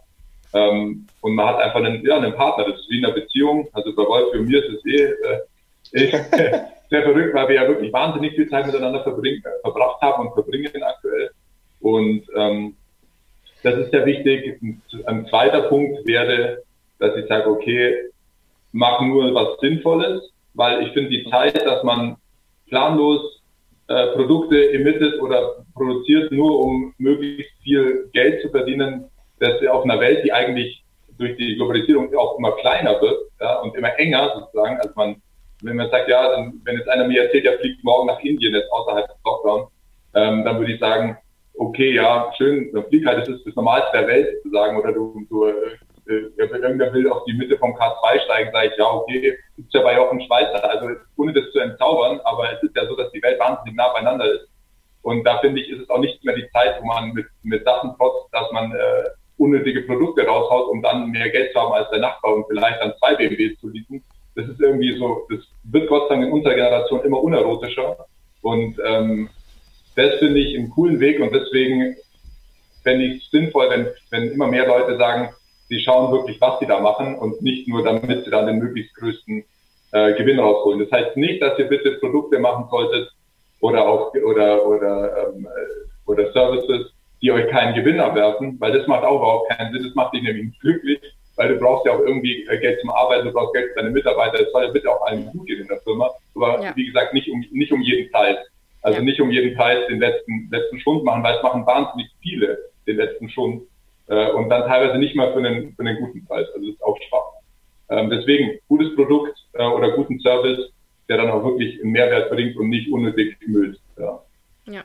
Ähm, 0.54 1.06
und 1.22 1.34
man 1.34 1.46
hat 1.46 1.58
einfach 1.58 1.82
einen, 1.82 2.04
ja, 2.04 2.16
einen 2.16 2.34
Partner, 2.34 2.64
das 2.64 2.78
ist 2.80 2.90
wie 2.90 2.98
in 2.98 3.04
einer 3.04 3.14
Beziehung. 3.14 3.68
Also 3.72 3.94
bei 3.94 4.04
Wolf 4.04 4.34
und 4.34 4.46
mir 4.46 4.62
ist 4.62 4.78
es 4.78 4.84
eh, 4.84 5.14
äh, 5.92 6.10
sehr 6.90 7.02
verrückt, 7.02 7.34
weil 7.34 7.48
wir 7.48 7.54
ja 7.56 7.68
wirklich 7.68 7.92
wahnsinnig 7.92 8.34
viel 8.34 8.48
Zeit 8.48 8.66
miteinander 8.66 9.02
verbringen, 9.02 9.42
verbracht 9.62 10.00
haben 10.02 10.26
und 10.26 10.34
verbringen 10.34 10.82
aktuell. 10.82 11.30
Und 11.80 12.22
ähm, 12.36 12.76
das 13.62 13.76
ist 13.76 13.90
sehr 13.90 14.06
wichtig. 14.06 14.60
Ein 15.06 15.26
zweiter 15.28 15.62
Punkt 15.62 16.06
wäre, 16.06 16.62
dass 16.98 17.16
ich 17.16 17.26
sage, 17.26 17.48
okay, 17.48 17.96
mach 18.72 19.00
nur 19.00 19.34
was 19.34 19.58
Sinnvolles, 19.60 20.30
weil 20.54 20.86
ich 20.86 20.92
finde 20.92 21.10
die 21.10 21.28
Zeit, 21.30 21.64
dass 21.64 21.82
man 21.82 22.16
planlos 22.68 23.42
äh, 23.88 24.08
Produkte 24.08 24.72
emittet 24.72 25.20
oder 25.20 25.64
produziert, 25.74 26.32
nur 26.32 26.60
um 26.60 26.94
möglichst 26.98 27.52
viel 27.62 28.08
Geld 28.12 28.42
zu 28.42 28.48
verdienen, 28.50 29.04
dass 29.38 29.60
wir 29.60 29.74
auf 29.74 29.84
einer 29.84 30.00
Welt, 30.00 30.24
die 30.24 30.32
eigentlich 30.32 30.82
durch 31.18 31.36
die 31.36 31.56
Globalisierung 31.56 32.14
auch 32.16 32.38
immer 32.38 32.52
kleiner 32.52 33.00
wird 33.00 33.18
ja, 33.40 33.60
und 33.60 33.76
immer 33.76 33.98
enger 33.98 34.32
sozusagen, 34.34 34.78
als 34.80 34.94
man, 34.96 35.16
wenn 35.62 35.76
man 35.76 35.90
sagt, 35.90 36.08
ja, 36.08 36.30
dann, 36.30 36.60
wenn 36.64 36.76
jetzt 36.76 36.88
einer 36.88 37.06
mir 37.06 37.24
erzählt, 37.24 37.44
er 37.44 37.58
fliegt 37.58 37.84
morgen 37.84 38.06
nach 38.06 38.20
Indien, 38.20 38.54
jetzt 38.54 38.70
außerhalb 38.72 39.06
des 39.06 39.16
Lockdown, 39.24 39.66
ähm, 40.14 40.44
dann 40.44 40.58
würde 40.58 40.72
ich 40.72 40.80
sagen, 40.80 41.16
okay, 41.62 41.94
ja, 41.94 42.32
schön, 42.36 42.70
dann 42.72 42.84
flieg 42.86 43.06
halt, 43.06 43.20
das 43.20 43.28
ist 43.28 43.46
das 43.46 43.54
Normalste 43.54 43.90
der 43.92 44.06
Welt 44.08 44.28
sozusagen, 44.42 44.76
oder 44.76 44.92
du, 44.92 45.24
du 45.28 45.46
äh, 45.46 46.28
irgendwer 46.36 46.92
will 46.92 47.08
auf 47.10 47.24
die 47.24 47.34
Mitte 47.34 47.56
vom 47.58 47.74
K2 47.74 48.20
steigen, 48.24 48.50
sage 48.52 48.68
ich, 48.68 48.76
ja, 48.76 48.86
okay, 48.86 49.38
ist 49.56 49.72
ja 49.72 49.82
bei 49.82 49.96
Jochen 49.96 50.20
Schweizer, 50.22 50.68
also 50.68 50.88
ohne 51.16 51.32
das 51.32 51.50
zu 51.52 51.60
entzaubern, 51.60 52.20
aber 52.24 52.52
es 52.52 52.62
ist 52.62 52.76
ja 52.76 52.86
so, 52.86 52.96
dass 52.96 53.12
die 53.12 53.22
Welt 53.22 53.38
wahnsinnig 53.38 53.76
nah 53.76 53.92
beieinander 53.92 54.30
ist. 54.32 54.48
Und 55.02 55.24
da 55.24 55.38
finde 55.38 55.60
ich, 55.60 55.68
ist 55.68 55.82
es 55.82 55.90
auch 55.90 55.98
nicht 55.98 56.24
mehr 56.24 56.36
die 56.36 56.48
Zeit, 56.52 56.80
wo 56.80 56.86
man 56.86 57.12
mit, 57.12 57.26
mit 57.42 57.64
Sachen 57.64 57.96
trotzt, 57.96 58.32
dass 58.32 58.50
man 58.52 58.72
äh, 58.72 59.04
unnötige 59.36 59.82
Produkte 59.82 60.24
raushaut, 60.24 60.68
um 60.68 60.82
dann 60.82 61.10
mehr 61.10 61.28
Geld 61.30 61.52
zu 61.52 61.60
haben 61.60 61.72
als 61.72 61.90
der 61.90 62.00
Nachbar 62.00 62.34
und 62.34 62.46
vielleicht 62.48 62.80
dann 62.80 62.94
zwei 62.98 63.16
BMWs 63.16 63.58
zu 63.60 63.68
leasen. 63.68 64.02
Das 64.36 64.46
ist 64.46 64.60
irgendwie 64.60 64.96
so, 64.98 65.26
das 65.28 65.40
wird 65.64 65.88
Gott 65.88 66.08
sei 66.08 66.14
Dank 66.14 66.26
in 66.26 66.32
unserer 66.32 66.54
Generation 66.54 67.02
immer 67.02 67.22
unerotischer. 67.22 68.06
Und 68.42 68.78
ähm, 68.84 69.28
das 69.96 70.18
finde 70.18 70.40
ich 70.40 70.56
einen 70.56 70.70
coolen 70.70 71.00
Weg 71.00 71.20
und 71.20 71.32
deswegen 71.32 71.96
fände 72.82 73.04
ich 73.04 73.24
es 73.24 73.30
sinnvoll, 73.30 73.70
wenn, 73.70 73.86
wenn 74.10 74.32
immer 74.32 74.46
mehr 74.46 74.66
Leute 74.66 74.96
sagen, 74.96 75.30
sie 75.68 75.80
schauen 75.80 76.12
wirklich, 76.12 76.40
was 76.40 76.58
sie 76.60 76.66
da 76.66 76.80
machen 76.80 77.18
und 77.18 77.40
nicht 77.42 77.68
nur, 77.68 77.82
damit 77.82 78.24
sie 78.24 78.30
dann 78.30 78.46
den 78.46 78.58
möglichst 78.58 78.94
größten 78.96 79.44
äh, 79.92 80.14
Gewinn 80.14 80.38
rausholen. 80.38 80.80
Das 80.80 80.90
heißt 80.90 81.16
nicht, 81.16 81.42
dass 81.42 81.58
ihr 81.58 81.66
bitte 81.66 81.92
Produkte 81.92 82.38
machen 82.38 82.66
solltet 82.70 83.10
oder 83.60 83.86
auch 83.86 84.12
oder 84.14 84.66
oder 84.66 85.28
ähm, 85.28 85.46
äh, 85.46 86.10
oder 86.10 86.32
Services, 86.32 86.92
die 87.22 87.30
euch 87.30 87.48
keinen 87.48 87.74
Gewinn 87.74 88.00
abwerfen, 88.00 88.58
weil 88.60 88.72
das 88.76 88.86
macht 88.86 89.04
auch 89.04 89.16
überhaupt 89.16 89.50
keinen 89.50 89.72
Sinn. 89.72 89.84
Das 89.84 89.94
macht 89.94 90.14
dich 90.14 90.22
nämlich 90.22 90.46
nicht 90.46 90.60
glücklich, 90.60 91.00
weil 91.36 91.48
du 91.48 91.58
brauchst 91.58 91.86
ja 91.86 91.92
auch 91.92 92.00
irgendwie 92.00 92.44
äh, 92.46 92.58
Geld 92.58 92.80
zum 92.80 92.90
Arbeiten, 92.90 93.26
du 93.26 93.32
brauchst 93.32 93.54
Geld 93.54 93.70
für 93.70 93.80
deine 93.80 93.90
Mitarbeiter. 93.90 94.40
Es 94.40 94.52
soll 94.52 94.64
ja 94.64 94.70
bitte 94.70 94.90
auch 94.90 95.06
allen 95.06 95.26
gut 95.26 95.46
gehen 95.46 95.60
in 95.60 95.68
der 95.68 95.80
Firma, 95.80 96.10
aber 96.34 96.62
ja. 96.62 96.72
wie 96.74 96.86
gesagt 96.86 97.14
nicht 97.14 97.30
um 97.30 97.44
nicht 97.52 97.72
um 97.72 97.80
jeden 97.80 98.10
Preis. 98.10 98.36
Also 98.82 98.98
ja. 98.98 99.04
nicht 99.04 99.20
um 99.20 99.30
jeden 99.30 99.56
Preis 99.56 99.86
den 99.88 100.00
letzten, 100.00 100.48
letzten 100.50 100.80
Schwund 100.80 101.04
machen, 101.04 101.22
weil 101.22 101.36
es 101.36 101.42
machen 101.42 101.64
wahnsinnig 101.66 102.10
viele 102.20 102.58
den 102.86 102.96
letzten 102.96 103.28
Schwund 103.30 103.62
äh, 104.08 104.30
und 104.32 104.48
dann 104.48 104.68
teilweise 104.68 104.98
nicht 104.98 105.14
mal 105.14 105.32
für 105.32 105.38
einen, 105.38 105.74
für 105.74 105.82
einen 105.82 105.98
guten 105.98 106.24
Preis. 106.26 106.46
Also 106.54 106.66
das 106.66 106.74
ist 106.74 106.82
auch 106.82 106.98
schwach. 107.08 107.42
Ähm, 107.90 108.10
deswegen 108.10 108.58
gutes 108.68 108.94
Produkt 108.96 109.38
äh, 109.52 109.64
oder 109.64 109.92
guten 109.92 110.18
Service, 110.20 110.72
der 111.08 111.18
dann 111.18 111.30
auch 111.30 111.44
wirklich 111.44 111.80
einen 111.80 111.92
Mehrwert 111.92 112.30
bringt 112.30 112.56
und 112.56 112.68
nicht 112.70 112.90
unnötig 112.90 113.36
müllt. 113.46 113.78
Ja. 113.98 114.20
ja. 114.66 114.84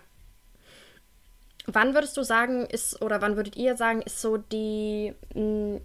Wann 1.66 1.94
würdest 1.94 2.16
du 2.18 2.24
sagen, 2.24 2.66
ist, 2.66 3.02
oder 3.02 3.22
wann 3.22 3.36
würdet 3.36 3.58
ihr 3.58 3.76
sagen, 3.76 4.02
ist 4.02 4.22
so 4.22 4.38
die, 4.38 5.14
mh, 5.34 5.42
hm, 5.42 5.82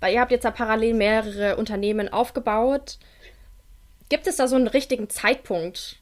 weil 0.00 0.14
ihr 0.14 0.20
habt 0.20 0.32
jetzt 0.32 0.44
ja 0.44 0.50
parallel 0.50 0.94
mehrere 0.94 1.56
Unternehmen 1.56 2.08
aufgebaut. 2.08 2.98
Gibt 4.08 4.26
es 4.26 4.36
da 4.36 4.48
so 4.48 4.56
einen 4.56 4.66
richtigen 4.66 5.08
Zeitpunkt, 5.08 6.01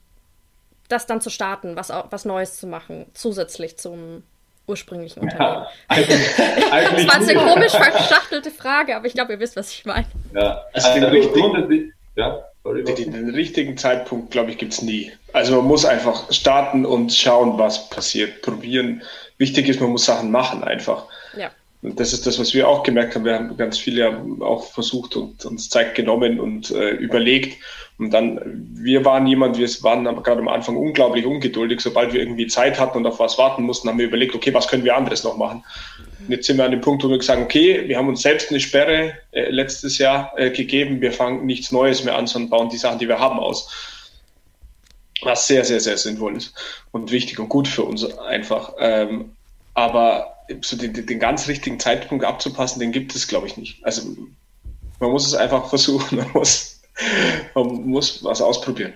das 0.91 1.05
dann 1.05 1.21
zu 1.21 1.29
starten, 1.29 1.75
was, 1.75 1.89
was 2.09 2.25
Neues 2.25 2.57
zu 2.57 2.67
machen, 2.67 3.05
zusätzlich 3.13 3.77
zum 3.77 4.23
ursprünglichen 4.67 5.21
Unternehmen? 5.21 5.49
Ja, 5.49 5.67
eigentlich, 5.87 6.39
eigentlich 6.71 7.05
das 7.05 7.15
war 7.15 7.21
jetzt 7.21 7.29
eine 7.29 7.53
komisch 7.53 7.71
verschachtelte 7.71 8.51
Frage, 8.51 8.95
aber 8.95 9.05
ich 9.05 9.13
glaube, 9.13 9.33
ihr 9.33 9.39
wisst, 9.39 9.55
was 9.55 9.71
ich 9.71 9.85
meine. 9.85 10.05
Ja, 10.33 10.63
also, 10.73 10.87
also 10.87 10.99
den, 10.99 11.09
richtigen, 11.09 11.93
ja, 12.15 12.43
sorry, 12.63 12.83
den, 12.83 13.11
den 13.11 13.29
richtigen 13.29 13.77
Zeitpunkt, 13.77 14.31
glaube 14.31 14.51
ich, 14.51 14.57
gibt 14.57 14.73
es 14.73 14.81
nie. 14.81 15.11
Also 15.33 15.55
man 15.57 15.65
muss 15.65 15.85
einfach 15.85 16.31
starten 16.31 16.85
und 16.85 17.13
schauen, 17.13 17.57
was 17.57 17.89
passiert, 17.89 18.41
probieren. 18.41 19.01
Wichtig 19.37 19.67
ist, 19.67 19.81
man 19.81 19.91
muss 19.91 20.05
Sachen 20.05 20.31
machen 20.31 20.63
einfach. 20.63 21.05
Ja. 21.35 21.51
Und 21.81 21.99
das 21.99 22.13
ist 22.13 22.27
das, 22.27 22.39
was 22.39 22.53
wir 22.53 22.67
auch 22.67 22.83
gemerkt 22.83 23.15
haben. 23.15 23.25
Wir 23.25 23.35
haben 23.35 23.57
ganz 23.57 23.79
viele 23.79 24.15
auch 24.41 24.65
versucht 24.71 25.15
und 25.15 25.43
uns 25.45 25.69
Zeit 25.69 25.95
genommen 25.95 26.39
und 26.39 26.69
äh, 26.71 26.91
überlegt. 26.91 27.57
Und 28.01 28.09
dann, 28.09 28.39
wir 28.73 29.05
waren 29.05 29.27
jemand, 29.27 29.59
wir 29.59 29.69
waren 29.83 30.03
gerade 30.23 30.41
am 30.41 30.47
Anfang 30.47 30.75
unglaublich 30.75 31.23
ungeduldig. 31.23 31.81
Sobald 31.81 32.13
wir 32.13 32.19
irgendwie 32.19 32.47
Zeit 32.47 32.79
hatten 32.79 32.97
und 32.97 33.05
auf 33.05 33.19
was 33.19 33.37
warten 33.37 33.61
mussten, 33.61 33.87
haben 33.87 33.99
wir 33.99 34.07
überlegt, 34.07 34.33
okay, 34.33 34.51
was 34.55 34.67
können 34.67 34.83
wir 34.83 34.95
anderes 34.95 35.23
noch 35.23 35.37
machen? 35.37 35.63
Und 36.19 36.31
jetzt 36.31 36.47
sind 36.47 36.57
wir 36.57 36.65
an 36.65 36.71
dem 36.71 36.81
Punkt, 36.81 37.03
wo 37.03 37.09
wir 37.09 37.19
gesagt 37.19 37.39
okay, 37.39 37.87
wir 37.87 37.97
haben 37.97 38.07
uns 38.07 38.23
selbst 38.23 38.49
eine 38.49 38.59
Sperre 38.59 39.13
äh, 39.33 39.51
letztes 39.51 39.99
Jahr 39.99 40.33
äh, 40.35 40.49
gegeben. 40.49 40.99
Wir 40.99 41.11
fangen 41.11 41.45
nichts 41.45 41.71
Neues 41.71 42.03
mehr 42.03 42.17
an, 42.17 42.25
sondern 42.25 42.49
bauen 42.49 42.69
die 42.69 42.77
Sachen, 42.77 42.97
die 42.97 43.07
wir 43.07 43.19
haben, 43.19 43.37
aus. 43.39 43.71
Was 45.21 45.45
sehr, 45.45 45.63
sehr, 45.63 45.79
sehr 45.79 45.97
sinnvoll 45.97 46.37
ist 46.37 46.55
und 46.91 47.11
wichtig 47.11 47.37
und 47.37 47.49
gut 47.49 47.67
für 47.67 47.83
uns 47.83 48.03
einfach. 48.17 48.73
Ähm, 48.79 49.33
aber 49.75 50.37
so 50.61 50.75
den, 50.75 51.05
den 51.05 51.19
ganz 51.19 51.47
richtigen 51.47 51.79
Zeitpunkt 51.79 52.25
abzupassen, 52.25 52.79
den 52.79 52.91
gibt 52.91 53.13
es, 53.13 53.27
glaube 53.27 53.45
ich, 53.45 53.57
nicht. 53.57 53.85
Also 53.85 54.01
man 54.99 55.11
muss 55.11 55.27
es 55.27 55.35
einfach 55.35 55.69
versuchen, 55.69 56.17
man 56.17 56.31
muss, 56.33 56.80
man 57.55 57.67
muss 57.87 58.23
was 58.23 58.41
ausprobieren. 58.41 58.93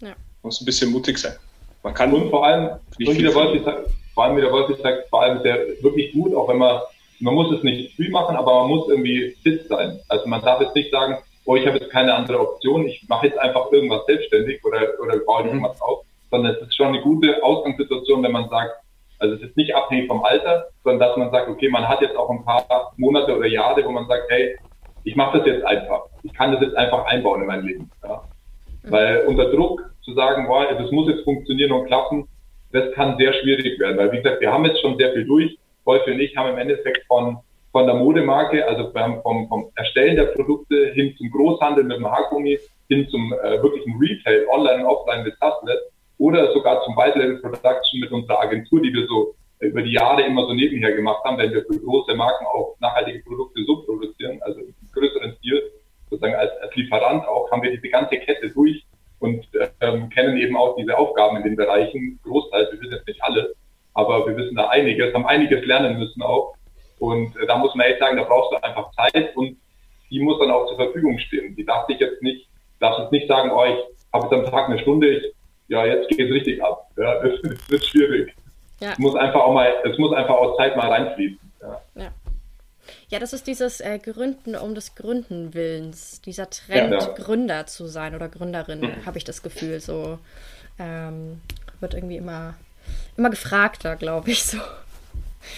Ja. 0.00 0.08
Man 0.08 0.16
muss 0.42 0.60
ein 0.60 0.64
bisschen 0.64 0.90
mutig 0.90 1.18
sein. 1.18 1.34
Man 1.82 1.94
kann 1.94 2.12
und 2.12 2.30
vor 2.30 2.46
allem, 2.46 2.70
und 2.70 2.98
wie 2.98 3.22
der 3.22 3.34
Wolfi 3.34 3.64
sagt, 3.64 3.90
vor 4.14 4.24
allem 4.24 4.36
wie 4.36 4.42
der 4.42 4.52
Wolfi 4.52 4.80
sagt, 4.80 5.08
vor 5.08 5.22
allem 5.22 5.42
sehr 5.42 5.58
wirklich 5.80 6.12
gut, 6.12 6.34
auch 6.34 6.48
wenn 6.48 6.58
man, 6.58 6.80
man 7.20 7.34
muss 7.34 7.52
es 7.52 7.62
nicht 7.62 7.96
früh 7.96 8.10
machen, 8.10 8.36
aber 8.36 8.60
man 8.60 8.68
muss 8.68 8.88
irgendwie 8.88 9.36
fit 9.42 9.66
sein. 9.68 9.98
Also 10.08 10.26
man 10.28 10.42
darf 10.42 10.60
jetzt 10.60 10.74
nicht 10.74 10.90
sagen, 10.90 11.18
oh, 11.44 11.56
ich 11.56 11.66
habe 11.66 11.78
jetzt 11.78 11.90
keine 11.90 12.14
andere 12.14 12.38
Option, 12.40 12.86
ich 12.86 13.04
mache 13.08 13.26
jetzt 13.26 13.38
einfach 13.38 13.70
irgendwas 13.72 14.06
selbstständig 14.06 14.64
oder, 14.64 14.88
oder 15.02 15.18
baue 15.18 15.42
mhm. 15.42 15.48
irgendwas 15.48 15.80
auf, 15.80 16.04
sondern 16.30 16.54
es 16.54 16.62
ist 16.62 16.76
schon 16.76 16.88
eine 16.88 17.00
gute 17.00 17.42
Ausgangssituation, 17.42 18.22
wenn 18.22 18.32
man 18.32 18.48
sagt, 18.48 18.72
also 19.18 19.34
es 19.36 19.42
ist 19.42 19.56
nicht 19.56 19.74
abhängig 19.74 20.08
vom 20.08 20.24
Alter, 20.24 20.66
sondern 20.82 21.08
dass 21.08 21.16
man 21.16 21.30
sagt, 21.30 21.48
okay, 21.48 21.68
man 21.68 21.88
hat 21.88 22.00
jetzt 22.00 22.16
auch 22.16 22.30
ein 22.30 22.44
paar 22.44 22.92
Monate 22.96 23.36
oder 23.36 23.46
Jahre, 23.46 23.84
wo 23.84 23.90
man 23.90 24.06
sagt, 24.08 24.24
hey, 24.28 24.56
ich 25.04 25.16
mache 25.16 25.38
das 25.38 25.46
jetzt 25.46 25.64
einfach. 25.64 26.06
Ich 26.22 26.32
kann 26.34 26.52
das 26.52 26.60
jetzt 26.60 26.76
einfach 26.76 27.04
einbauen 27.06 27.42
in 27.42 27.46
mein 27.46 27.64
Leben. 27.64 27.90
Ja. 28.02 28.22
Weil 28.84 29.24
unter 29.26 29.50
Druck 29.50 29.90
zu 30.02 30.14
sagen, 30.14 30.46
boah, 30.46 30.66
das 30.72 30.90
muss 30.90 31.08
jetzt 31.08 31.24
funktionieren 31.24 31.72
und 31.72 31.86
klappen, 31.86 32.28
das 32.72 32.92
kann 32.92 33.16
sehr 33.16 33.32
schwierig 33.34 33.78
werden. 33.78 33.96
Weil 33.96 34.12
wie 34.12 34.22
gesagt, 34.22 34.40
wir 34.40 34.52
haben 34.52 34.64
jetzt 34.64 34.80
schon 34.80 34.96
sehr 34.98 35.12
viel 35.12 35.24
durch. 35.24 35.58
Wolf 35.84 36.06
und 36.06 36.20
ich 36.20 36.36
haben 36.36 36.50
im 36.50 36.58
Endeffekt 36.58 37.06
von, 37.06 37.38
von 37.72 37.86
der 37.86 37.96
Modemarke, 37.96 38.66
also 38.66 38.92
vom, 38.92 39.48
vom 39.48 39.70
Erstellen 39.74 40.16
der 40.16 40.26
Produkte 40.26 40.92
hin 40.94 41.14
zum 41.18 41.30
Großhandel 41.30 41.84
mit 41.84 41.96
dem 41.96 42.10
Haargummi, 42.10 42.58
hin 42.88 43.08
zum 43.08 43.32
äh, 43.32 43.62
wirklichen 43.62 43.98
Retail, 43.98 44.46
online 44.48 44.84
und 44.84 44.90
offline 44.90 45.24
mit 45.24 45.34
Taslet, 45.40 45.78
oder 46.18 46.52
sogar 46.52 46.84
zum 46.84 46.96
White 46.96 47.18
Level 47.18 47.38
Production 47.38 48.00
mit 48.00 48.12
unserer 48.12 48.40
Agentur, 48.40 48.80
die 48.80 48.92
wir 48.92 49.06
so 49.08 49.34
über 49.58 49.82
die 49.82 49.92
Jahre 49.92 50.22
immer 50.22 50.46
so 50.46 50.54
nebenher 50.54 50.92
gemacht 50.92 51.24
haben, 51.24 51.38
wenn 51.38 51.52
wir 51.52 51.64
für 51.64 51.78
große 51.80 52.14
Marken 52.14 52.44
auch 52.46 52.76
nachhaltige 52.80 53.22
Produkte 53.24 53.64
so 53.64 53.82
produzieren, 53.82 54.38
also 54.42 54.60
größeren 55.02 55.36
Stil, 55.38 55.62
sozusagen 56.10 56.34
als, 56.34 56.50
als 56.60 56.74
Lieferant 56.76 57.26
auch, 57.26 57.50
haben 57.50 57.62
wir 57.62 57.70
diese 57.70 57.88
ganze 57.88 58.16
Kette 58.18 58.50
durch 58.50 58.84
und 59.18 59.46
ähm, 59.80 60.08
kennen 60.10 60.36
eben 60.36 60.56
auch 60.56 60.76
diese 60.76 60.96
Aufgaben 60.96 61.36
in 61.38 61.42
den 61.44 61.56
Bereichen, 61.56 62.18
Großteil, 62.24 62.68
wir 62.70 62.80
wissen 62.80 62.92
jetzt 62.92 63.06
nicht 63.06 63.22
alles, 63.22 63.46
aber 63.94 64.26
wir 64.26 64.36
wissen 64.36 64.56
da 64.56 64.68
einiges, 64.68 65.14
haben 65.14 65.26
einiges 65.26 65.64
lernen 65.64 65.98
müssen 65.98 66.22
auch. 66.22 66.54
Und 66.98 67.36
äh, 67.36 67.46
da 67.46 67.56
muss 67.58 67.74
man 67.74 67.86
echt 67.86 68.00
sagen, 68.00 68.16
da 68.16 68.24
brauchst 68.24 68.52
du 68.52 68.62
einfach 68.62 68.90
Zeit 68.92 69.36
und 69.36 69.56
die 70.10 70.20
muss 70.20 70.38
dann 70.38 70.50
auch 70.50 70.66
zur 70.66 70.76
Verfügung 70.76 71.18
stehen. 71.18 71.56
Die 71.56 71.64
darf 71.64 71.88
ich 71.88 71.98
jetzt 71.98 72.22
nicht, 72.22 72.48
darfst 72.80 73.00
jetzt 73.00 73.12
nicht 73.12 73.28
sagen, 73.28 73.50
oh, 73.50 73.64
ich 73.64 74.12
habe 74.12 74.24
jetzt 74.24 74.32
am 74.32 74.50
Tag 74.50 74.68
eine 74.68 74.78
Stunde, 74.78 75.08
ich 75.08 75.34
ja, 75.68 75.86
jetzt 75.86 76.08
geht 76.08 76.20
es 76.20 76.34
richtig 76.34 76.62
ab. 76.62 76.90
Ja, 76.96 77.14
es, 77.22 77.40
es 77.42 77.70
wird 77.70 77.84
schwierig. 77.84 78.34
Ja. 78.80 78.92
Es 78.92 78.98
muss 78.98 79.14
einfach 79.14 79.40
auch 79.40 79.54
mal, 79.54 79.72
es 79.84 79.96
muss 79.98 80.12
einfach 80.12 80.34
aus 80.34 80.56
Zeit 80.56 80.76
mal 80.76 80.88
reinfließen. 80.90 81.38
Ja. 81.60 81.80
ja. 81.94 82.08
Ja, 83.12 83.18
das 83.18 83.34
ist 83.34 83.46
dieses 83.46 83.82
äh, 83.82 83.98
Gründen 83.98 84.56
um 84.56 84.74
des 84.74 84.94
Gründen 84.94 85.52
Willens, 85.52 86.22
dieser 86.22 86.48
Trend, 86.48 86.94
ja, 86.94 86.98
ja. 86.98 87.06
Gründer 87.08 87.66
zu 87.66 87.86
sein 87.86 88.14
oder 88.14 88.30
Gründerin, 88.30 88.80
mhm. 88.80 89.04
habe 89.04 89.18
ich 89.18 89.24
das 89.24 89.42
Gefühl. 89.42 89.80
So 89.80 90.18
ähm, 90.78 91.42
wird 91.80 91.92
irgendwie 91.92 92.16
immer, 92.16 92.54
immer 93.18 93.28
gefragter, 93.28 93.96
glaube 93.96 94.30
ich. 94.30 94.42
So. 94.44 94.56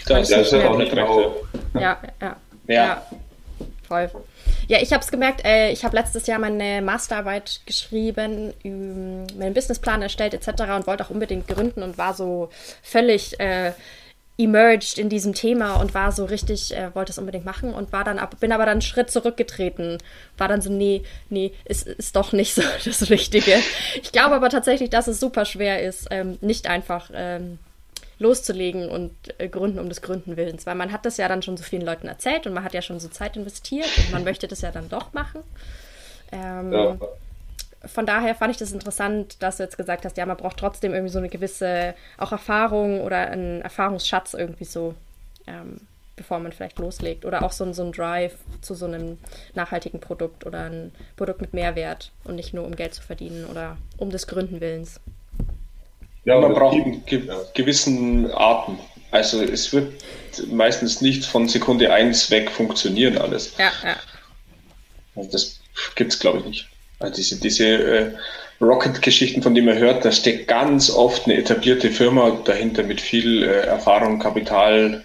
Das, 0.08 0.30
das 0.30 0.46
ist 0.46 0.52
ja 0.52 0.68
auch 0.68 0.74
eine 0.74 0.88
Trend. 0.88 1.08
Ja, 1.74 2.00
ja, 2.20 2.36
ja. 2.66 3.06
Voll. 3.86 4.10
Ja, 4.66 4.78
ich 4.82 4.92
habe 4.92 5.04
es 5.04 5.12
gemerkt, 5.12 5.44
äh, 5.44 5.70
ich 5.70 5.84
habe 5.84 5.96
letztes 5.96 6.26
Jahr 6.26 6.40
meine 6.40 6.82
Masterarbeit 6.82 7.60
geschrieben, 7.66 8.52
ähm, 8.64 9.28
meinen 9.38 9.54
Businessplan 9.54 10.02
erstellt 10.02 10.34
etc. 10.34 10.62
und 10.74 10.88
wollte 10.88 11.04
auch 11.04 11.10
unbedingt 11.10 11.46
gründen 11.46 11.84
und 11.84 11.98
war 11.98 12.14
so 12.14 12.48
völlig 12.82 13.38
äh, 13.38 13.74
emerged 14.36 14.98
in 14.98 15.08
diesem 15.08 15.32
Thema 15.32 15.74
und 15.74 15.94
war 15.94 16.10
so 16.10 16.24
richtig, 16.24 16.74
äh, 16.76 16.94
wollte 16.94 17.12
es 17.12 17.18
unbedingt 17.18 17.44
machen 17.44 17.72
und 17.72 17.92
war 17.92 18.02
dann 18.02 18.18
ab, 18.18 18.36
bin 18.40 18.50
aber 18.52 18.64
dann 18.64 18.72
einen 18.72 18.82
Schritt 18.82 19.10
zurückgetreten. 19.10 19.98
War 20.36 20.48
dann 20.48 20.60
so, 20.60 20.70
nee, 20.70 21.02
nee, 21.30 21.52
ist, 21.64 21.86
ist 21.86 22.16
doch 22.16 22.32
nicht 22.32 22.54
so 22.54 22.62
das 22.84 23.10
Richtige. 23.10 23.54
Ich 24.02 24.10
glaube 24.10 24.34
aber 24.34 24.50
tatsächlich, 24.50 24.90
dass 24.90 25.06
es 25.06 25.20
super 25.20 25.44
schwer 25.44 25.82
ist, 25.82 26.08
ähm, 26.10 26.38
nicht 26.40 26.68
einfach 26.68 27.10
ähm, 27.14 27.58
loszulegen 28.18 28.88
und 28.88 29.12
äh, 29.38 29.48
gründen 29.48 29.78
um 29.78 29.88
des 29.88 30.02
Gründen 30.02 30.36
Willens. 30.36 30.66
Weil 30.66 30.74
man 30.74 30.90
hat 30.90 31.06
das 31.06 31.16
ja 31.16 31.28
dann 31.28 31.42
schon 31.42 31.56
so 31.56 31.62
vielen 31.62 31.84
Leuten 31.84 32.08
erzählt 32.08 32.46
und 32.46 32.54
man 32.54 32.64
hat 32.64 32.74
ja 32.74 32.82
schon 32.82 32.98
so 32.98 33.08
Zeit 33.08 33.36
investiert 33.36 33.88
und 33.98 34.12
man 34.12 34.24
möchte 34.24 34.48
das 34.48 34.62
ja 34.62 34.72
dann 34.72 34.88
doch 34.88 35.12
machen. 35.12 35.42
Ähm, 36.32 36.72
ja. 36.72 36.96
Von 37.86 38.06
daher 38.06 38.34
fand 38.34 38.50
ich 38.50 38.56
das 38.56 38.72
interessant, 38.72 39.42
dass 39.42 39.58
du 39.58 39.62
jetzt 39.62 39.76
gesagt 39.76 40.04
hast, 40.04 40.16
ja, 40.16 40.26
man 40.26 40.36
braucht 40.36 40.58
trotzdem 40.58 40.92
irgendwie 40.92 41.12
so 41.12 41.18
eine 41.18 41.28
gewisse 41.28 41.94
auch 42.18 42.32
Erfahrung 42.32 43.00
oder 43.00 43.30
einen 43.30 43.62
Erfahrungsschatz 43.62 44.34
irgendwie 44.34 44.64
so, 44.64 44.94
ähm, 45.46 45.80
bevor 46.16 46.38
man 46.38 46.52
vielleicht 46.52 46.78
loslegt. 46.78 47.24
Oder 47.24 47.42
auch 47.42 47.52
so, 47.52 47.70
so 47.72 47.84
ein 47.84 47.92
Drive 47.92 48.36
zu 48.60 48.74
so 48.74 48.86
einem 48.86 49.18
nachhaltigen 49.54 50.00
Produkt 50.00 50.46
oder 50.46 50.64
ein 50.64 50.92
Produkt 51.16 51.40
mit 51.40 51.52
Mehrwert 51.54 52.12
und 52.24 52.36
nicht 52.36 52.54
nur 52.54 52.64
um 52.64 52.76
Geld 52.76 52.94
zu 52.94 53.02
verdienen 53.02 53.46
oder 53.46 53.76
um 53.96 54.10
des 54.10 54.26
Gründen 54.26 54.60
Willens. 54.60 55.00
Ja, 56.24 56.40
man 56.40 56.54
braucht 56.54 56.74
einen 56.76 57.04
ge 57.04 57.28
gewissen 57.52 58.30
Atem. 58.32 58.78
Also 59.10 59.42
es 59.42 59.72
wird 59.72 59.92
meistens 60.50 61.00
nicht 61.00 61.24
von 61.24 61.48
Sekunde 61.48 61.92
1 61.92 62.30
weg 62.30 62.50
funktionieren 62.50 63.18
alles. 63.18 63.56
Ja, 63.58 63.70
ja. 63.84 63.96
Also 65.14 65.30
das 65.30 65.60
gibt 65.94 66.12
es, 66.12 66.18
glaube 66.18 66.38
ich, 66.38 66.44
nicht. 66.44 66.68
Also 66.98 67.14
diese, 67.14 67.40
diese 67.40 67.66
äh, 67.66 68.10
Rocket-Geschichten, 68.60 69.42
von 69.42 69.54
denen 69.54 69.66
man 69.66 69.78
hört, 69.78 70.04
da 70.04 70.12
steckt 70.12 70.48
ganz 70.48 70.90
oft 70.90 71.26
eine 71.26 71.36
etablierte 71.36 71.90
Firma 71.90 72.30
dahinter 72.44 72.82
mit 72.82 73.00
viel 73.00 73.42
äh, 73.42 73.66
Erfahrung, 73.66 74.18
Kapital, 74.18 75.04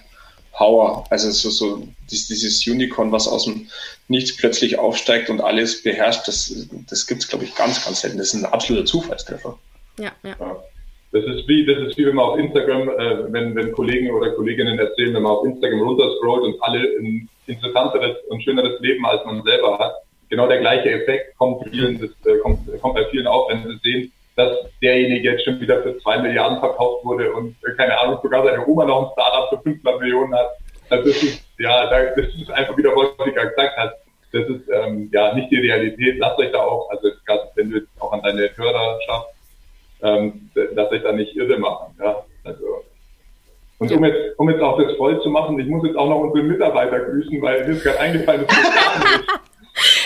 Power. 0.54 1.06
Also 1.10 1.32
so, 1.32 1.50
so 1.50 1.88
dieses 2.12 2.66
Unicorn, 2.68 3.12
was 3.12 3.28
aus 3.28 3.46
dem 3.46 3.68
Nichts 4.08 4.36
plötzlich 4.36 4.80
aufsteigt 4.80 5.30
und 5.30 5.40
alles 5.40 5.84
beherrscht, 5.84 6.28
das, 6.28 6.68
das 6.90 7.06
gibt 7.06 7.22
es, 7.22 7.28
glaube 7.28 7.46
ich, 7.46 7.54
ganz, 7.54 7.86
ganz 7.86 8.02
selten. 8.02 8.18
Das 8.18 8.34
ist 8.34 8.44
ein 8.44 8.52
absoluter 8.52 8.86
Zufallstreffer. 8.86 9.58
Ja, 10.00 10.12
ja. 10.24 10.36
ja. 10.40 10.64
Das 11.12 11.24
ist 11.26 11.48
wie, 11.48 11.66
das 11.66 11.78
ist 11.88 11.98
wie 11.98 12.06
wenn 12.06 12.16
man 12.16 12.26
auf 12.26 12.38
Instagram, 12.38 12.90
äh, 12.90 13.34
wenn, 13.34 13.56
wenn 13.56 13.72
Kollegen 13.72 14.12
oder 14.12 14.32
Kolleginnen 14.32 14.78
erzählen, 14.78 15.14
wenn 15.14 15.24
man 15.24 15.32
auf 15.32 15.46
Instagram 15.46 15.82
runterscrollt 15.82 16.44
und 16.44 16.62
alle 16.62 16.80
ein 17.00 17.30
interessanteres 17.48 18.18
und 18.30 18.44
schöneres 18.44 18.80
Leben 18.82 19.06
als 19.06 19.26
man 19.26 19.44
selber 19.44 19.80
hat. 19.80 19.94
Genau 20.30 20.48
der 20.48 20.60
gleiche 20.60 20.92
Effekt 20.92 21.38
kommt, 21.38 21.68
vielen, 21.70 22.00
das, 22.00 22.10
äh, 22.26 22.38
kommt, 22.40 22.60
kommt 22.82 22.96
bei 22.96 23.06
vielen 23.06 23.28
auf, 23.28 23.50
wenn 23.50 23.64
sie 23.64 23.78
sehen, 23.84 24.12
dass 24.36 24.58
derjenige 24.82 25.32
jetzt 25.32 25.44
schon 25.44 25.60
wieder 25.60 25.82
für 25.84 25.98
zwei 26.00 26.20
Milliarden 26.20 26.60
verkauft 26.60 27.04
wurde 27.04 27.34
und 27.34 27.56
äh, 27.66 27.76
keine 27.76 27.98
Ahnung, 28.00 28.20
sogar 28.22 28.46
seine 28.46 28.66
Oma 28.66 28.86
noch 28.86 29.08
ein 29.08 29.12
Startup 29.14 29.50
für 29.50 29.64
500 29.64 30.00
Millionen 30.00 30.34
hat. 30.34 30.50
Also 30.90 31.10
das 31.10 31.24
ist, 31.24 31.44
ja, 31.58 31.90
das 31.90 32.36
ist 32.36 32.52
einfach 32.52 32.78
wieder, 32.78 32.92
was 32.92 33.18
Wolfgang 33.18 33.50
gesagt 33.50 33.78
hat. 33.78 33.96
Das 34.32 34.48
ist 34.48 34.70
ähm, 34.72 35.10
ja 35.12 35.34
nicht 35.34 35.52
die 35.52 35.58
Realität. 35.58 36.20
Lasst 36.20 36.40
euch 36.40 36.52
da 36.52 36.60
auch, 36.60 36.90
also 36.90 37.10
gerade 37.26 37.50
wenn 37.56 37.72
du 37.72 37.78
jetzt 37.78 37.90
auch 38.00 38.12
an 38.14 38.22
deine 38.22 38.50
Hörerschaft 38.56 39.30
ähm, 40.02 40.50
dass 40.54 40.92
ich 40.92 41.04
da 41.04 41.12
nicht 41.12 41.36
irre 41.36 41.58
machen. 41.58 41.96
Ja? 42.00 42.24
Also, 42.44 42.84
und 43.80 43.92
um 43.92 44.04
jetzt, 44.04 44.40
um 44.40 44.50
jetzt 44.50 44.62
auch 44.62 44.78
das 44.78 44.96
voll 44.98 45.22
zu 45.22 45.30
machen, 45.30 45.60
ich 45.60 45.68
muss 45.68 45.86
jetzt 45.86 45.98
auch 45.98 46.10
noch 46.10 46.20
unsere 46.20 46.46
Mitarbeiter 46.46 47.00
grüßen, 47.00 47.42
weil 47.42 47.66
mir 47.66 47.76
ist 47.76 47.84
gerade 47.84 48.00
eingefallen, 48.00 48.46
dass 48.46 48.58
das 48.58 48.74
gar 48.76 49.18
nicht. 49.18 49.30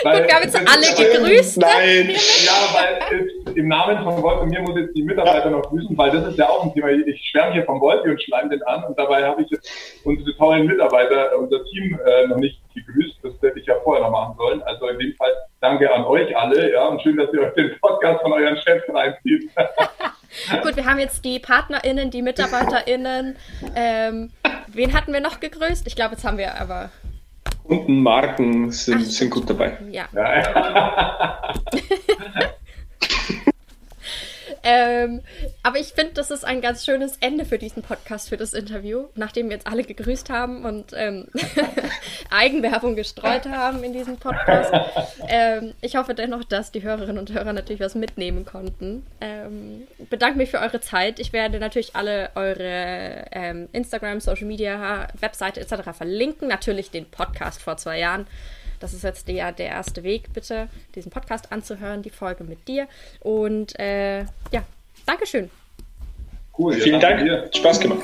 Weil, 0.03 0.19
Gut, 0.19 0.27
wir 0.27 0.35
haben 0.35 0.43
jetzt 0.43 0.55
alle 0.55 1.13
gegrüßt. 1.13 1.57
Nein, 1.57 2.09
ja, 2.45 2.53
weil 2.73 3.55
im 3.55 3.67
Namen 3.67 4.03
von 4.03 4.21
Wolf 4.21 4.41
und 4.41 4.49
mir 4.49 4.61
muss 4.61 4.77
jetzt 4.77 4.95
die 4.95 5.03
Mitarbeiter 5.03 5.49
noch 5.49 5.63
grüßen, 5.69 5.97
weil 5.97 6.11
das 6.11 6.27
ist 6.27 6.37
ja 6.37 6.49
auch 6.49 6.63
ein 6.63 6.73
Thema. 6.73 6.89
Ich 6.89 7.29
schwärme 7.29 7.53
hier 7.53 7.65
vom 7.65 7.79
Wolfi 7.79 8.09
und 8.09 8.21
schleim 8.21 8.49
den 8.49 8.63
an 8.63 8.83
und 8.85 8.97
dabei 8.97 9.23
habe 9.23 9.41
ich 9.41 9.49
jetzt 9.51 9.69
unsere 10.03 10.35
tollen 10.37 10.67
Mitarbeiter, 10.67 11.37
unser 11.37 11.63
Team 11.65 11.99
äh, 12.05 12.27
noch 12.27 12.37
nicht 12.37 12.59
gegrüßt. 12.73 13.17
Das 13.23 13.33
hätte 13.41 13.59
ich 13.59 13.65
ja 13.65 13.75
vorher 13.83 14.03
noch 14.03 14.11
machen 14.11 14.35
sollen. 14.37 14.61
Also 14.63 14.87
in 14.87 14.99
dem 14.99 15.15
Fall 15.15 15.31
danke 15.61 15.91
an 15.93 16.05
euch 16.05 16.35
alle, 16.35 16.71
ja, 16.71 16.87
und 16.87 17.01
schön, 17.01 17.17
dass 17.17 17.31
ihr 17.33 17.41
euch 17.41 17.53
den 17.53 17.79
Podcast 17.79 18.21
von 18.21 18.33
euren 18.33 18.57
Chefs 18.57 18.83
reinzieht. 18.89 19.49
Gut, 20.63 20.75
wir 20.75 20.85
haben 20.85 20.99
jetzt 20.99 21.23
die 21.23 21.39
PartnerInnen, 21.39 22.09
die 22.09 22.23
MitarbeiterInnen. 22.23 23.35
Ähm, 23.75 24.31
wen 24.67 24.93
hatten 24.93 25.13
wir 25.13 25.21
noch 25.21 25.39
gegrüßt? 25.39 25.85
Ich 25.85 25.95
glaube, 25.95 26.13
jetzt 26.13 26.25
haben 26.25 26.39
wir 26.39 26.59
aber 26.59 26.89
Kunden, 27.63 28.03
Marken 28.03 28.71
sind, 28.71 29.01
Ach, 29.01 29.09
sind 29.09 29.29
gut 29.29 29.49
dabei. 29.49 29.77
Ja. 29.89 30.07
ähm, 34.63 35.21
aber 35.61 35.77
ich 35.77 35.87
finde, 35.93 36.13
das 36.13 36.31
ist 36.31 36.45
ein 36.45 36.61
ganz 36.61 36.85
schönes 36.85 37.17
Ende 37.19 37.45
für 37.45 37.57
diesen 37.57 37.83
Podcast, 37.83 38.29
für 38.29 38.37
das 38.37 38.53
Interview, 38.53 39.05
nachdem 39.15 39.49
wir 39.49 39.57
jetzt 39.57 39.67
alle 39.67 39.83
gegrüßt 39.83 40.29
haben 40.29 40.63
und 40.63 40.93
ähm, 40.95 41.27
Eigenwerbung 42.29 42.95
gestreut 42.95 43.45
haben 43.47 43.83
in 43.83 43.93
diesem 43.93 44.17
Podcast. 44.17 44.73
Ähm, 45.27 45.73
ich 45.81 45.95
hoffe 45.97 46.13
dennoch, 46.13 46.43
dass 46.45 46.71
die 46.71 46.81
Hörerinnen 46.81 47.17
und 47.17 47.33
Hörer 47.33 47.53
natürlich 47.53 47.81
was 47.81 47.95
mitnehmen 47.95 48.45
konnten. 48.45 49.05
Ähm, 49.19 49.87
bedanke 50.09 50.37
mich 50.37 50.49
für 50.49 50.59
eure 50.59 50.79
Zeit. 50.79 51.19
Ich 51.19 51.33
werde 51.33 51.59
natürlich 51.59 51.95
alle 51.95 52.29
eure 52.35 53.25
ähm, 53.31 53.67
Instagram, 53.73 54.21
Social 54.21 54.47
Media, 54.47 55.07
Webseite 55.19 55.59
etc. 55.59 55.91
verlinken. 55.91 56.47
Natürlich 56.47 56.89
den 56.89 57.05
Podcast 57.05 57.61
vor 57.61 57.77
zwei 57.77 57.99
Jahren. 57.99 58.27
Das 58.83 58.93
ist 58.93 59.05
jetzt 59.05 59.29
der, 59.29 59.53
der 59.53 59.67
erste 59.67 60.03
Weg, 60.03 60.33
bitte 60.33 60.67
diesen 60.93 61.09
Podcast 61.09 61.53
anzuhören, 61.53 62.01
die 62.01 62.09
Folge 62.09 62.43
mit 62.43 62.67
dir. 62.67 62.87
Und 63.21 63.79
äh, 63.79 64.23
ja, 64.51 64.63
Dankeschön. 65.05 65.49
Cool, 66.57 66.73
vielen 66.73 66.99
Dank. 66.99 67.23
Dir. 67.23 67.49
Spaß 67.55 67.79
gemacht. 67.79 68.01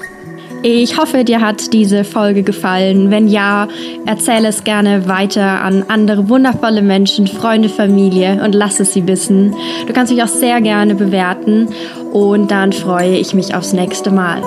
Ich 0.64 0.98
hoffe, 0.98 1.26
dir 1.26 1.42
hat 1.42 1.74
diese 1.74 2.06
Folge 2.06 2.44
gefallen. 2.44 3.12
Wenn 3.12 3.28
ja, 3.28 3.68
erzähle 4.06 4.48
es 4.48 4.64
gerne 4.64 5.10
weiter 5.10 5.62
an 5.62 5.84
andere 5.90 6.30
wundervolle 6.30 6.82
Menschen, 6.82 7.28
Freunde, 7.28 7.68
Familie 7.68 8.42
und 8.42 8.56
lass 8.56 8.80
es 8.80 8.94
sie 8.94 9.06
wissen. 9.06 9.54
Du 9.86 9.92
kannst 9.92 10.14
mich 10.14 10.24
auch 10.24 10.30
sehr 10.30 10.62
gerne 10.62 10.96
bewerten 10.96 11.68
und 12.14 12.52
dann 12.52 12.72
freue 12.72 13.18
ich 13.18 13.34
mich 13.34 13.54
aufs 13.54 13.74
nächste 13.74 14.12
Mal. 14.12 14.42